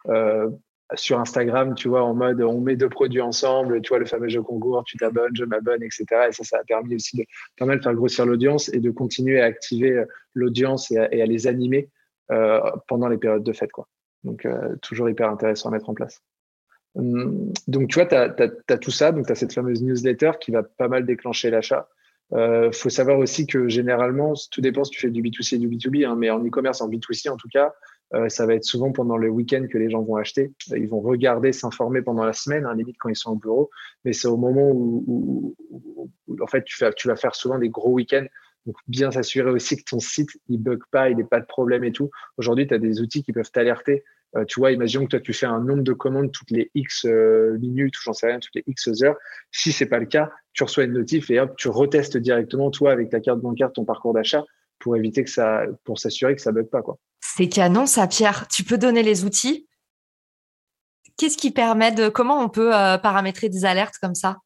euh, 0.10 0.50
sur 0.96 1.20
Instagram, 1.20 1.76
tu 1.76 1.90
vois, 1.90 2.04
en 2.04 2.16
mode 2.16 2.42
on 2.42 2.60
met 2.60 2.76
deux 2.76 2.90
produits 2.90 3.22
ensemble, 3.22 3.82
tu 3.82 3.90
vois, 3.90 4.00
le 4.00 4.06
fameux 4.06 4.30
jeu 4.30 4.42
concours, 4.42 4.84
tu 4.84 4.98
t'abonnes, 4.98 5.36
je 5.36 5.46
m'abonne, 5.46 5.84
etc. 5.84 6.06
Et 6.28 6.32
ça, 6.32 6.44
ça 6.44 6.58
a 6.58 6.64
permis 6.64 6.96
aussi 6.96 7.18
de 7.18 7.26
pas 7.60 7.66
mal 7.66 7.82
faire 7.84 7.94
grossir 7.94 8.26
l'audience 8.26 8.74
et 8.74 8.80
de 8.80 8.90
continuer 8.90 9.42
à 9.42 9.46
activer 9.46 10.04
l'audience 10.34 10.90
et, 10.90 10.96
et, 11.12 11.22
à 11.22 11.26
les 11.28 11.46
animer 11.46 11.90
pendant 12.88 13.08
les 13.10 13.18
périodes 13.18 13.44
de 13.44 13.54
fête. 13.54 13.72
Quoi. 13.72 13.88
Donc, 14.24 14.48
toujours 14.82 15.08
hyper 15.08 15.30
intéressant 15.30 15.70
à 15.70 15.74
mettre 15.74 15.90
en 15.90 15.94
place. 15.94 16.20
Hum, 16.96 17.52
donc, 17.68 17.90
tu 17.90 17.96
vois, 18.00 18.06
tu 18.06 18.16
as, 18.16 18.78
tout 18.78 18.92
ça. 18.92 19.12
Donc, 19.12 19.26
tu 19.26 19.32
as 19.32 19.36
cette 19.36 19.54
fameuse 19.54 19.82
newsletter 19.82 20.32
qui 20.40 20.52
va 20.52 20.64
pas 20.64 20.88
mal 20.88 21.06
déclencher 21.06 21.50
l'achat. 21.50 21.90
Il 22.32 22.38
euh, 22.38 22.72
faut 22.72 22.90
savoir 22.90 23.20
aussi 23.20 23.46
que 23.46 23.68
généralement, 23.68 24.34
tout 24.52 24.62
dépend 24.62 24.84
si 24.84 24.92
tu 24.92 25.00
fais 25.00 25.10
du 25.12 25.22
B2C 25.22 25.56
et 25.56 25.58
du 25.60 25.68
B2B, 25.68 26.08
hein, 26.08 26.16
mais 26.18 26.30
en 26.30 26.44
e-commerce, 26.44 26.82
en 26.82 26.90
B2C 26.90 27.30
en 27.30 27.38
tout 27.38 27.50
cas, 27.50 27.74
euh, 28.16 28.30
ça 28.30 28.46
va 28.46 28.56
être 28.56 28.64
souvent 28.64 28.92
pendant 28.92 29.18
le 29.18 29.30
week-end 29.30 29.66
que 29.72 29.78
les 29.78 29.90
gens 29.90 30.02
vont 30.02 30.16
acheter. 30.16 30.52
Ils 30.70 30.88
vont 30.88 31.02
regarder, 31.02 31.52
s'informer 31.52 32.02
pendant 32.02 32.24
la 32.24 32.34
semaine, 32.34 32.66
hein, 32.66 32.76
limite 32.76 32.98
quand 33.00 33.10
ils 33.10 33.16
sont 33.16 33.32
au 33.32 33.36
bureau, 33.36 33.70
mais 34.04 34.14
c'est 34.14 34.28
au 34.28 34.38
moment 34.38 34.70
où, 34.72 35.56
en 36.40 36.48
fait, 36.48 36.64
tu, 36.64 36.76
fais, 36.76 36.92
tu 36.94 37.08
vas 37.08 37.16
faire 37.16 37.36
souvent 37.36 37.58
des 37.58 37.70
gros 37.70 37.92
week-ends. 37.92 38.26
Donc, 38.66 38.78
bien 38.88 39.12
s'assurer 39.12 39.50
aussi 39.50 39.78
que 39.78 39.84
ton 39.84 40.00
site, 40.00 40.30
il 40.48 40.58
bug 40.58 40.82
pas, 40.92 41.10
il 41.10 41.18
n'est 41.18 41.24
pas 41.26 41.40
de 41.40 41.46
problème 41.46 41.84
et 41.84 41.92
tout. 41.92 42.10
Aujourd'hui, 42.38 42.66
tu 42.66 42.74
as 42.74 42.80
des 42.80 43.02
outils 43.02 43.24
qui 43.24 43.34
peuvent 43.34 43.52
t'alerter 43.52 44.04
euh, 44.36 44.46
tu 44.46 44.60
vois, 44.60 44.72
imaginons 44.72 45.06
que 45.06 45.12
toi, 45.12 45.20
tu 45.20 45.34
fais 45.34 45.46
un 45.46 45.60
nombre 45.60 45.84
de 45.84 45.94
commandes 45.94 46.32
toutes 46.32 46.50
les 46.50 46.72
X 46.74 47.06
euh, 47.06 47.58
minutes, 47.60 47.98
ou 48.00 48.02
j'en 48.04 48.14
sais 48.14 48.28
rien, 48.28 48.40
toutes 48.40 48.56
les 48.56 48.64
X 48.66 48.90
heures. 49.04 49.16
Si 49.52 49.72
c'est 49.72 49.86
pas 49.86 50.00
le 50.00 50.08
cas, 50.08 50.32
tu 50.54 50.64
reçois 50.64 50.86
une 50.86 50.94
notif 50.94 51.30
et 51.30 51.40
hop, 51.40 51.56
tu 51.56 51.68
retestes 51.68 52.18
directement, 52.18 52.72
toi, 52.72 52.92
avec 52.92 53.10
ta 53.10 53.20
carte 53.20 53.40
bancaire, 53.40 53.72
ton 53.72 53.86
parcours 53.86 54.14
d'achat 54.14 54.44
pour 54.80 54.98
éviter 54.98 55.24
que 55.24 55.30
ça, 55.30 55.64
pour 55.84 56.00
s'assurer 56.00 56.36
que 56.36 56.42
ça 56.42 56.52
bug 56.52 56.68
pas, 56.68 56.82
quoi. 56.82 56.98
C'est 57.22 57.48
canon, 57.48 57.86
ça, 57.86 58.08
Pierre. 58.08 58.48
Tu 58.48 58.64
peux 58.64 58.78
donner 58.78 59.04
les 59.04 59.24
outils. 59.24 59.68
Qu'est-ce 61.18 61.38
qui 61.38 61.52
permet 61.52 61.92
de, 61.92 62.10
comment 62.10 62.42
on 62.42 62.50
peut 62.50 62.76
euh, 62.76 62.98
paramétrer 62.98 63.50
des 63.50 63.66
alertes 63.66 63.98
comme 64.02 64.16
ça? 64.16 64.38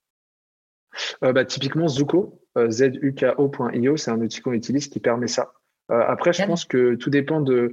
bah, 1.22 1.46
typiquement, 1.46 1.88
Zuko, 1.88 2.42
zuko.io, 2.58 3.98
c'est 3.98 4.12
un 4.12 4.20
outil 4.20 4.42
qu'on 4.42 4.54
utilise 4.54 4.88
qui 4.88 5.00
permet 5.00 5.28
ça. 5.28 5.54
après, 5.90 6.34
je 6.34 6.44
pense 6.44 6.66
que 6.66 6.96
tout 6.96 7.10
dépend 7.10 7.40
de 7.40 7.72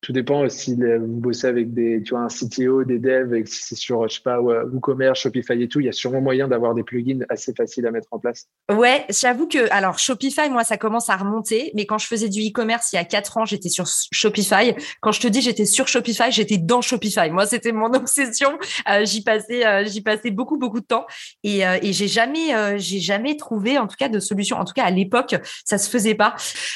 tout 0.00 0.12
dépend 0.12 0.48
si 0.48 0.74
vous 0.74 1.20
bossez 1.20 1.46
avec 1.46 1.74
des, 1.74 2.02
tu 2.02 2.10
vois, 2.10 2.20
un 2.20 2.28
CTO, 2.28 2.84
des 2.84 2.98
devs, 2.98 3.34
et 3.34 3.44
si 3.44 3.62
c'est 3.62 3.74
sur, 3.74 4.08
je 4.08 4.14
sais 4.14 4.22
pas, 4.22 4.40
WooCommerce, 4.40 5.20
Shopify 5.20 5.62
et 5.62 5.68
tout, 5.68 5.80
il 5.80 5.86
y 5.86 5.88
a 5.88 5.92
sûrement 5.92 6.20
moyen 6.20 6.48
d'avoir 6.48 6.74
des 6.74 6.82
plugins 6.82 7.20
assez 7.28 7.52
faciles 7.54 7.86
à 7.86 7.90
mettre 7.90 8.08
en 8.10 8.18
place. 8.18 8.46
Ouais, 8.70 9.04
j'avoue 9.10 9.46
que, 9.46 9.70
alors, 9.70 9.98
Shopify, 9.98 10.48
moi, 10.48 10.64
ça 10.64 10.78
commence 10.78 11.10
à 11.10 11.16
remonter, 11.16 11.70
mais 11.74 11.84
quand 11.84 11.98
je 11.98 12.06
faisais 12.06 12.28
du 12.28 12.40
e-commerce 12.40 12.92
il 12.92 12.96
y 12.96 12.98
a 12.98 13.04
quatre 13.04 13.36
ans, 13.36 13.44
j'étais 13.44 13.68
sur 13.68 13.86
Shopify. 13.86 14.74
Quand 15.00 15.12
je 15.12 15.20
te 15.20 15.28
dis 15.28 15.42
j'étais 15.42 15.66
sur 15.66 15.88
Shopify, 15.88 16.30
j'étais 16.30 16.58
dans 16.58 16.80
Shopify. 16.80 17.30
Moi, 17.30 17.46
c'était 17.46 17.72
mon 17.72 17.92
obsession. 17.92 18.58
Euh, 18.88 19.04
j'y 19.04 19.22
passais, 19.22 19.66
euh, 19.66 19.84
j'y 19.84 20.00
passais 20.00 20.30
beaucoup, 20.30 20.56
beaucoup 20.56 20.80
de 20.80 20.86
temps 20.86 21.06
et, 21.42 21.66
euh, 21.66 21.78
et 21.82 21.92
j'ai 21.92 22.08
jamais, 22.08 22.78
j'ai 22.78 23.00
jamais 23.00 23.36
trouvé, 23.36 23.78
en 23.78 23.86
tout 23.86 23.96
cas, 23.98 24.08
de 24.08 24.18
solution. 24.18 24.56
En 24.56 24.64
tout 24.64 24.72
cas, 24.72 24.84
à 24.84 24.90
l'époque, 24.90 25.36
ça 25.64 25.76
se 25.78 25.90
faisait 25.90 26.14
pas. 26.14 26.34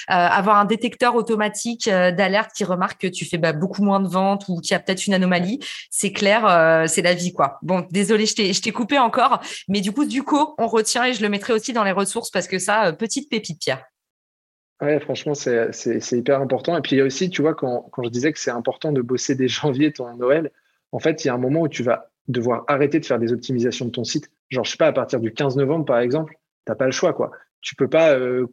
avoir 0.08 0.58
un 0.58 0.64
détecteur 0.64 1.14
automatique 1.14 1.88
d'alerte 1.88 2.50
qui 2.54 2.64
remarque 2.64 3.00
que 3.00 3.13
tu 3.14 3.24
fais 3.24 3.38
bah, 3.38 3.52
beaucoup 3.52 3.82
moins 3.82 4.00
de 4.00 4.08
ventes 4.08 4.44
ou 4.48 4.60
qu'il 4.60 4.72
y 4.72 4.74
a 4.74 4.80
peut-être 4.80 5.06
une 5.06 5.14
anomalie, 5.14 5.60
c'est 5.90 6.12
clair, 6.12 6.46
euh, 6.46 6.86
c'est 6.86 7.02
la 7.02 7.14
vie 7.14 7.32
quoi. 7.32 7.58
Bon, 7.62 7.86
désolé, 7.90 8.26
je 8.26 8.60
t'ai 8.60 8.72
coupé 8.72 8.98
encore, 8.98 9.40
mais 9.68 9.80
du 9.80 9.92
coup, 9.92 10.04
du 10.04 10.22
coup, 10.22 10.54
on 10.58 10.66
retient 10.66 11.04
et 11.04 11.14
je 11.14 11.22
le 11.22 11.28
mettrai 11.28 11.52
aussi 11.52 11.72
dans 11.72 11.84
les 11.84 11.92
ressources 11.92 12.30
parce 12.30 12.48
que 12.48 12.58
ça, 12.58 12.86
euh, 12.86 12.92
petite 12.92 13.30
pépite, 13.30 13.60
Pierre. 13.60 13.84
Ouais, 14.82 15.00
franchement, 15.00 15.34
c'est 15.34 15.70
hyper 16.12 16.40
important. 16.40 16.76
Et 16.76 16.82
puis, 16.82 16.96
il 16.96 16.98
y 16.98 17.02
a 17.02 17.04
aussi, 17.04 17.30
tu 17.30 17.42
vois, 17.42 17.54
quand, 17.54 17.90
je 18.02 18.08
disais 18.08 18.32
que 18.32 18.38
c'est 18.38 18.50
important 18.50 18.92
de 18.92 19.00
bosser 19.00 19.34
dès 19.34 19.48
janvier 19.48 19.92
ton 19.92 20.14
Noël, 20.16 20.50
en 20.92 20.98
fait, 20.98 21.24
il 21.24 21.28
y 21.28 21.30
a 21.30 21.34
un 21.34 21.38
moment 21.38 21.62
où 21.62 21.68
tu 21.68 21.82
vas 21.82 22.10
devoir 22.28 22.64
arrêter 22.68 23.00
de 23.00 23.06
faire 23.06 23.18
des 23.18 23.32
optimisations 23.32 23.86
de 23.86 23.90
ton 23.90 24.04
site. 24.04 24.30
Genre, 24.50 24.64
je 24.64 24.72
sais 24.72 24.76
pas, 24.76 24.86
à 24.86 24.92
partir 24.92 25.20
du 25.20 25.32
15 25.32 25.56
novembre, 25.56 25.84
par 25.84 25.98
exemple, 25.98 26.34
tu 26.66 26.72
n'as 26.72 26.76
pas 26.76 26.86
le 26.86 26.92
choix, 26.92 27.12
quoi. 27.12 27.30
Tu 27.60 27.76
peux 27.76 27.88
pas 27.88 28.14
euh, 28.14 28.46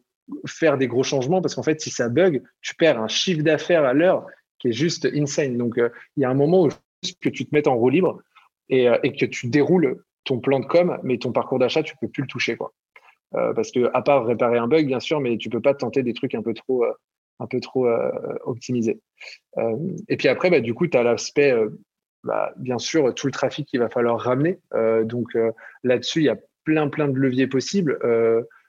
faire 0.46 0.78
des 0.78 0.88
gros 0.88 1.04
changements 1.04 1.42
parce 1.42 1.56
qu'en 1.56 1.64
fait, 1.64 1.82
si 1.82 1.90
ça 1.90 2.10
bug, 2.10 2.42
tu 2.62 2.76
perds 2.76 3.00
un 3.00 3.08
chiffre 3.08 3.44
d'affaires 3.44 3.86
à 3.86 3.94
l'heure 3.94 4.26
qui 4.62 4.70
est 4.70 4.74
juste 4.74 5.08
insane. 5.14 5.58
Donc, 5.58 5.78
euh, 5.78 5.90
il 6.16 6.22
y 6.22 6.26
a 6.26 6.30
un 6.30 6.36
moment 6.36 6.66
où 6.66 6.70
que 7.20 7.30
tu 7.30 7.46
te 7.46 7.54
mettes 7.54 7.68
en 7.68 7.76
roue 7.76 7.90
libre 7.90 8.22
et, 8.70 8.88
euh, 8.88 8.98
et, 9.04 9.12
que 9.14 9.26
tu 9.26 9.48
déroules 9.48 10.04
ton 10.24 10.40
plan 10.40 10.60
de 10.60 10.66
com, 10.66 11.00
mais 11.04 11.18
ton 11.18 11.32
parcours 11.32 11.58
d'achat, 11.58 11.82
tu 11.82 11.96
peux 12.00 12.08
plus 12.08 12.22
le 12.22 12.28
toucher, 12.28 12.56
quoi. 12.56 12.74
Euh, 13.34 13.54
parce 13.54 13.72
que 13.72 13.90
à 13.94 14.02
part 14.02 14.26
réparer 14.26 14.58
un 14.58 14.68
bug, 14.68 14.86
bien 14.86 15.00
sûr, 15.00 15.20
mais 15.20 15.38
tu 15.38 15.50
peux 15.50 15.62
pas 15.62 15.74
tenter 15.74 16.04
des 16.04 16.14
trucs 16.14 16.36
un 16.36 16.44
peu 16.44 16.54
trop, 16.54 16.86
un 17.40 17.48
optimisés. 18.44 19.00
et 20.08 20.18
puis 20.18 20.28
après, 20.28 20.52
bah, 20.52 20.60
du 20.60 20.76
coup, 20.76 20.86
tu 20.86 20.96
as 20.96 21.02
l'aspect, 21.02 21.56
bah, 22.24 22.54
bien 22.58 22.78
sûr, 22.78 23.16
tout 23.16 23.26
le 23.26 23.34
trafic 23.34 23.68
qu'il 23.68 23.80
va 23.80 23.90
falloir 23.90 24.20
ramener. 24.20 24.60
donc 25.06 25.36
là-dessus, 25.84 26.20
il 26.20 26.26
y 26.26 26.30
a 26.30 26.38
plein, 26.66 26.88
plein 26.88 27.08
de 27.08 27.18
leviers 27.18 27.48
possibles. 27.48 27.98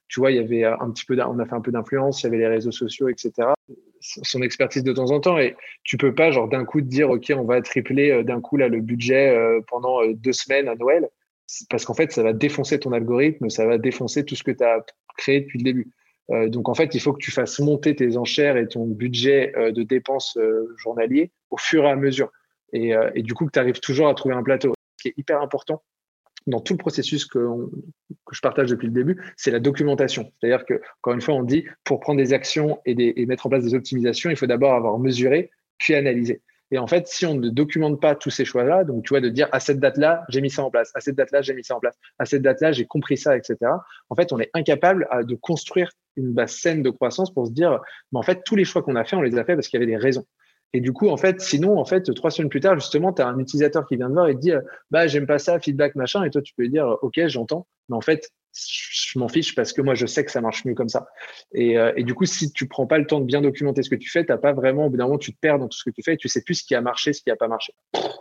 tu 0.09 0.21
vois, 0.21 0.31
il 0.31 0.37
y 0.37 0.41
avait 0.41 0.65
un 0.65 0.91
petit 0.91 1.05
peu, 1.05 1.21
on 1.21 1.39
a 1.39 1.45
fait 1.45 1.55
un 1.55 1.61
peu 1.61 1.73
d'influence, 1.73 2.23
il 2.23 2.27
y 2.27 2.29
avait 2.29 2.39
les 2.39 2.49
réseaux 2.49 2.73
sociaux, 2.73 3.09
etc 3.09 3.53
son 4.03 4.43
expertise 4.43 4.83
de 4.83 4.93
temps 4.93 5.11
en 5.11 5.21
temps. 5.21 5.39
Et 5.39 5.57
tu 5.85 5.97
peux 5.97 6.15
pas, 6.15 6.31
genre, 6.31 6.49
d'un 6.49 6.65
coup, 6.65 6.81
te 6.81 6.87
dire, 6.87 7.11
OK, 7.11 7.33
on 7.37 7.45
va 7.45 7.61
tripler 7.63 8.23
d'un 8.25 8.41
coup 8.41 8.57
là, 8.57 8.69
le 8.69 8.81
budget 8.81 9.37
pendant 9.69 10.05
deux 10.07 10.33
semaines 10.33 10.69
à 10.69 10.75
Noël. 10.75 11.09
Parce 11.71 11.85
qu'en 11.85 11.95
fait, 11.95 12.13
ça 12.13 12.23
va 12.23 12.33
défoncer 12.33 12.79
ton 12.81 12.93
algorithme, 12.93 13.51
ça 13.51 13.67
va 13.67 13.79
défoncer 13.79 14.25
tout 14.25 14.35
ce 14.35 14.43
que 14.43 14.51
tu 14.51 14.65
as 14.65 14.85
créé 15.17 15.41
depuis 15.41 15.59
le 15.59 15.65
début. 15.65 15.91
donc, 16.49 16.69
en 16.69 16.75
fait, 16.75 16.95
il 16.95 17.01
faut 17.01 17.13
que 17.13 17.23
tu 17.23 17.31
fasses 17.31 17.59
monter 17.61 17.95
tes 17.95 18.17
enchères 18.17 18.57
et 18.57 18.67
ton 18.69 18.87
budget 18.87 19.53
de 19.57 19.83
dépenses 19.83 20.39
journalier 20.77 21.31
au 21.51 21.57
fur 21.57 21.85
et 21.85 21.91
à 21.91 21.97
mesure. 21.97 22.31
Et, 22.73 22.93
et 23.15 23.23
du 23.23 23.35
coup, 23.35 23.47
que 23.47 23.53
tu 23.53 23.59
arrives 23.59 23.81
toujours 23.81 24.09
à 24.09 24.15
trouver 24.15 24.35
un 24.35 24.43
plateau. 24.43 24.73
Ce 24.99 25.03
qui 25.03 25.09
est 25.09 25.15
hyper 25.19 25.41
important, 25.43 25.83
dans 26.47 26.61
tout 26.61 26.75
le 26.75 26.79
processus 26.79 27.25
que, 27.25 27.47
je 28.31 28.41
partage 28.41 28.71
depuis 28.71 28.87
le 28.87 28.93
début, 28.93 29.21
c'est 29.37 29.51
la 29.51 29.61
documentation. 29.61 30.33
C'est-à-dire 30.41 30.65
que, 30.65 30.81
encore 31.01 31.15
une 31.15 31.21
fois, 31.21 31.35
on 31.35 31.43
dit 31.43 31.65
pour 31.85 32.01
prendre 32.01 32.19
des 32.19 32.33
actions 32.33 32.81
et, 32.87 33.21
et 33.21 33.27
mettre 33.27 33.47
en 33.47 33.51
place 33.51 33.65
des 33.65 33.75
optimisations, 33.75 34.31
il 34.31 34.37
faut 34.37 34.47
d'abord 34.47 34.75
avoir 34.75 34.99
mesuré 34.99 35.51
puis 35.79 35.95
analysé. 35.95 36.43
Et 36.73 36.79
en 36.79 36.87
fait, 36.87 37.07
si 37.07 37.27
on 37.27 37.35
ne 37.35 37.51
documente 37.51 38.01
pas 38.01 38.15
tous 38.15 38.31
ces 38.31 38.47
choix-là, 38.47 38.85
donc 38.85 39.05
tu 39.05 39.11
vois, 39.11 39.21
de 39.21 39.29
dire 39.29 39.47
à 39.53 39.61
cette 39.61 39.79
date-là, 39.79 40.25
j'ai 40.31 40.41
mis 40.41 40.49
ça 40.49 40.65
en 40.65 40.71
place, 40.71 40.91
à 40.95 41.01
cette 41.01 41.17
date-là, 41.17 41.43
j'ai 41.43 41.53
mis 41.53 41.63
ça 41.63 41.77
en 41.77 41.81
place, 41.81 41.99
à 42.19 42.25
cette 42.25 42.41
date-là, 42.41 42.73
j'ai 42.73 42.87
compris 42.87 43.19
ça, 43.19 43.37
etc. 43.37 43.59
En 44.09 44.15
fait, 44.17 44.33
on 44.33 44.41
est 44.41 44.51
incapable 44.55 45.07
de 45.25 45.35
construire 45.35 45.91
une 46.17 46.33
base 46.33 46.53
saine 46.53 46.83
de 46.83 46.89
croissance 46.89 47.33
pour 47.33 47.47
se 47.47 47.53
dire, 47.53 47.79
mais 48.11 48.19
en 48.19 48.23
fait, 48.23 48.43
tous 48.43 48.57
les 48.57 48.65
choix 48.65 48.83
qu'on 48.83 48.97
a 48.97 49.05
fait, 49.05 49.17
on 49.17 49.21
les 49.21 49.37
a 49.37 49.45
fait 49.45 49.55
parce 49.55 49.69
qu'il 49.69 49.79
y 49.79 49.83
avait 49.83 49.93
des 49.93 49.99
raisons. 49.99 50.25
Et 50.73 50.81
du 50.81 50.93
coup, 50.93 51.09
en 51.09 51.17
fait, 51.17 51.41
sinon, 51.41 51.79
en 51.79 51.85
fait, 51.85 52.13
trois 52.15 52.31
semaines 52.31 52.49
plus 52.49 52.61
tard, 52.61 52.75
justement, 52.79 53.13
tu 53.13 53.23
as 53.23 53.29
un 53.29 53.39
utilisateur 53.39 53.87
qui 53.87 53.97
vient 53.97 54.09
te 54.09 54.15
voir 54.15 54.29
et 54.29 54.35
te 54.35 54.41
dit, 54.41 54.53
bah, 54.91 55.07
j'aime 55.07 55.27
pas 55.27 55.39
ça, 55.39 55.61
feedback, 55.61 55.95
machin. 55.95 56.25
Et 56.25 56.31
toi, 56.31 56.41
tu 56.41 56.55
peux 56.55 56.63
lui 56.63 56.71
dire, 56.71 56.97
OK, 57.03 57.21
j'entends. 57.27 57.67
Mais 57.89 57.97
en 57.97 58.01
fait, 58.01 58.31
je 58.55 59.19
m'en 59.19 59.29
fiche 59.29 59.55
parce 59.55 59.73
que 59.73 59.81
moi, 59.81 59.95
je 59.95 60.07
sais 60.07 60.25
que 60.25 60.31
ça 60.31 60.41
marche 60.41 60.65
mieux 60.65 60.75
comme 60.75 60.89
ça. 60.89 61.07
Et, 61.55 61.79
euh, 61.79 61.93
et 61.97 62.05
du 62.05 62.15
coup, 62.15 62.27
si 62.27 62.53
tu 62.53 62.69
prends 62.69 62.87
pas 62.87 62.99
le 62.99 63.07
temps 63.07 63.21
de 63.21 63.25
bien 63.25 63.41
documenter 63.41 63.83
ce 63.83 63.91
que 63.91 63.95
tu 63.97 64.11
fais, 64.11 64.25
t'as 64.25 64.37
pas 64.37 64.53
vraiment, 64.53 64.87
au 64.87 64.91
bout 64.91 64.97
d'un 64.97 65.05
moment, 65.05 65.19
tu 65.19 65.33
te 65.33 65.39
perds 65.41 65.59
dans 65.59 65.69
tout 65.69 65.79
ce 65.79 65.85
que 65.85 65.91
tu 65.91 66.03
fais 66.03 66.15
et 66.15 66.17
tu 66.17 66.29
sais 66.29 66.43
plus 66.43 66.57
ce 66.57 66.65
qui 66.65 66.75
a 66.75 66.81
marché, 66.81 67.13
ce 67.13 67.23
qui 67.23 67.31
a 67.31 67.37
pas 67.37 67.49
marché. 67.49 67.73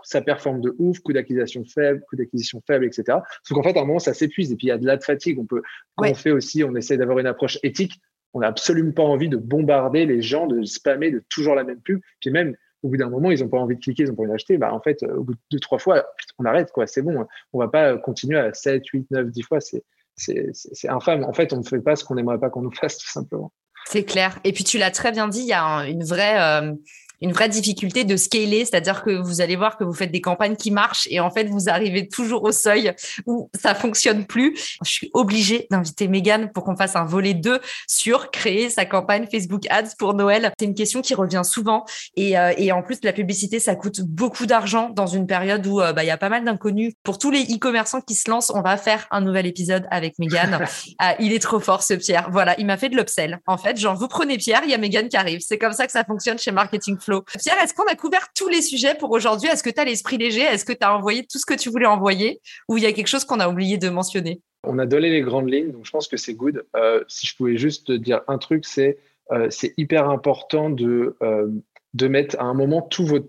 Ça 0.04 0.22
performe 0.22 0.62
de 0.62 0.74
ouf, 0.80 1.00
coût 1.00 1.14
d'acquisition 1.14 1.64
faible, 1.66 2.04
coût 2.10 2.16
d'acquisition 2.16 2.62
faible, 2.66 2.86
etc. 2.86 3.04
Parce 3.08 3.50
qu'en 3.50 3.64
fait, 3.64 3.78
à 3.78 3.82
un 3.82 3.86
moment, 3.86 4.00
ça 4.00 4.14
s'épuise 4.14 4.52
et 4.52 4.56
puis 4.56 4.68
il 4.68 4.70
y 4.70 4.74
a 4.74 4.78
de 4.78 4.86
la 4.86 5.00
fatigue. 5.00 5.38
On 5.40 5.46
peut, 5.46 5.62
on 5.98 6.14
fait 6.14 6.32
aussi, 6.32 6.64
on 6.64 6.76
essaie 6.76 6.98
d'avoir 6.98 7.20
une 7.20 7.28
approche 7.28 7.60
éthique. 7.64 8.00
On 8.34 8.40
n'a 8.40 8.48
absolument 8.48 8.92
pas 8.92 9.04
envie 9.04 9.30
de 9.30 9.38
bombarder 9.38 10.06
les 10.06 10.22
gens, 10.22 10.48
de 10.48 10.64
spammer 10.64 11.12
de 11.12 11.24
toujours 11.30 11.56
la 11.56 11.64
même 11.64 11.82
pub. 11.82 12.00
Puis 12.20 12.32
même, 12.32 12.56
au 12.84 12.90
bout 12.90 12.98
d'un 12.98 13.10
moment, 13.10 13.32
ils 13.32 13.42
n'ont 13.42 13.50
pas 13.50 13.60
envie 13.60 13.76
de 13.76 13.82
cliquer, 13.82 14.04
ils 14.04 14.10
n'ont 14.10 14.16
pas 14.16 14.24
envie 14.24 14.32
d'acheter, 14.32 14.58
bah, 14.58 14.74
en 14.74 14.82
fait, 14.82 15.04
au 15.04 15.24
bout 15.24 15.34
de 15.34 15.40
deux, 15.52 15.60
trois 15.60 15.78
fois, 15.78 16.06
on 16.40 16.46
arrête, 16.46 16.72
quoi. 16.72 16.88
C'est 16.88 17.02
bon. 17.02 17.26
On 17.54 17.60
va 17.60 17.68
pas 17.68 17.98
continuer 17.98 18.40
à 18.40 18.54
7, 18.54 18.86
8, 18.86 19.12
9, 19.12 19.28
10 19.30 19.42
fois. 19.44 19.60
C'est, 19.60 19.84
c'est, 20.16 20.90
infâme. 20.90 21.24
En 21.24 21.34
fait, 21.34 21.54
on 21.54 21.58
ne 21.58 21.64
fait 21.64 21.80
pas 21.80 21.96
ce 21.96 22.04
qu'on 22.04 22.16
n'aimerait 22.16 22.40
pas 22.40 22.50
qu'on 22.50 22.62
nous 22.62 22.72
fasse, 22.80 22.98
tout 22.98 23.10
simplement. 23.10 23.52
C'est 23.86 24.04
clair. 24.04 24.40
Et 24.44 24.52
puis, 24.52 24.64
tu 24.64 24.78
l'as 24.78 24.92
très 24.92 25.12
bien 25.12 25.28
dit, 25.28 25.42
il 25.42 25.48
y 25.48 25.54
a 25.54 25.88
une 25.88 26.04
vraie, 26.04 26.40
euh, 26.40 26.74
une 27.22 27.32
vraie 27.32 27.50
difficulté 27.50 28.04
de 28.04 28.16
scaler, 28.16 28.66
c'est-à-dire 28.66 29.04
que 29.04 29.12
vous 29.12 29.42
allez 29.42 29.56
voir 29.56 29.78
que 29.78 29.84
vous 29.84 29.94
faites 29.94 30.12
des 30.12 30.22
campagnes 30.22 30.56
qui 30.56 30.72
marchent 30.72 31.08
et 31.10 31.20
en 31.20 31.30
fait, 31.30 31.46
vous 31.46 31.70
arrivez 31.70 32.08
toujours 32.08 32.44
au 32.44 32.52
seuil 32.52 32.94
où 33.26 33.50
ça 33.60 33.76
fonctionne 33.76 34.26
plus. 34.26 34.78
Je 34.84 34.92
suis 34.92 35.10
obligée 35.14 35.68
d'inviter 35.70 36.08
Megan 36.08 36.52
pour 36.52 36.64
qu'on 36.64 36.76
fasse 36.76 36.96
un 36.96 37.06
volet 37.06 37.34
2 37.34 37.60
sur 37.88 38.32
créer 38.32 38.70
sa 38.70 38.86
campagne 38.86 39.28
Facebook 39.32 39.64
Ads 39.70 39.96
pour 39.98 40.14
Noël. 40.14 40.52
C'est 40.60 40.66
une 40.66 40.76
question 40.76 41.02
qui 41.02 41.14
revient 41.14 41.44
souvent 41.44 41.86
et, 42.16 42.38
euh, 42.38 42.54
et 42.58 42.72
en 42.72 42.82
plus, 42.82 43.00
la 43.04 43.14
publicité, 43.14 43.60
ça 43.60 43.76
coûte 43.76 44.02
beaucoup 44.02 44.46
d'argent 44.46 44.90
dans 44.90 45.08
une 45.08 45.28
période 45.28 45.66
où 45.68 45.82
euh, 45.82 45.94
bah, 45.94 46.04
il 46.04 46.08
y 46.08 46.12
a 46.12 46.18
pas 46.18 46.30
mal 46.30 46.44
d'inconnus. 46.44 46.94
Pour 47.04 47.18
tous 47.18 47.32
les 47.32 47.44
e-commerçants 47.44 48.02
qui 48.02 48.16
se 48.16 48.30
lancent, 48.30 48.52
on 48.54 48.62
va 48.62 48.78
faire 48.78 49.08
un 49.12 49.22
nouvel 49.22 49.46
épisode 49.46 49.86
avec 49.92 50.18
Megan. 50.20 50.60
Ah, 51.00 51.16
il 51.20 51.34
est 51.34 51.40
trop 51.40 51.60
fort, 51.60 51.84
ce 51.84 51.94
Pierre. 51.94 52.30
Voilà, 52.32 52.56
il 52.60 52.66
m'a 52.66 52.78
fait 52.78 52.90
de 52.90 52.96
l'upsell. 52.96 53.40
En 53.48 53.58
fait, 53.58 53.78
genre, 53.78 53.96
vous 53.96 54.08
prenez 54.08 54.38
Pierre, 54.38 54.62
il 54.66 54.70
y 54.70 54.74
a 54.74 54.78
Megan 54.78 55.08
qui 55.10 55.18
arrive. 55.18 55.40
C'est 55.42 55.58
comme 55.58 55.72
ça 55.74 55.86
que 55.86 55.92
ça 55.92 56.04
fonctionne 56.04 56.38
chez 56.38 56.52
Marketing 56.52 56.98
Flow. 57.00 57.11
Pierre, 57.20 57.62
est-ce 57.62 57.74
qu'on 57.74 57.86
a 57.86 57.96
couvert 57.96 58.28
tous 58.36 58.48
les 58.48 58.62
sujets 58.62 58.96
pour 58.96 59.12
aujourd'hui? 59.12 59.50
Est-ce 59.50 59.64
que 59.64 59.70
tu 59.70 59.80
as 59.80 59.86
l'esprit 59.86 60.18
léger? 60.18 60.42
Est-ce 60.42 60.66
que 60.66 60.74
tu 60.74 60.84
as 60.84 60.96
envoyé 60.96 61.26
tout 61.30 61.38
ce 61.38 61.46
que 61.46 61.54
tu 61.54 61.70
voulais 61.70 61.86
envoyer? 61.86 62.42
Ou 62.70 62.78
il 62.78 62.84
y 62.84 62.88
a 62.88 62.94
quelque 62.94 63.08
chose 63.08 63.26
qu'on 63.26 63.40
a 63.40 63.50
oublié 63.50 63.78
de 63.78 63.90
mentionner? 63.90 64.42
On 64.64 64.78
a 64.78 64.86
donné 64.86 65.10
les 65.10 65.22
grandes 65.22 65.50
lignes, 65.50 65.72
donc 65.72 65.86
je 65.86 65.92
pense 65.92 66.08
que 66.08 66.18
c'est 66.18 66.36
good. 66.36 66.66
Euh, 66.76 67.04
si 67.08 67.26
je 67.26 67.36
pouvais 67.36 67.58
juste 67.58 67.92
dire 67.92 68.22
un 68.28 68.38
truc, 68.38 68.66
c'est 68.66 68.98
euh, 69.32 69.50
hyper 69.78 70.10
important 70.10 70.70
de, 70.70 71.16
euh, 71.24 71.48
de 71.94 72.08
mettre 72.08 72.40
à 72.40 72.44
un 72.44 72.54
moment 72.54 72.82
tout 72.82 73.06
votre. 73.06 73.28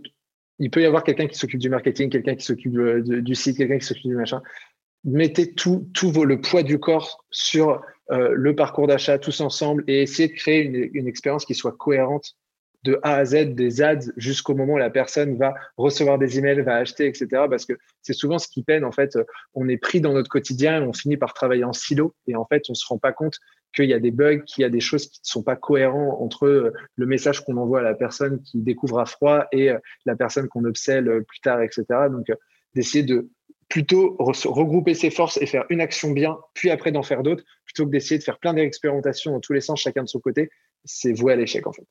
Il 0.58 0.70
peut 0.70 0.82
y 0.82 0.86
avoir 0.86 1.04
quelqu'un 1.04 1.26
qui 1.26 1.38
s'occupe 1.38 1.60
du 1.60 1.70
marketing, 1.70 2.10
quelqu'un 2.10 2.34
qui 2.34 2.44
s'occupe 2.44 2.74
du 2.74 3.34
site, 3.34 3.56
quelqu'un 3.56 3.78
qui 3.78 3.86
s'occupe 3.86 4.10
du 4.10 4.14
machin. 4.14 4.42
Mettez 5.04 5.54
tout, 5.54 5.88
tout 5.94 6.12
le 6.24 6.40
poids 6.40 6.62
du 6.62 6.78
corps 6.78 7.24
sur 7.30 7.82
le 8.10 8.54
parcours 8.54 8.86
d'achat 8.86 9.18
tous 9.18 9.40
ensemble 9.40 9.82
et 9.88 10.02
essayez 10.02 10.28
de 10.28 10.34
créer 10.34 10.62
une 10.62 11.08
expérience 11.08 11.46
qui 11.46 11.54
soit 11.54 11.72
cohérente 11.72 12.36
de 12.84 12.98
A 13.02 13.16
à 13.16 13.24
Z 13.24 13.54
des 13.54 13.82
ads 13.82 14.10
jusqu'au 14.16 14.54
moment 14.54 14.74
où 14.74 14.78
la 14.78 14.90
personne 14.90 15.36
va 15.36 15.54
recevoir 15.76 16.18
des 16.18 16.38
emails, 16.38 16.62
va 16.62 16.76
acheter, 16.76 17.06
etc. 17.06 17.26
Parce 17.48 17.64
que 17.64 17.74
c'est 18.02 18.12
souvent 18.12 18.38
ce 18.38 18.48
qui 18.48 18.62
peine. 18.62 18.84
En 18.84 18.92
fait, 18.92 19.18
on 19.54 19.68
est 19.68 19.76
pris 19.76 20.00
dans 20.00 20.12
notre 20.12 20.28
quotidien 20.28 20.82
et 20.82 20.86
on 20.86 20.92
finit 20.92 21.16
par 21.16 21.34
travailler 21.34 21.64
en 21.64 21.72
silo. 21.72 22.14
Et 22.26 22.36
en 22.36 22.44
fait, 22.44 22.64
on 22.68 22.74
se 22.74 22.86
rend 22.86 22.98
pas 22.98 23.12
compte 23.12 23.36
qu'il 23.74 23.86
y 23.86 23.94
a 23.94 24.00
des 24.00 24.10
bugs, 24.10 24.40
qu'il 24.40 24.62
y 24.62 24.64
a 24.64 24.68
des 24.68 24.80
choses 24.80 25.06
qui 25.06 25.20
ne 25.20 25.28
sont 25.28 25.42
pas 25.42 25.56
cohérents 25.56 26.18
entre 26.20 26.72
le 26.96 27.06
message 27.06 27.44
qu'on 27.44 27.56
envoie 27.56 27.80
à 27.80 27.82
la 27.82 27.94
personne 27.94 28.42
qui 28.42 28.60
découvre 28.60 28.98
à 28.98 29.06
froid 29.06 29.46
et 29.52 29.70
la 30.04 30.16
personne 30.16 30.48
qu'on 30.48 30.64
obsèle 30.64 31.24
plus 31.26 31.40
tard, 31.40 31.62
etc. 31.62 31.84
Donc, 32.10 32.26
d'essayer 32.74 33.04
de 33.04 33.28
plutôt 33.68 34.16
regrouper 34.18 34.92
ses 34.92 35.08
forces 35.10 35.38
et 35.40 35.46
faire 35.46 35.64
une 35.70 35.80
action 35.80 36.10
bien, 36.10 36.38
puis 36.52 36.68
après 36.68 36.92
d'en 36.92 37.02
faire 37.02 37.22
d'autres, 37.22 37.42
plutôt 37.64 37.86
que 37.86 37.90
d'essayer 37.90 38.18
de 38.18 38.22
faire 38.22 38.38
plein 38.38 38.52
d'expérimentations 38.52 39.32
dans 39.32 39.40
tous 39.40 39.54
les 39.54 39.62
sens, 39.62 39.80
chacun 39.80 40.02
de 40.02 40.08
son 40.08 40.20
côté, 40.20 40.50
c'est 40.84 41.12
voué 41.12 41.32
à 41.32 41.36
l'échec 41.36 41.66
en 41.66 41.72
fait. 41.72 41.86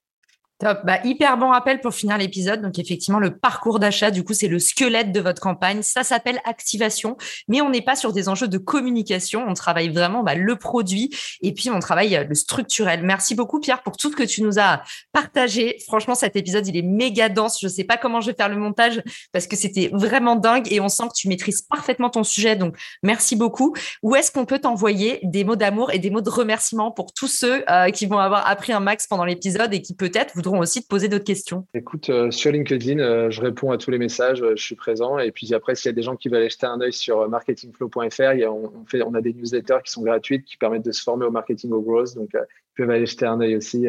Top. 0.61 0.81
Bah, 0.83 0.99
hyper 1.03 1.37
bon 1.37 1.49
rappel 1.49 1.81
pour 1.81 1.91
finir 1.91 2.19
l'épisode. 2.19 2.61
Donc, 2.61 2.77
effectivement, 2.77 3.17
le 3.17 3.35
parcours 3.35 3.79
d'achat, 3.79 4.11
du 4.11 4.23
coup, 4.23 4.35
c'est 4.35 4.47
le 4.47 4.59
squelette 4.59 5.11
de 5.11 5.19
votre 5.19 5.41
campagne. 5.41 5.81
Ça 5.81 6.03
s'appelle 6.03 6.39
activation, 6.45 7.17
mais 7.47 7.61
on 7.61 7.71
n'est 7.71 7.81
pas 7.81 7.95
sur 7.95 8.13
des 8.13 8.29
enjeux 8.29 8.47
de 8.47 8.59
communication. 8.59 9.43
On 9.47 9.55
travaille 9.55 9.89
vraiment 9.89 10.21
bah, 10.21 10.35
le 10.35 10.55
produit 10.55 11.09
et 11.41 11.51
puis 11.51 11.71
on 11.71 11.79
travaille 11.79 12.15
euh, 12.15 12.25
le 12.25 12.35
structurel. 12.35 13.01
Merci 13.01 13.33
beaucoup, 13.33 13.59
Pierre, 13.59 13.81
pour 13.81 13.97
tout 13.97 14.11
ce 14.11 14.15
que 14.15 14.21
tu 14.21 14.43
nous 14.43 14.59
as 14.59 14.83
partagé. 15.11 15.77
Franchement, 15.87 16.13
cet 16.13 16.35
épisode, 16.35 16.67
il 16.67 16.77
est 16.77 16.83
méga 16.83 17.27
dense. 17.27 17.57
Je 17.59 17.67
sais 17.67 17.83
pas 17.83 17.97
comment 17.97 18.21
je 18.21 18.29
vais 18.29 18.37
faire 18.37 18.49
le 18.49 18.57
montage 18.57 19.01
parce 19.31 19.47
que 19.47 19.55
c'était 19.55 19.89
vraiment 19.91 20.35
dingue 20.35 20.71
et 20.71 20.79
on 20.79 20.89
sent 20.89 21.07
que 21.07 21.15
tu 21.15 21.27
maîtrises 21.27 21.63
parfaitement 21.63 22.11
ton 22.11 22.23
sujet. 22.23 22.55
Donc, 22.55 22.77
merci 23.01 23.35
beaucoup. 23.35 23.73
Où 24.03 24.15
est-ce 24.15 24.31
qu'on 24.31 24.45
peut 24.45 24.59
t'envoyer 24.59 25.21
des 25.23 25.43
mots 25.43 25.55
d'amour 25.55 25.91
et 25.91 25.97
des 25.97 26.11
mots 26.11 26.21
de 26.21 26.29
remerciement 26.29 26.91
pour 26.91 27.13
tous 27.13 27.27
ceux 27.27 27.63
euh, 27.67 27.89
qui 27.89 28.05
vont 28.05 28.19
avoir 28.19 28.47
appris 28.47 28.73
un 28.73 28.79
max 28.79 29.07
pendant 29.07 29.25
l'épisode 29.25 29.73
et 29.73 29.81
qui 29.81 29.95
peut-être 29.95 30.35
voudront 30.35 30.50
aussi 30.59 30.81
de 30.81 30.85
poser 30.85 31.07
d'autres 31.07 31.25
questions. 31.25 31.65
Écoute, 31.73 32.09
euh, 32.09 32.31
sur 32.31 32.51
LinkedIn, 32.51 32.99
euh, 32.99 33.29
je 33.29 33.41
réponds 33.41 33.71
à 33.71 33.77
tous 33.77 33.91
les 33.91 33.97
messages, 33.97 34.41
euh, 34.41 34.55
je 34.55 34.63
suis 34.63 34.75
présent. 34.75 35.19
Et 35.19 35.31
puis 35.31 35.53
après, 35.53 35.75
s'il 35.75 35.89
y 35.89 35.93
a 35.93 35.95
des 35.95 36.01
gens 36.01 36.15
qui 36.15 36.29
veulent 36.29 36.49
jeter 36.49 36.65
un 36.65 36.79
œil 36.81 36.93
sur 36.93 37.27
marketingflow.fr, 37.29 38.51
on, 38.51 38.85
fait, 38.85 39.01
on 39.03 39.13
a 39.13 39.21
des 39.21 39.33
newsletters 39.33 39.79
qui 39.85 39.91
sont 39.91 40.03
gratuites, 40.03 40.45
qui 40.45 40.57
permettent 40.57 40.85
de 40.85 40.91
se 40.91 41.03
former 41.03 41.25
au 41.25 41.31
marketing 41.31 41.71
au 41.71 41.81
growth. 41.81 42.15
Donc, 42.15 42.29
ils 42.33 42.45
peuvent 42.75 42.89
aller 42.89 43.05
jeter 43.05 43.25
un 43.25 43.39
œil 43.41 43.55
aussi. 43.55 43.87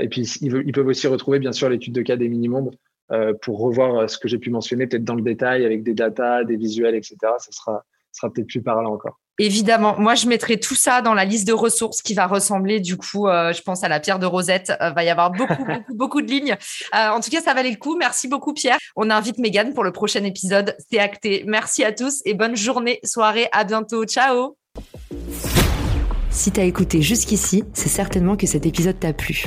et 0.00 0.08
puis, 0.08 0.22
ils, 0.40 0.72
peuvent 0.72 0.86
aussi 0.86 1.06
retrouver, 1.06 1.38
bien 1.38 1.52
sûr, 1.52 1.68
l'étude 1.68 1.94
de 1.94 2.02
cas 2.02 2.16
des 2.16 2.28
mini-mondes 2.28 2.74
pour 3.42 3.58
revoir 3.58 4.08
ce 4.08 4.18
que 4.18 4.28
j'ai 4.28 4.38
pu 4.38 4.50
mentionner, 4.50 4.86
peut-être 4.86 5.04
dans 5.04 5.14
le 5.14 5.22
détail, 5.22 5.64
avec 5.64 5.82
des 5.82 5.94
datas, 5.94 6.44
des 6.44 6.56
visuels, 6.56 6.94
etc. 6.94 7.16
Ça 7.38 7.52
sera, 7.52 7.84
sera 8.12 8.32
peut-être 8.32 8.48
plus 8.48 8.62
parlant 8.62 8.92
encore. 8.92 9.18
Évidemment, 9.38 9.98
moi 9.98 10.14
je 10.14 10.26
mettrai 10.28 10.60
tout 10.60 10.74
ça 10.74 11.00
dans 11.00 11.14
la 11.14 11.24
liste 11.24 11.46
de 11.48 11.52
ressources 11.52 12.02
qui 12.02 12.14
va 12.14 12.26
ressembler 12.26 12.80
du 12.80 12.96
coup, 12.96 13.28
euh, 13.28 13.52
je 13.52 13.62
pense 13.62 13.82
à 13.82 13.88
la 13.88 13.98
pierre 13.98 14.18
de 14.18 14.26
Rosette. 14.26 14.70
Il 14.80 14.84
euh, 14.84 14.90
va 14.90 15.04
y 15.04 15.08
avoir 15.08 15.30
beaucoup, 15.30 15.64
beaucoup, 15.66 15.94
beaucoup 15.94 16.22
de 16.22 16.28
lignes. 16.28 16.56
Euh, 16.94 17.08
en 17.08 17.20
tout 17.20 17.30
cas, 17.30 17.40
ça 17.40 17.54
valait 17.54 17.70
le 17.70 17.76
coup. 17.76 17.96
Merci 17.96 18.28
beaucoup 18.28 18.52
Pierre. 18.52 18.78
On 18.94 19.08
invite 19.10 19.38
Megan 19.38 19.72
pour 19.72 19.84
le 19.84 19.92
prochain 19.92 20.22
épisode. 20.24 20.76
C'est 20.90 20.98
acté. 20.98 21.44
Merci 21.46 21.82
à 21.82 21.92
tous 21.92 22.20
et 22.24 22.34
bonne 22.34 22.56
journée, 22.56 23.00
soirée. 23.04 23.48
À 23.52 23.64
bientôt. 23.64 24.04
Ciao. 24.04 24.56
Si 26.30 26.50
t'as 26.50 26.64
écouté 26.64 27.02
jusqu'ici, 27.02 27.64
c'est 27.72 27.88
certainement 27.88 28.36
que 28.36 28.46
cet 28.46 28.66
épisode 28.66 28.98
t'a 28.98 29.12
plu. 29.12 29.46